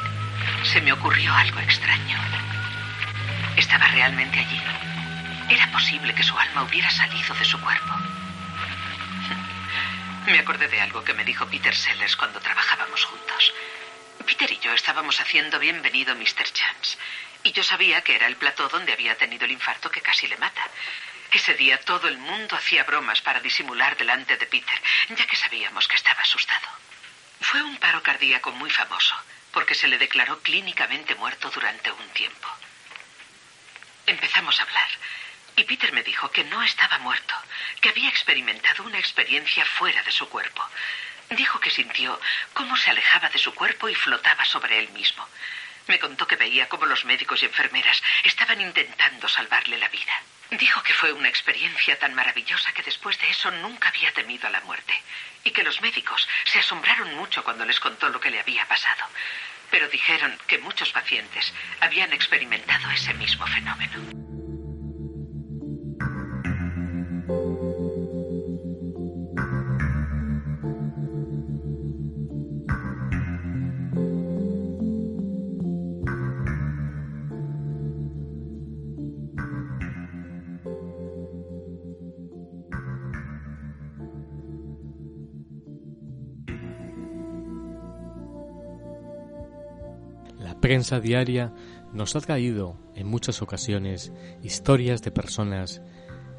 [0.63, 2.17] se me ocurrió algo extraño.
[3.57, 4.61] Estaba realmente allí.
[5.49, 7.93] Era posible que su alma hubiera salido de su cuerpo.
[10.27, 13.53] Me acordé de algo que me dijo Peter Sellers cuando trabajábamos juntos.
[14.25, 16.49] Peter y yo estábamos haciendo Bienvenido Mr.
[16.53, 16.97] Chance.
[17.43, 20.37] Y yo sabía que era el plató donde había tenido el infarto que casi le
[20.37, 20.61] mata.
[21.33, 25.89] Ese día todo el mundo hacía bromas para disimular delante de Peter, ya que sabíamos
[25.89, 26.82] que estaba asustado.
[27.43, 29.15] Fue un paro cardíaco muy famoso,
[29.51, 32.47] porque se le declaró clínicamente muerto durante un tiempo.
[34.07, 34.89] Empezamos a hablar,
[35.57, 37.35] y Peter me dijo que no estaba muerto,
[37.81, 40.63] que había experimentado una experiencia fuera de su cuerpo.
[41.31, 42.19] Dijo que sintió
[42.53, 45.27] cómo se alejaba de su cuerpo y flotaba sobre él mismo.
[45.87, 50.21] Me contó que veía cómo los médicos y enfermeras estaban intentando salvarle la vida.
[50.51, 54.51] Dijo que fue una experiencia tan maravillosa que después de eso nunca había temido a
[54.51, 54.93] la muerte
[55.43, 59.05] y que los médicos se asombraron mucho cuando les contó lo que le había pasado.
[59.71, 64.32] Pero dijeron que muchos pacientes habían experimentado ese mismo fenómeno.
[90.63, 91.51] Prensa diaria
[91.91, 94.13] nos ha traído en muchas ocasiones
[94.43, 95.81] historias de personas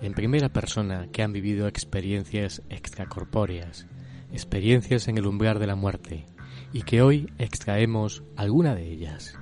[0.00, 3.86] en primera persona que han vivido experiencias extracorpóreas,
[4.32, 6.24] experiencias en el umbral de la muerte,
[6.72, 9.38] y que hoy extraemos alguna de ellas.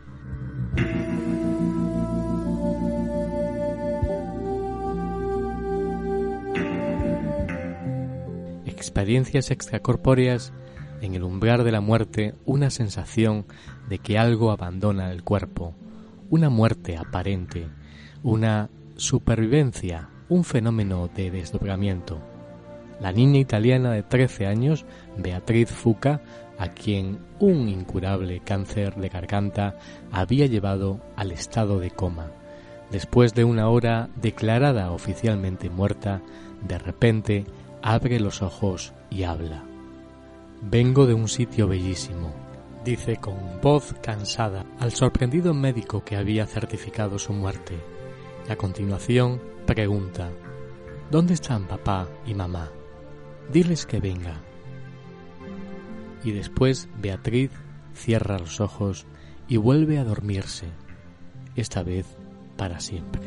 [8.67, 10.53] Experiencias extracorpóreas
[11.03, 13.45] en el umbral de la muerte una sensación
[13.89, 15.75] de que algo abandona el cuerpo,
[16.31, 17.67] una muerte aparente,
[18.23, 22.21] una supervivencia, un fenómeno de desdoblamiento.
[23.01, 24.87] La niña italiana de 13 años,
[25.19, 26.23] Beatriz Fuca,
[26.57, 29.77] a quien un incurable cáncer de garganta
[30.13, 32.31] había llevado al estado de coma.
[32.93, 36.23] Después de una hora declarada oficialmente muerta,
[36.67, 37.45] de repente
[37.83, 39.65] abre los ojos y habla.
[40.65, 42.33] Vengo de un sitio bellísimo,
[42.85, 47.75] dice con voz cansada al sorprendido médico que había certificado su muerte.
[48.49, 50.31] a continuación pregunta,
[51.11, 52.71] ¿Dónde están papá y mamá?
[53.53, 54.41] Diles que venga.
[56.23, 57.51] Y después Beatriz
[57.93, 59.05] cierra los ojos
[59.49, 60.69] y vuelve a dormirse,
[61.57, 62.07] esta vez
[62.57, 63.23] para siempre.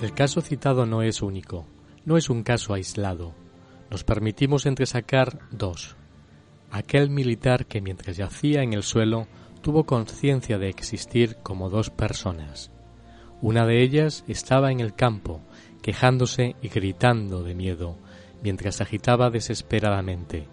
[0.00, 1.66] El caso citado no es único,
[2.06, 3.41] no es un caso aislado.
[3.92, 5.96] Nos permitimos entresacar dos
[6.70, 9.26] aquel militar que mientras yacía en el suelo
[9.60, 12.70] tuvo conciencia de existir como dos personas.
[13.42, 15.42] Una de ellas estaba en el campo,
[15.82, 17.98] quejándose y gritando de miedo,
[18.42, 20.48] mientras agitaba desesperadamente.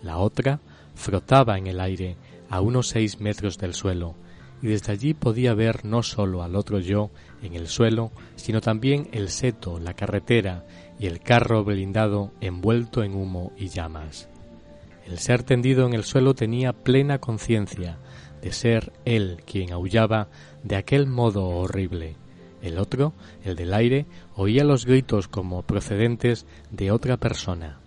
[0.00, 0.60] La otra
[0.94, 2.16] frotaba en el aire
[2.48, 4.14] a unos seis metros del suelo,
[4.62, 7.10] y desde allí podía ver no sólo al otro yo
[7.42, 10.64] en el suelo, sino también el seto, la carretera
[10.98, 14.28] y el carro blindado envuelto en humo y llamas.
[15.06, 17.98] El ser tendido en el suelo tenía plena conciencia
[18.42, 20.28] de ser él quien aullaba
[20.62, 22.16] de aquel modo horrible.
[22.62, 23.12] El otro,
[23.44, 27.78] el del aire, oía los gritos como procedentes de otra persona.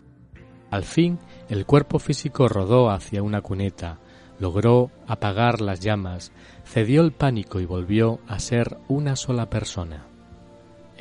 [0.72, 1.20] Al fin,
[1.50, 4.00] el cuerpo físico rodó hacia una cuneta,
[4.40, 6.32] logró apagar las llamas,
[6.64, 10.09] cedió el pánico y volvió a ser una sola persona.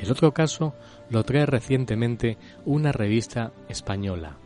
[0.01, 0.73] El otro caso
[1.09, 4.37] lo trae recientemente una revista española,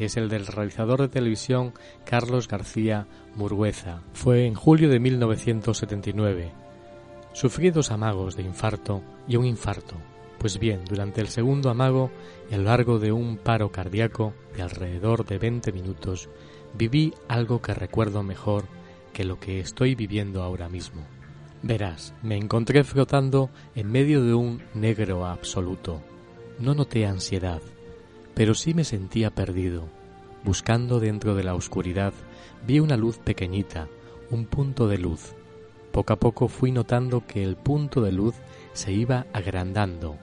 [0.00, 1.74] es el del realizador de televisión
[2.04, 4.00] Carlos García Murgueza.
[4.14, 6.52] Fue en julio de 1979.
[7.32, 9.96] Sufrí dos amagos de infarto y un infarto.
[10.38, 12.10] Pues bien, durante el segundo amago
[12.50, 16.30] y a lo largo de un paro cardíaco de alrededor de 20 minutos,
[16.72, 18.64] viví algo que recuerdo mejor
[19.12, 21.02] que lo que estoy viviendo ahora mismo.
[21.62, 26.00] Verás, me encontré flotando en medio de un negro absoluto.
[26.58, 27.60] No noté ansiedad,
[28.34, 29.84] pero sí me sentía perdido.
[30.42, 32.14] Buscando dentro de la oscuridad,
[32.66, 33.88] vi una luz pequeñita,
[34.30, 35.34] un punto de luz.
[35.92, 38.36] Poco a poco fui notando que el punto de luz
[38.72, 40.16] se iba agrandando,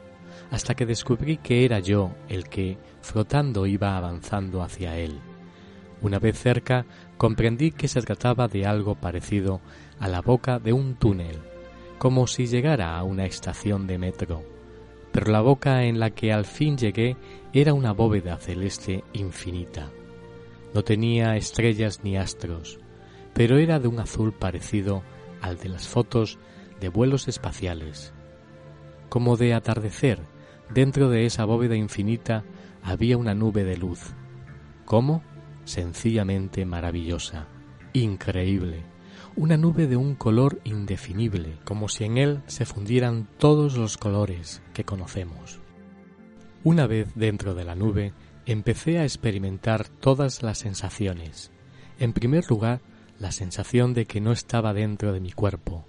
[0.49, 5.19] hasta que descubrí que era yo el que, flotando, iba avanzando hacia él.
[6.01, 6.85] Una vez cerca,
[7.18, 9.61] comprendí que se trataba de algo parecido
[9.99, 11.40] a la boca de un túnel,
[11.98, 14.57] como si llegara a una estación de metro
[15.18, 17.18] pero la boca en la que al fin llegué
[17.52, 19.90] era una bóveda celeste infinita.
[20.76, 22.78] No tenía estrellas ni astros,
[23.34, 25.02] pero era de un azul parecido
[25.41, 26.38] al de las fotos
[26.80, 28.14] de vuelos espaciales.
[29.10, 30.19] Como de atardecer,
[30.72, 32.44] dentro de esa bóveda infinita
[32.84, 34.14] había una nube de luz.
[34.86, 35.24] ¿Cómo?
[35.64, 37.48] Sencillamente maravillosa,
[37.94, 38.84] increíble
[39.38, 44.64] una nube de un color indefinible, como si en él se fundieran todos los colores
[44.73, 45.59] que conocemos.
[46.64, 48.14] Una vez dentro de la nube,
[48.47, 51.51] empecé a experimentar todas las sensaciones.
[51.99, 52.81] En primer lugar,
[53.19, 55.85] la sensación de que no estaba dentro de mi cuerpo,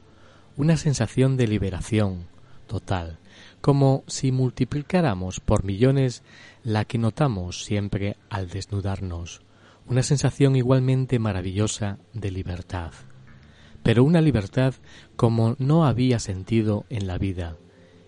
[0.59, 2.27] una sensación de liberación
[2.67, 3.19] total,
[3.63, 6.23] como si multiplicáramos por millones
[6.65, 9.41] la que notamos siempre al desnudarnos,
[9.87, 12.93] una sensación igualmente maravillosa de libertad
[13.83, 14.75] pero una libertad
[15.17, 17.57] como no había sentido en la vida,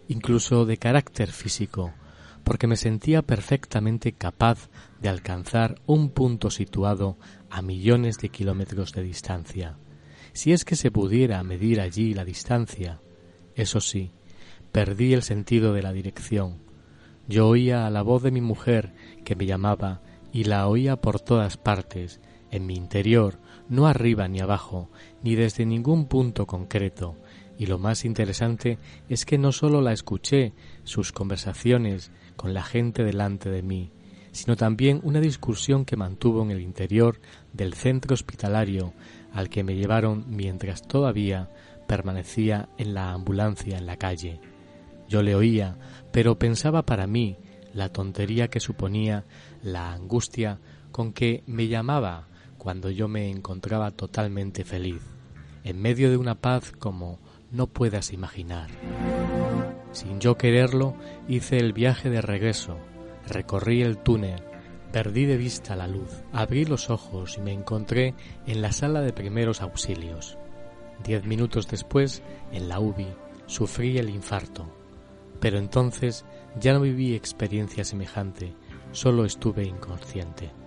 [0.09, 1.93] incluso de carácter físico,
[2.45, 4.71] porque me sentía perfectamente capaz
[5.01, 7.17] de alcanzar un punto situado
[7.51, 9.77] a millones de kilómetros de distancia.
[10.33, 13.01] Si es que se pudiera medir allí la distancia,
[13.55, 14.13] eso sí,
[14.73, 16.59] perdí el sentido de la dirección.
[17.29, 18.93] Yo oía a la voz de mi mujer
[19.25, 20.01] que me llamaba
[20.33, 22.21] y la oía por todas partes,
[22.51, 24.91] en mi interior, no arriba ni abajo,
[25.23, 27.17] ni desde ningún punto concreto,
[27.59, 28.79] y lo más interesante
[29.09, 30.55] es que no sólo la escuché
[30.85, 33.91] sus conversaciones con la gente delante de mí,
[34.33, 37.21] sino también una discusión que mantuvo en el interior
[37.53, 38.95] del centro hospitalario
[39.33, 41.51] al que me llevaron mientras todavía
[41.87, 44.41] permanecía en la ambulancia en la calle.
[45.09, 45.77] Yo le oía,
[46.13, 47.37] pero pensaba para mí
[47.75, 49.25] la tontería que suponía
[49.63, 50.61] la angustia
[50.93, 52.29] con que me llamaba
[52.61, 55.01] cuando yo me encontraba totalmente feliz,
[55.65, 57.19] en medio de una paz como
[57.51, 58.69] no puedas imaginar.
[59.93, 60.95] Sin yo quererlo,
[61.27, 62.77] hice el viaje de regreso,
[63.27, 64.43] recorrí el túnel,
[64.93, 68.15] perdí de vista la luz, abrí los ojos y me encontré
[68.47, 70.37] en la sala de primeros auxilios.
[71.03, 72.23] Diez minutos después,
[72.53, 73.09] en la UBI,
[73.47, 74.71] sufrí el infarto.
[75.41, 76.27] Pero entonces
[76.61, 78.53] ya no viví experiencia semejante,
[78.93, 80.60] solo estuve inconsciente.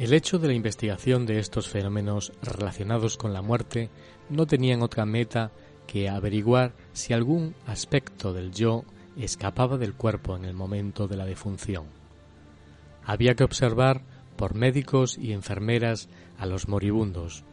[0.00, 3.90] El hecho de la investigación de estos fenómenos relacionados con la muerte
[4.30, 5.52] no tenían otra meta
[5.86, 8.84] que averiguar si algún aspecto del yo
[9.18, 11.84] escapaba del cuerpo en el momento de la defunción.
[13.04, 14.00] Había que observar
[14.36, 16.08] por médicos y enfermeras
[16.38, 17.44] a los moribundos,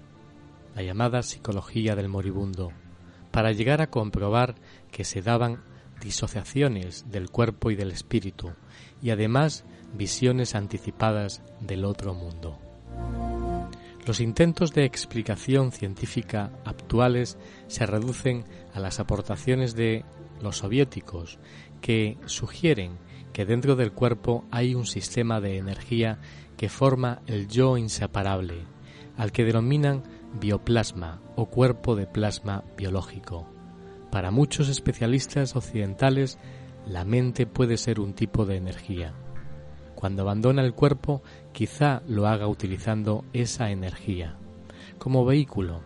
[0.74, 2.72] la llamada psicología del moribundo,
[3.30, 4.56] para llegar a comprobar
[4.90, 5.66] que se daban
[6.00, 8.54] disociaciones del cuerpo y del espíritu,
[9.02, 12.60] y además visiones anticipadas del otro mundo.
[14.06, 17.38] Los intentos de explicación científica actuales
[17.68, 20.06] se reducen a las aportaciones de
[20.42, 21.40] los soviéticos,
[21.82, 22.98] que sugieren
[23.34, 26.20] que dentro del cuerpo hay un sistema de energía
[26.56, 28.66] que forma el yo inseparable,
[29.18, 30.04] al que denominan
[30.40, 33.48] bioplasma o cuerpo de plasma biológico.
[34.12, 36.40] Para muchos especialistas occidentales,
[36.86, 39.14] la mente puede ser un tipo de energía.
[39.98, 44.38] Cuando abandona el cuerpo, quizá lo haga utilizando esa energía
[45.00, 45.82] como vehículo.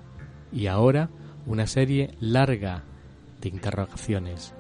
[0.52, 1.10] Y ahora
[1.46, 2.84] una serie larga
[3.40, 4.54] de interrogaciones.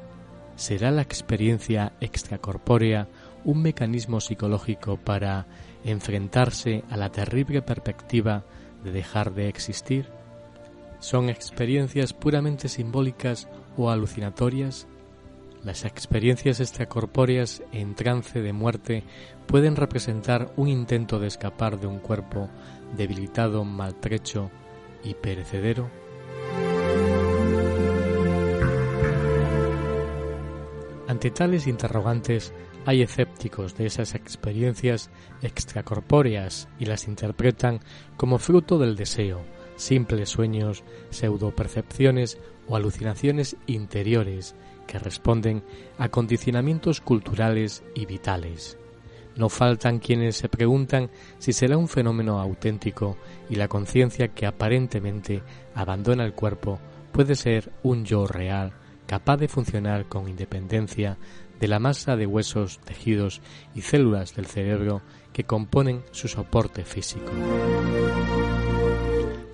[0.55, 3.09] ¿Será la experiencia extracorpórea
[3.43, 5.47] un mecanismo psicológico para
[5.83, 8.45] enfrentarse a la terrible perspectiva
[8.85, 10.07] de dejar de existir?
[10.99, 14.87] ¿Son experiencias puramente simbólicas o alucinatorias?
[15.63, 19.03] Las experiencias extracorpóreas en trance de muerte
[19.51, 22.49] pueden representar un intento de escapar de un cuerpo
[22.95, 24.49] debilitado, maltrecho
[25.03, 25.91] y perecedero.
[31.09, 32.53] Ante tales interrogantes,
[32.85, 35.09] hay escépticos de esas experiencias
[35.41, 37.81] extracorpóreas y las interpretan
[38.15, 39.41] como fruto del deseo,
[39.75, 44.55] simples sueños, pseudopercepciones o alucinaciones interiores
[44.87, 45.61] que responden
[45.97, 48.77] a condicionamientos culturales y vitales.
[49.41, 51.09] No faltan quienes se preguntan
[51.39, 53.17] si será un fenómeno auténtico
[53.49, 55.41] y la conciencia que aparentemente
[55.73, 56.77] abandona el cuerpo
[57.11, 58.71] puede ser un yo real
[59.07, 61.17] capaz de funcionar con independencia
[61.59, 63.41] de la masa de huesos, tejidos
[63.73, 65.01] y células del cerebro
[65.33, 67.31] que componen su soporte físico.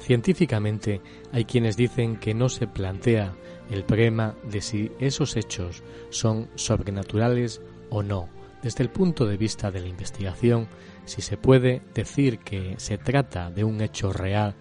[0.01, 0.99] Científicamente
[1.31, 3.37] hay quienes dicen que no se plantea
[3.71, 8.36] el problema de si esos hechos son sobrenaturales o no.
[8.67, 10.67] Desde el punto de vista de la investigación,
[11.05, 14.55] si se puede decir que se trata de un hecho real,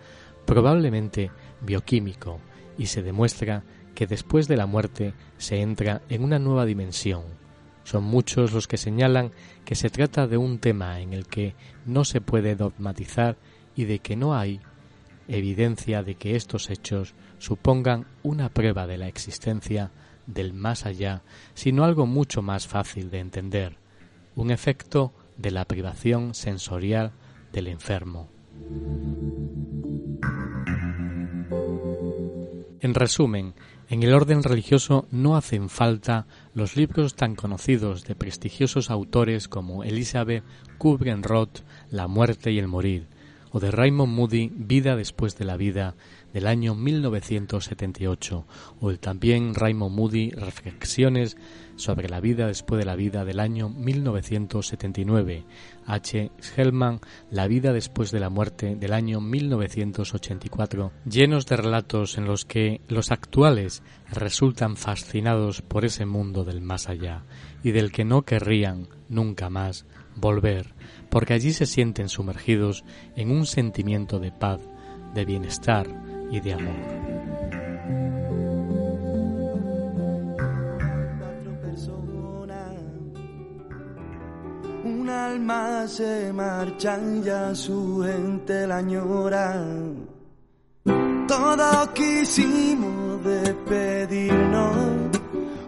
[0.44, 2.38] probablemente bioquímico,
[2.78, 3.64] y se demuestra
[3.96, 7.24] que después de la muerte se entra en una nueva dimensión.
[7.82, 9.32] Son muchos los que señalan
[9.64, 13.36] que se trata de un tema en el que no se puede dogmatizar
[13.74, 14.60] y de que no hay
[15.26, 19.90] evidencia de que estos hechos supongan una prueba de la existencia
[20.28, 21.22] del más allá,
[21.54, 23.84] sino algo mucho más fácil de entender,
[24.36, 27.12] un efecto de la privación sensorial
[27.52, 28.28] del enfermo.
[32.80, 33.54] En resumen,
[33.88, 39.82] en el orden religioso no hacen falta los libros tan conocidos de prestigiosos autores como
[39.82, 40.44] Elizabeth
[40.78, 43.06] Kubler-Roth, La muerte y el morir,
[43.50, 45.94] o de Raymond Moody, Vida después de la vida,
[46.32, 48.44] del año 1978,
[48.80, 51.36] o el también Raymond Moody, Reflexiones
[51.76, 55.44] sobre la vida después de la vida, del año 1979,
[55.86, 56.30] H.
[56.56, 57.00] Hellman,
[57.30, 62.80] La vida después de la muerte, del año 1984, llenos de relatos en los que
[62.88, 67.24] los actuales resultan fascinados por ese mundo del más allá
[67.62, 69.86] y del que no querrían nunca más
[70.16, 70.74] volver
[71.08, 72.84] porque allí se sienten sumergidos
[73.16, 74.60] en un sentimiento de paz,
[75.14, 75.86] de bienestar
[76.30, 78.25] y de amor.
[85.06, 89.64] un alma se marchan, ya su gente la añora.
[91.28, 94.76] Todos quisimos despedirnos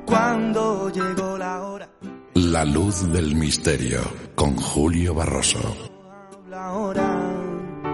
[0.05, 1.89] cuando llegó la hora.
[2.35, 4.01] La luz del misterio
[4.35, 5.77] con Julio Barroso.
[6.52, 7.16] Ahora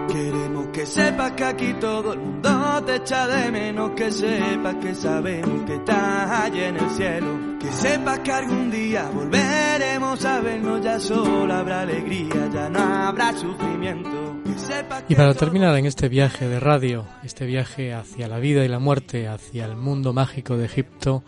[0.07, 4.95] queremos que sepas que aquí todo el mundo te echa de menos, que sepas que
[4.95, 10.83] sabemos que estás allí en el cielo que sepas que algún día volveremos a vernos,
[10.83, 14.35] ya solo habrá alegría, ya no habrá sufrimiento.
[15.09, 18.79] Y para terminar en este viaje de radio, este viaje hacia la vida y la
[18.79, 21.23] muerte, hacia el mundo mágico de Egipto,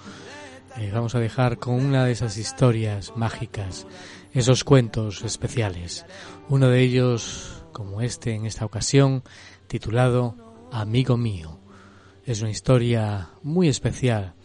[0.77, 3.88] eh, vamos a dejar con una de esas historias mágicas,
[4.34, 6.05] esos cuentos especiales.
[6.49, 9.23] Uno de ellos, como este en esta ocasión,
[9.68, 10.35] titulado
[10.72, 11.59] Amigo mío.
[12.26, 14.35] Es una historia muy especial,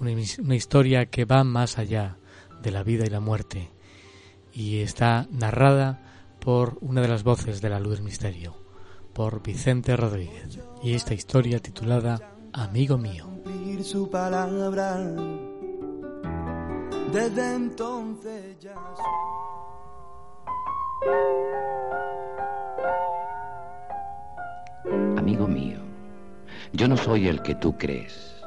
[0.00, 2.16] una, una historia que va más allá
[2.62, 3.70] de la vida y la muerte
[4.52, 6.00] y está narrada
[6.40, 8.56] por una de las voces de la luz del misterio,
[9.12, 13.28] por Vicente Rodríguez, y esta historia titulada Amigo mío.
[13.82, 14.98] Su palabra.
[17.12, 18.74] Desde entonces ya...
[25.16, 25.78] Amigo mío,
[26.72, 28.39] yo no soy el que tú crees.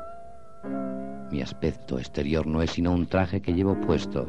[1.34, 4.28] Mi aspecto exterior no es sino un traje que llevo puesto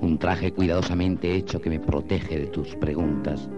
[0.00, 3.48] un traje cuidadosamente hecho que me protege de tus preguntas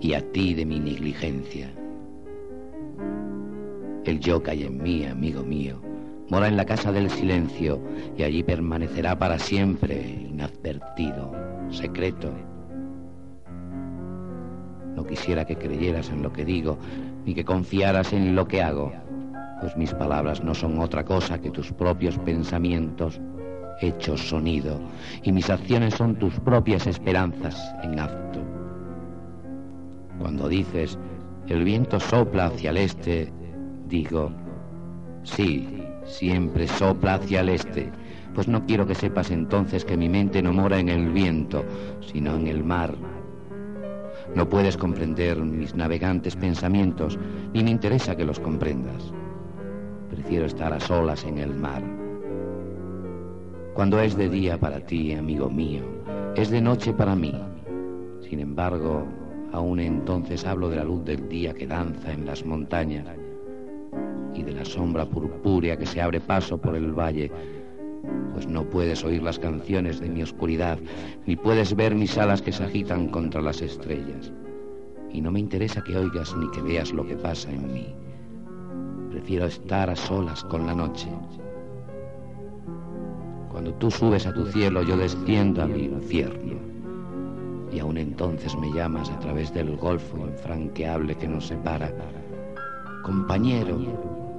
[0.00, 1.72] y a ti de mi negligencia.
[4.04, 5.80] El yo que en mí, amigo mío,
[6.28, 7.80] mora en la casa del silencio
[8.16, 10.00] y allí permanecerá para siempre,
[10.30, 11.32] inadvertido,
[11.70, 12.32] secreto.
[14.94, 16.78] No quisiera que creyeras en lo que digo,
[17.24, 18.92] ni que confiaras en lo que hago,
[19.60, 23.20] pues mis palabras no son otra cosa que tus propios pensamientos
[23.80, 24.80] hechos sonido,
[25.22, 28.40] y mis acciones son tus propias esperanzas en acto.
[30.18, 30.98] Cuando dices,
[31.48, 33.32] el viento sopla hacia el este,
[33.88, 34.32] digo,
[35.22, 37.90] sí, siempre sopla hacia el este,
[38.34, 41.64] pues no quiero que sepas entonces que mi mente no mora en el viento,
[42.00, 42.94] sino en el mar.
[44.34, 47.18] No puedes comprender mis navegantes pensamientos,
[47.52, 49.12] ni me interesa que los comprendas.
[50.10, 51.82] Prefiero estar a solas en el mar.
[53.74, 55.82] Cuando es de día para ti, amigo mío,
[56.36, 57.32] es de noche para mí.
[58.20, 59.06] Sin embargo,
[59.52, 63.06] aún entonces hablo de la luz del día que danza en las montañas
[64.34, 67.30] y de la sombra purpúrea que se abre paso por el valle,
[68.32, 70.78] pues no puedes oír las canciones de mi oscuridad,
[71.26, 74.32] ni puedes ver mis alas que se agitan contra las estrellas.
[75.12, 77.94] Y no me interesa que oigas ni que veas lo que pasa en mí.
[79.20, 81.06] Prefiero estar a solas con la noche
[83.50, 86.54] cuando tú subes a tu cielo, yo desciendo a mi infierno.
[87.70, 91.92] Y aún entonces me llamas a través del golfo infranqueable que nos separa.
[93.02, 93.78] Compañero,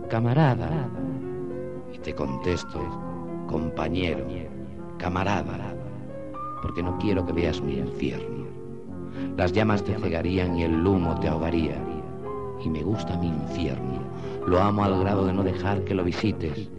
[0.09, 0.89] camarada.
[1.93, 2.81] Y te contesto,
[3.47, 4.25] compañero,
[4.97, 5.75] camarada.
[6.63, 8.47] Porque no quiero que veas mi infierno.
[9.37, 11.77] Las llamas te cegarían y el humo te ahogaría.
[12.65, 14.10] Y me gusta mi infierno.
[14.47, 16.69] Lo amo al grado de no dejar que lo visites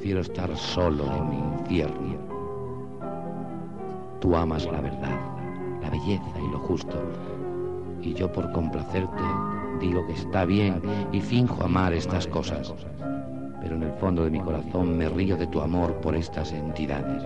[0.00, 2.16] prefiero estar solo en mi infierno.
[4.18, 5.18] Tú amas la verdad,
[5.82, 6.96] la belleza y lo justo,
[8.00, 9.22] y yo por complacerte
[9.78, 10.80] digo que está bien
[11.12, 12.72] y finjo amar estas cosas,
[13.60, 17.22] pero en el fondo de mi corazón me río de tu amor por estas entidades.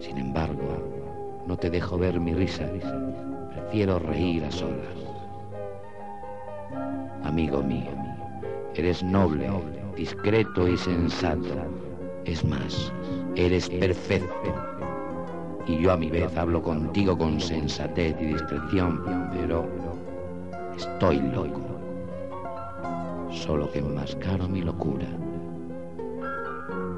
[0.00, 2.66] Sin embargo, no te dejo ver mi risa,
[3.52, 4.96] prefiero reír a solas.
[7.22, 8.07] Amigo mío,
[8.78, 9.50] eres noble,
[9.96, 11.48] discreto y sensato.
[12.24, 12.92] Es más,
[13.34, 14.54] eres perfecto.
[15.66, 19.02] Y yo a mi vez hablo contigo con sensatez y discreción,
[19.32, 19.66] pero
[20.76, 21.60] estoy loco.
[23.30, 25.06] Solo que enmascaro mi locura.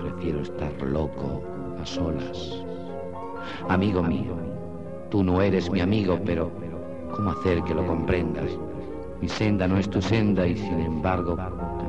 [0.03, 1.43] Prefiero estar loco
[1.81, 2.63] a solas.
[3.69, 4.37] Amigo mío,
[5.09, 6.51] tú no eres mi amigo, pero
[7.11, 8.51] ¿cómo hacer que lo comprendas?
[9.23, 11.37] Mi senda no es tu senda y sin embargo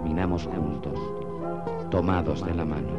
[0.02, 0.98] caminamos juntos,
[1.92, 2.90] tomados de la mano.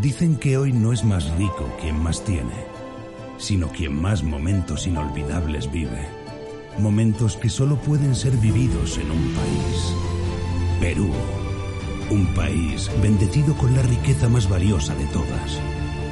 [0.00, 2.64] Dicen que hoy no es más rico quien más tiene,
[3.36, 6.08] sino quien más momentos inolvidables vive.
[6.78, 9.94] Momentos que solo pueden ser vividos en un país.
[10.80, 11.12] Perú
[12.12, 15.58] un país bendecido con la riqueza más valiosa de todas,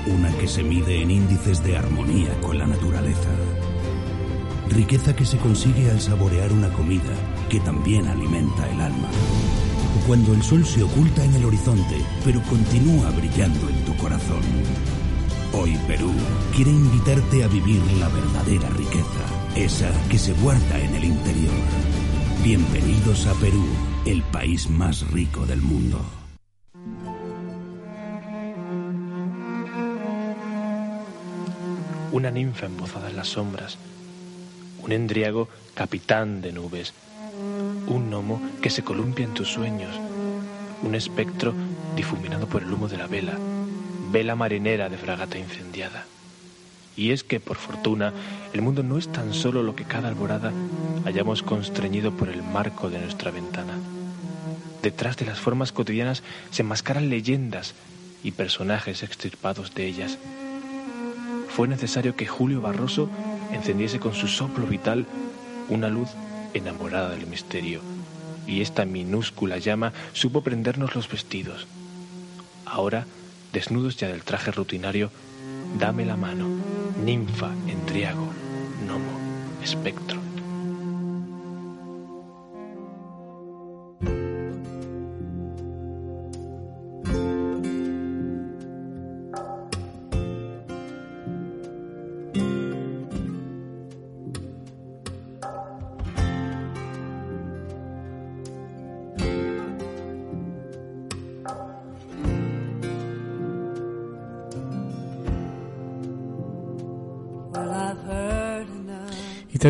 [0.06, 3.28] una que se mide en índices de armonía con la naturaleza.
[4.70, 7.12] Riqueza que se consigue al saborear una comida
[7.50, 9.08] que también alimenta el alma.
[10.06, 14.42] Cuando el sol se oculta en el horizonte, pero continúa brillando en tu corazón.
[15.52, 16.12] Hoy Perú
[16.56, 21.89] quiere invitarte a vivir la verdadera riqueza, esa que se guarda en el interior.
[22.42, 23.66] Bienvenidos a Perú,
[24.06, 26.00] el país más rico del mundo.
[32.12, 33.76] Una ninfa embozada en las sombras,
[34.82, 36.94] un endriago capitán de nubes,
[37.86, 39.94] un gnomo que se columpia en tus sueños,
[40.82, 41.52] un espectro
[41.94, 43.34] difuminado por el humo de la vela,
[44.10, 46.06] vela marinera de fragata incendiada.
[46.96, 48.12] Y es que, por fortuna,
[48.52, 50.52] el mundo no es tan solo lo que cada alborada
[51.04, 53.74] hayamos constreñido por el marco de nuestra ventana.
[54.82, 57.74] Detrás de las formas cotidianas se enmascaran leyendas
[58.22, 60.18] y personajes extirpados de ellas.
[61.54, 63.08] Fue necesario que Julio Barroso
[63.52, 65.06] encendiese con su soplo vital
[65.68, 66.08] una luz
[66.54, 67.80] enamorada del misterio,
[68.46, 71.66] y esta minúscula llama supo prendernos los vestidos.
[72.64, 73.06] Ahora,
[73.52, 75.10] desnudos ya del traje rutinario,
[75.78, 76.46] dame la mano,
[77.00, 78.28] ninfa, endriago,
[78.84, 79.16] gnomo,
[79.62, 80.19] espectro.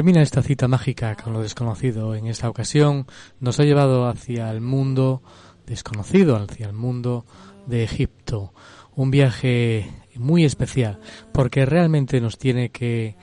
[0.00, 2.14] Termina esta cita mágica con lo desconocido.
[2.14, 3.06] En esta ocasión
[3.38, 5.22] nos ha llevado hacia el mundo
[5.66, 7.26] desconocido, hacia el mundo
[7.66, 8.54] de Egipto.
[8.94, 11.00] Un viaje muy especial
[11.34, 13.16] porque realmente nos tiene que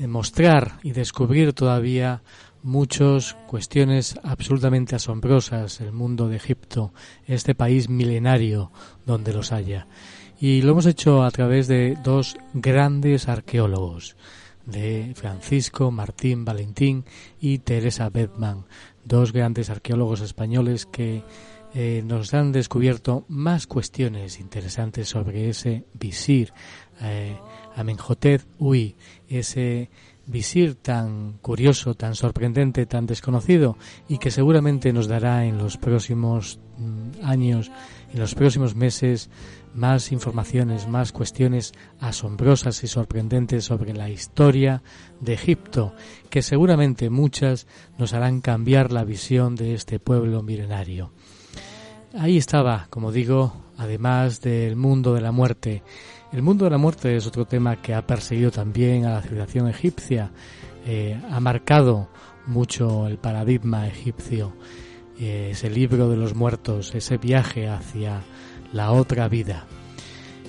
[0.00, 2.24] mostrar y descubrir todavía
[2.60, 6.92] muchas cuestiones absolutamente asombrosas el mundo de Egipto,
[7.28, 8.72] este país milenario
[9.04, 9.86] donde los haya.
[10.40, 14.16] Y lo hemos hecho a través de dos grandes arqueólogos
[14.66, 17.04] de Francisco Martín Valentín
[17.40, 18.66] y Teresa Bedman,
[19.04, 21.22] dos grandes arqueólogos españoles que
[21.74, 26.52] eh, nos han descubierto más cuestiones interesantes sobre ese visir
[27.02, 27.36] eh,
[27.74, 28.42] Amenhotep.
[28.58, 28.96] Uy,
[29.28, 29.90] ese
[30.26, 33.76] visir tan curioso, tan sorprendente, tan desconocido
[34.08, 37.70] y que seguramente nos dará en los próximos mm, años,
[38.12, 39.30] en los próximos meses,
[39.76, 44.82] más informaciones, más cuestiones asombrosas y sorprendentes sobre la historia
[45.20, 45.94] de Egipto,
[46.30, 47.66] que seguramente muchas
[47.98, 51.12] nos harán cambiar la visión de este pueblo milenario.
[52.18, 55.82] Ahí estaba, como digo, además del mundo de la muerte.
[56.32, 59.68] El mundo de la muerte es otro tema que ha perseguido también a la civilización
[59.68, 60.30] egipcia,
[60.86, 62.08] eh, ha marcado
[62.46, 64.54] mucho el paradigma egipcio,
[65.18, 68.22] eh, ese libro de los muertos, ese viaje hacia
[68.76, 69.66] la otra vida.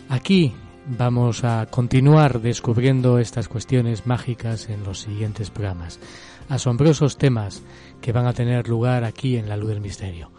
[0.10, 0.54] Aquí
[0.86, 5.98] vamos a continuar descubriendo estas cuestiones mágicas en los siguientes programas.
[6.50, 7.64] Asombrosos temas
[8.02, 10.32] que van a tener lugar aquí en la luz del misterio.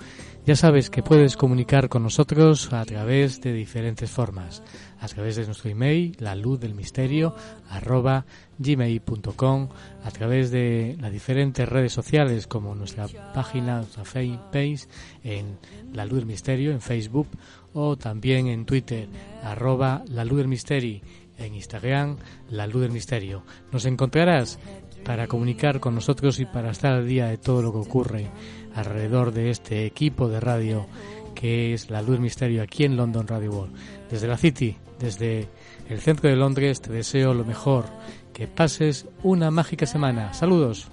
[0.49, 4.63] Ya sabes que puedes comunicar con nosotros a través de diferentes formas,
[4.99, 7.35] a través de nuestro email, la luz del misterio,
[7.69, 8.25] arroba
[8.59, 9.69] gmail.com,
[10.03, 14.89] a través de las diferentes redes sociales como nuestra página, nuestra fanpage
[15.23, 15.59] en
[15.93, 17.29] la luz del misterio, en Facebook
[17.73, 19.09] o también en Twitter,
[19.43, 21.01] arroba la luz del misterio,
[21.37, 22.17] en Instagram,
[22.51, 23.45] la luz del misterio.
[23.73, 24.59] Nos encontrarás
[25.05, 28.27] para comunicar con nosotros y para estar al día de todo lo que ocurre
[28.75, 30.87] alrededor de este equipo de radio
[31.35, 33.75] que es La Luz Misterio aquí en London Radio World.
[34.11, 35.49] Desde la City, desde
[35.89, 37.85] el centro de Londres, te deseo lo mejor,
[38.33, 40.35] que pases una mágica semana.
[40.35, 40.91] Saludos.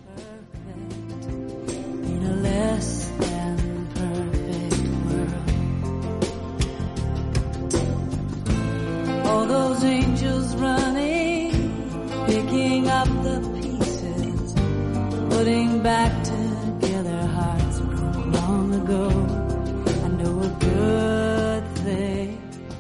[15.36, 19.06] putting back together hearts from long ago.
[20.06, 22.28] I know a good thing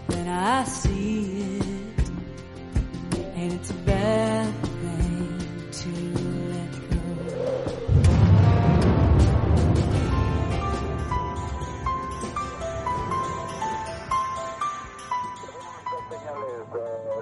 [0.07, 2.09] when I see it,
[3.35, 5.37] and it's a bad thing
[5.79, 5.89] to
[6.53, 7.03] let go.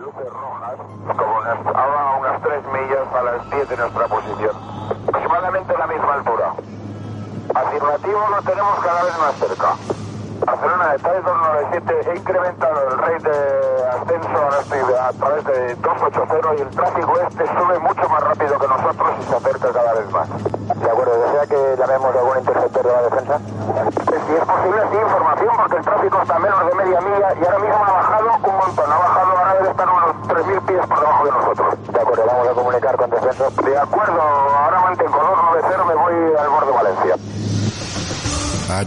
[0.04, 0.78] Luces rojas,
[1.18, 5.88] como unas, ahora unas tres millas a las 10 de nuestra posición aproximadamente a la
[5.88, 6.54] misma altura.
[7.56, 9.76] Afirmativo lo tenemos cada vez más cerca.
[10.46, 16.62] Barcelona está en 297, he incrementado el rate de ascenso, a través de 280 y
[16.62, 20.28] el tráfico este sube mucho más rápido que nosotros y se acerca cada vez más.
[20.76, 23.36] De acuerdo, ¿desea que llamemos a algún interceptor de la defensa?
[23.36, 27.34] Eh, si es posible, sí, información, porque el tráfico está a menos de media milla
[27.40, 30.88] y ahora mismo ha bajado un montón, ha bajado, ahora debe estar unos 3.000 pies
[30.88, 31.94] por debajo de nosotros.
[31.94, 33.50] De acuerdo, vamos a comunicar con defensa.
[33.64, 34.73] De acuerdo, ahora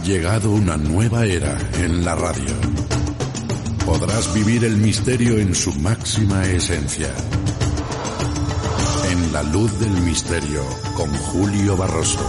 [0.07, 2.53] llegado una nueva era en la radio.
[3.85, 7.09] Podrás vivir el misterio en su máxima esencia.
[9.11, 10.63] en La Luz del Misterio
[10.95, 12.25] con Julio Barroso.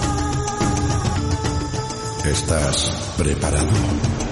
[2.25, 4.28] ¿Estás preparado?